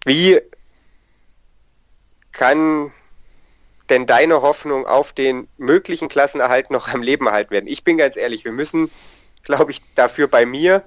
wie 0.05 0.41
kann 2.33 2.93
denn 3.91 4.07
deine 4.07 4.43
Hoffnung 4.43 4.87
auf 4.87 5.13
den 5.13 5.49
möglichen 5.57 6.09
Klassenerhalt 6.09 6.71
noch 6.71 6.89
am 6.89 7.03
Leben 7.03 7.27
erhalten 7.27 7.51
werden? 7.51 7.67
Ich 7.67 7.83
bin 7.83 7.99
ganz 7.99 8.17
ehrlich, 8.17 8.45
wir 8.45 8.53
müssen, 8.53 8.91
glaube 9.43 9.73
ich, 9.73 9.83
dafür 9.95 10.29
bei 10.29 10.47
mir 10.47 10.85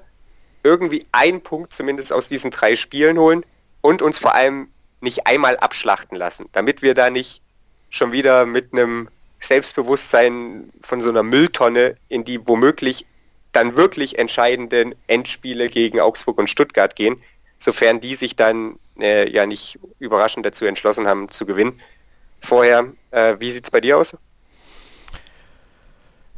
irgendwie 0.63 1.03
einen 1.11 1.41
Punkt 1.41 1.73
zumindest 1.73 2.13
aus 2.13 2.29
diesen 2.29 2.51
drei 2.51 2.75
Spielen 2.75 3.17
holen 3.17 3.43
und 3.81 4.01
uns 4.01 4.19
vor 4.19 4.35
allem 4.35 4.69
nicht 5.01 5.27
einmal 5.27 5.57
abschlachten 5.57 6.17
lassen, 6.17 6.47
damit 6.51 6.81
wir 6.81 6.93
da 6.93 7.09
nicht 7.09 7.41
schon 7.89 8.11
wieder 8.11 8.45
mit 8.45 8.73
einem 8.73 9.09
Selbstbewusstsein 9.41 10.71
von 10.81 11.01
so 11.01 11.09
einer 11.09 11.23
Mülltonne 11.23 11.97
in 12.07 12.23
die 12.23 12.47
womöglich 12.47 13.05
dann 13.51 13.75
wirklich 13.75 14.17
entscheidenden 14.17 14.95
Endspiele 15.07 15.69
gegen 15.69 15.99
Augsburg 15.99 16.37
und 16.37 16.49
Stuttgart 16.49 16.95
gehen, 16.95 17.21
sofern 17.57 17.99
die 17.99 18.15
sich 18.15 18.35
dann 18.35 18.75
äh, 18.99 19.29
ja 19.29 19.45
nicht 19.45 19.79
überraschend 19.99 20.45
dazu 20.45 20.65
entschlossen 20.65 21.07
haben 21.07 21.29
zu 21.31 21.45
gewinnen. 21.45 21.79
Vorher, 22.39 22.85
äh, 23.11 23.35
wie 23.39 23.51
sieht 23.51 23.65
es 23.65 23.71
bei 23.71 23.81
dir 23.81 23.97
aus? 23.97 24.15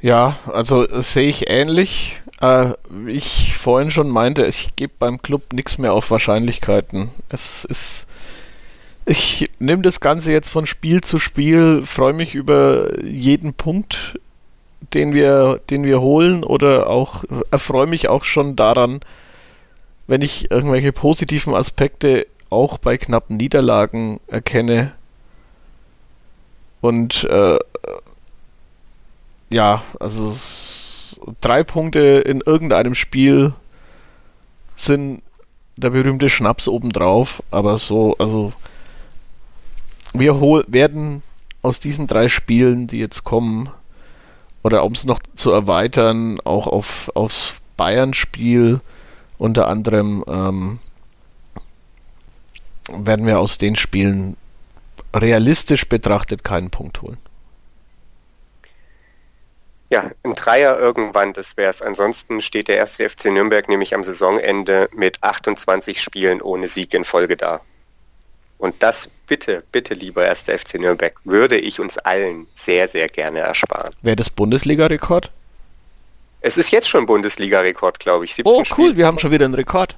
Ja, 0.01 0.38
also 0.51 0.86
sehe 0.99 1.30
ich 1.30 1.49
ähnlich. 1.49 2.22
Äh, 2.41 2.74
wie 2.89 3.14
ich 3.14 3.55
vorhin 3.55 3.89
schon 3.89 4.09
meinte, 4.09 4.45
ich 4.45 4.76
gebe 4.76 4.93
beim 4.99 5.22
Club 5.22 5.53
nichts 5.53 5.78
mehr 5.78 5.93
auf 5.93 6.11
Wahrscheinlichkeiten. 6.11 7.09
Es 7.30 7.64
ist. 7.64 8.05
Ich 9.06 9.49
nehme 9.60 9.82
das 9.82 9.99
Ganze 9.99 10.32
jetzt 10.32 10.49
von 10.49 10.66
Spiel 10.66 11.01
zu 11.01 11.20
Spiel, 11.20 11.84
freue 11.86 12.14
mich 12.14 12.36
über 12.36 13.04
jeden 13.04 13.54
Punkt, 13.54 14.20
den 14.93 15.14
wir, 15.14 15.60
den 15.70 15.84
wir 15.84 15.99
holen 15.99 16.43
oder 16.43 16.89
auch 16.89 17.24
erfreue 17.51 17.88
mich 17.88 18.08
auch 18.08 18.24
schon 18.24 18.56
daran, 18.56 19.01
wenn 20.08 20.22
ich 20.22 20.51
irgendwelche 20.51 20.93
positiven 20.93 21.54
Aspekte 21.54 22.28
auch 22.49 22.78
bei 22.78 22.97
knappen 22.97 23.36
Niederlagen 23.38 24.20
erkenne. 24.28 24.93
Und 26.80 27.26
äh, 27.26 27.58
ja, 29.49 29.84
also 29.99 30.34
drei 31.41 31.64
Punkte 31.64 31.99
in 31.99 32.41
irgendeinem 32.41 32.95
Spiel 32.95 33.54
sind 34.76 35.24
der 35.76 35.89
berühmte 35.89 36.30
Schnaps 36.30 36.68
obendrauf, 36.68 37.43
aber 37.51 37.78
so, 37.80 38.16
also 38.18 38.54
wir 40.14 40.39
werden 40.68 41.24
aus 41.61 41.80
diesen 41.80 42.07
drei 42.07 42.30
Spielen, 42.30 42.88
die 42.88 42.99
jetzt 42.99 43.24
kommen, 43.24 43.70
oder 44.64 44.84
um 44.84 44.93
es 44.93 45.05
noch 45.05 45.20
zu 45.36 45.51
erweitern, 45.51 46.39
auch 46.43 46.68
auf, 46.68 47.11
aufs 47.16 47.55
Bayern-Spiel 47.76 48.80
unter 49.38 49.68
anderem, 49.68 50.24
ähm, 50.28 50.80
werden 52.89 53.26
wir 53.26 53.39
aus 53.39 53.57
den 53.57 53.76
Spielen 53.76 54.38
realistisch 55.14 55.88
betrachtet 55.88 56.43
keinen 56.43 56.70
Punkt 56.70 57.01
holen. 57.01 57.18
Ja, 59.89 60.09
ein 60.24 60.34
Dreier 60.34 60.80
irgendwann, 60.80 61.34
das 61.34 61.55
wäre 61.55 61.70
es. 61.70 61.82
Ansonsten 61.82 62.41
steht 62.41 62.68
der 62.68 62.78
erste 62.78 63.07
FC 63.07 63.26
Nürnberg 63.26 63.70
nämlich 63.70 63.93
am 63.93 64.03
Saisonende 64.03 64.89
mit 64.91 65.22
28 65.22 66.01
Spielen 66.01 66.41
ohne 66.41 66.68
Sieg 66.68 66.93
in 66.93 67.05
Folge 67.05 67.38
da. 67.38 67.61
Und 68.57 68.82
das 68.82 69.09
bitte, 69.34 69.64
bitte, 69.72 69.96
lieber 69.96 70.24
erster 70.24 70.60
FC 70.60 70.76
Nürnberg, 70.76 71.16
würde 71.24 71.58
ich 71.58 71.80
uns 71.80 71.98
allen 71.98 72.46
sehr, 72.54 72.88
sehr 72.88 73.08
gerne 73.08 73.40
ersparen. 73.40 73.92
Wäre 74.04 74.16
das 74.16 74.30
Bundesliga-Rekord? 74.30 75.32
Es 76.42 76.60
ist 76.60 76.70
jetzt 76.70 76.88
schon 76.88 77.08
Bundesliga-Rekord, 77.08 78.00
glaube 78.00 78.26
ich. 78.26 78.40
oh, 78.44 78.58
cool, 78.58 78.66
Spiele. 78.66 78.98
wir 78.98 79.08
haben 79.08 79.18
schon 79.18 79.32
wieder 79.32 79.46
einen 79.46 79.56
Rekord. 79.56 79.98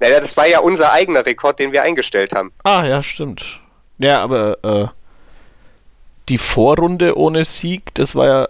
Naja, 0.00 0.18
das 0.18 0.36
war 0.36 0.48
ja 0.48 0.58
unser 0.58 0.90
eigener 0.90 1.24
Rekord, 1.24 1.60
den 1.60 1.70
wir 1.70 1.84
eingestellt 1.84 2.32
haben. 2.32 2.50
Ah, 2.64 2.84
ja, 2.84 3.00
stimmt. 3.00 3.60
Ja, 3.98 4.22
aber 4.22 4.58
äh, 4.64 4.86
die 6.28 6.38
Vorrunde 6.38 7.16
ohne 7.16 7.44
Sieg, 7.44 7.94
das 7.94 8.16
war 8.16 8.26
ja 8.26 8.48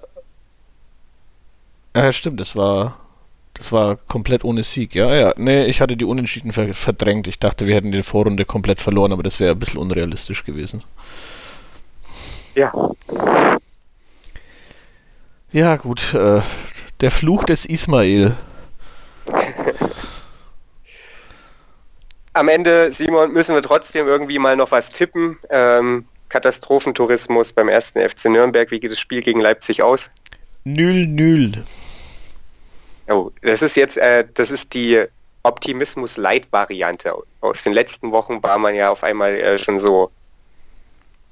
ja, 1.94 2.12
stimmt, 2.12 2.38
das 2.40 2.54
war 2.54 2.96
das 3.54 3.72
war 3.72 3.96
komplett 3.96 4.44
ohne 4.44 4.62
Sieg. 4.62 4.94
Ja, 4.94 5.14
ja. 5.14 5.34
Nee, 5.36 5.66
ich 5.66 5.80
hatte 5.80 5.96
die 5.96 6.04
Unentschieden 6.04 6.52
verdrängt. 6.52 7.26
Ich 7.28 7.38
dachte, 7.38 7.66
wir 7.66 7.74
hätten 7.74 7.92
die 7.92 8.02
Vorrunde 8.02 8.44
komplett 8.44 8.80
verloren, 8.80 9.12
aber 9.12 9.22
das 9.22 9.40
wäre 9.40 9.52
ein 9.52 9.58
bisschen 9.58 9.80
unrealistisch 9.80 10.44
gewesen. 10.44 10.82
Ja. 12.54 12.72
Ja, 15.52 15.76
gut. 15.76 16.14
Äh, 16.14 16.40
der 17.00 17.10
Fluch 17.10 17.44
des 17.44 17.64
Ismail. 17.64 18.36
Am 22.32 22.48
Ende, 22.48 22.92
Simon, 22.92 23.32
müssen 23.32 23.54
wir 23.54 23.62
trotzdem 23.62 24.06
irgendwie 24.06 24.38
mal 24.38 24.56
noch 24.56 24.70
was 24.70 24.90
tippen. 24.90 25.38
Ähm, 25.50 26.04
Katastrophentourismus 26.28 27.52
beim 27.52 27.68
ersten 27.68 28.00
FC 28.00 28.26
Nürnberg. 28.26 28.70
Wie 28.70 28.80
geht 28.80 28.92
das 28.92 29.00
Spiel 29.00 29.22
gegen 29.22 29.40
Leipzig 29.40 29.82
aus? 29.82 30.10
0-0. 30.66 31.64
Oh, 33.08 33.30
das 33.42 33.62
ist 33.62 33.74
jetzt, 33.74 33.96
äh, 33.96 34.26
das 34.34 34.50
ist 34.50 34.74
die 34.74 35.04
Optimismus-Light-Variante. 35.42 37.14
Aus 37.40 37.62
den 37.62 37.72
letzten 37.72 38.12
Wochen 38.12 38.42
war 38.42 38.58
man 38.58 38.74
ja 38.74 38.90
auf 38.90 39.02
einmal 39.02 39.34
äh, 39.34 39.58
schon 39.58 39.78
so 39.78 40.10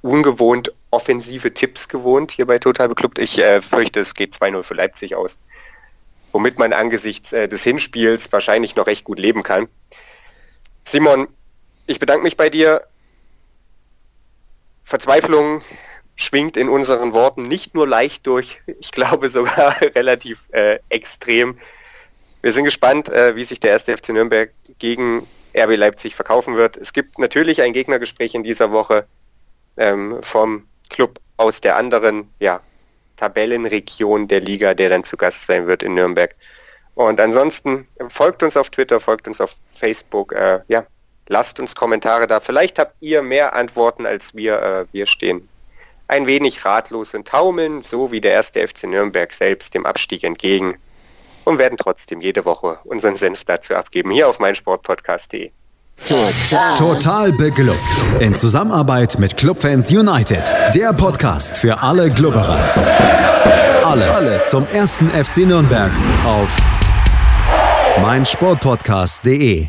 ungewohnt 0.01 0.71
offensive 0.89 1.53
Tipps 1.53 1.87
gewohnt 1.87 2.31
hier 2.31 2.45
bei 2.45 2.59
Total 2.59 2.87
Beklubbt. 2.87 3.19
Ich 3.19 3.37
äh, 3.37 3.61
fürchte, 3.61 3.99
es 3.99 4.15
geht 4.15 4.33
2-0 4.33 4.63
für 4.63 4.73
Leipzig 4.73 5.15
aus. 5.15 5.39
Womit 6.31 6.57
man 6.57 6.73
angesichts 6.73 7.33
äh, 7.33 7.47
des 7.47 7.63
Hinspiels 7.63 8.31
wahrscheinlich 8.31 8.75
noch 8.75 8.87
recht 8.87 9.03
gut 9.03 9.19
leben 9.19 9.43
kann. 9.43 9.67
Simon, 10.83 11.27
ich 11.85 11.99
bedanke 11.99 12.23
mich 12.23 12.37
bei 12.37 12.49
dir. 12.49 12.81
Verzweiflung 14.83 15.61
schwingt 16.17 16.57
in 16.57 16.67
unseren 16.67 17.13
Worten 17.13 17.43
nicht 17.43 17.75
nur 17.75 17.87
leicht 17.87 18.27
durch, 18.27 18.59
ich 18.65 18.91
glaube 18.91 19.29
sogar 19.29 19.79
relativ 19.95 20.43
äh, 20.51 20.79
extrem. 20.89 21.57
Wir 22.41 22.51
sind 22.51 22.65
gespannt, 22.65 23.07
äh, 23.07 23.35
wie 23.35 23.43
sich 23.43 23.59
der 23.59 23.71
erste 23.71 23.95
FC 23.95 24.09
Nürnberg 24.09 24.51
gegen 24.79 25.25
RB 25.55 25.77
Leipzig 25.77 26.15
verkaufen 26.15 26.55
wird. 26.57 26.75
Es 26.75 26.91
gibt 26.91 27.19
natürlich 27.19 27.61
ein 27.61 27.71
Gegnergespräch 27.71 28.35
in 28.35 28.43
dieser 28.43 28.71
Woche 28.71 29.05
ähm, 29.77 30.17
vom 30.21 30.67
Club 30.89 31.19
aus 31.37 31.61
der 31.61 31.77
anderen 31.77 32.29
ja, 32.39 32.61
Tabellenregion 33.17 34.27
der 34.27 34.41
Liga, 34.41 34.73
der 34.73 34.89
dann 34.89 35.03
zu 35.03 35.17
Gast 35.17 35.45
sein 35.45 35.67
wird 35.67 35.83
in 35.83 35.93
Nürnberg. 35.93 36.35
Und 36.95 37.19
ansonsten 37.19 37.87
folgt 38.09 38.41
uns 38.41 38.57
auf 38.57 38.71
Twitter, 38.71 38.99
folgt 38.99 39.27
uns 39.27 39.39
auf 39.39 39.55
Facebook. 39.67 40.33
Äh, 40.33 40.61
ja, 40.67 40.83
lasst 41.27 41.59
uns 41.59 41.75
Kommentare 41.75 42.25
da. 42.25 42.39
Vielleicht 42.39 42.79
habt 42.79 42.95
ihr 43.01 43.21
mehr 43.21 43.53
Antworten 43.53 44.07
als 44.07 44.33
wir. 44.33 44.61
Äh, 44.61 44.85
wir 44.91 45.05
stehen 45.05 45.47
ein 46.07 46.27
wenig 46.27 46.63
ratlos 46.65 47.13
und 47.13 47.27
taumeln, 47.27 47.81
so 47.83 48.11
wie 48.11 48.21
der 48.21 48.31
erste 48.31 48.65
FC 48.65 48.83
Nürnberg 48.85 49.33
selbst 49.33 49.73
dem 49.73 49.85
Abstieg 49.85 50.23
entgegen 50.23 50.77
und 51.43 51.59
werden 51.59 51.77
trotzdem 51.77 52.21
jede 52.21 52.45
Woche 52.45 52.79
unseren 52.85 53.15
Senf 53.15 53.43
dazu 53.45 53.75
abgeben, 53.75 54.11
hier 54.11 54.27
auf 54.29 54.39
meinsportpodcast.de. 54.39 55.51
Total. 56.07 56.77
Total 56.77 57.31
beglückt. 57.33 57.79
In 58.19 58.35
Zusammenarbeit 58.35 59.17
mit 59.17 59.35
Clubfans 59.35 59.89
United. 59.89 60.43
Der 60.75 60.93
Podcast 60.93 61.57
für 61.57 61.81
alle 61.81 62.11
Glubberer. 62.11 62.59
Alles, 63.83 64.15
Alles 64.15 64.49
zum 64.49 64.67
ersten 64.67 65.09
FC 65.09 65.37
Nürnberg 65.37 65.91
auf 66.23 66.55
meinsportpodcast.de. 68.01 69.67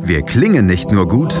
Wir 0.00 0.22
klingen 0.22 0.66
nicht 0.66 0.90
nur 0.90 1.06
gut 1.06 1.40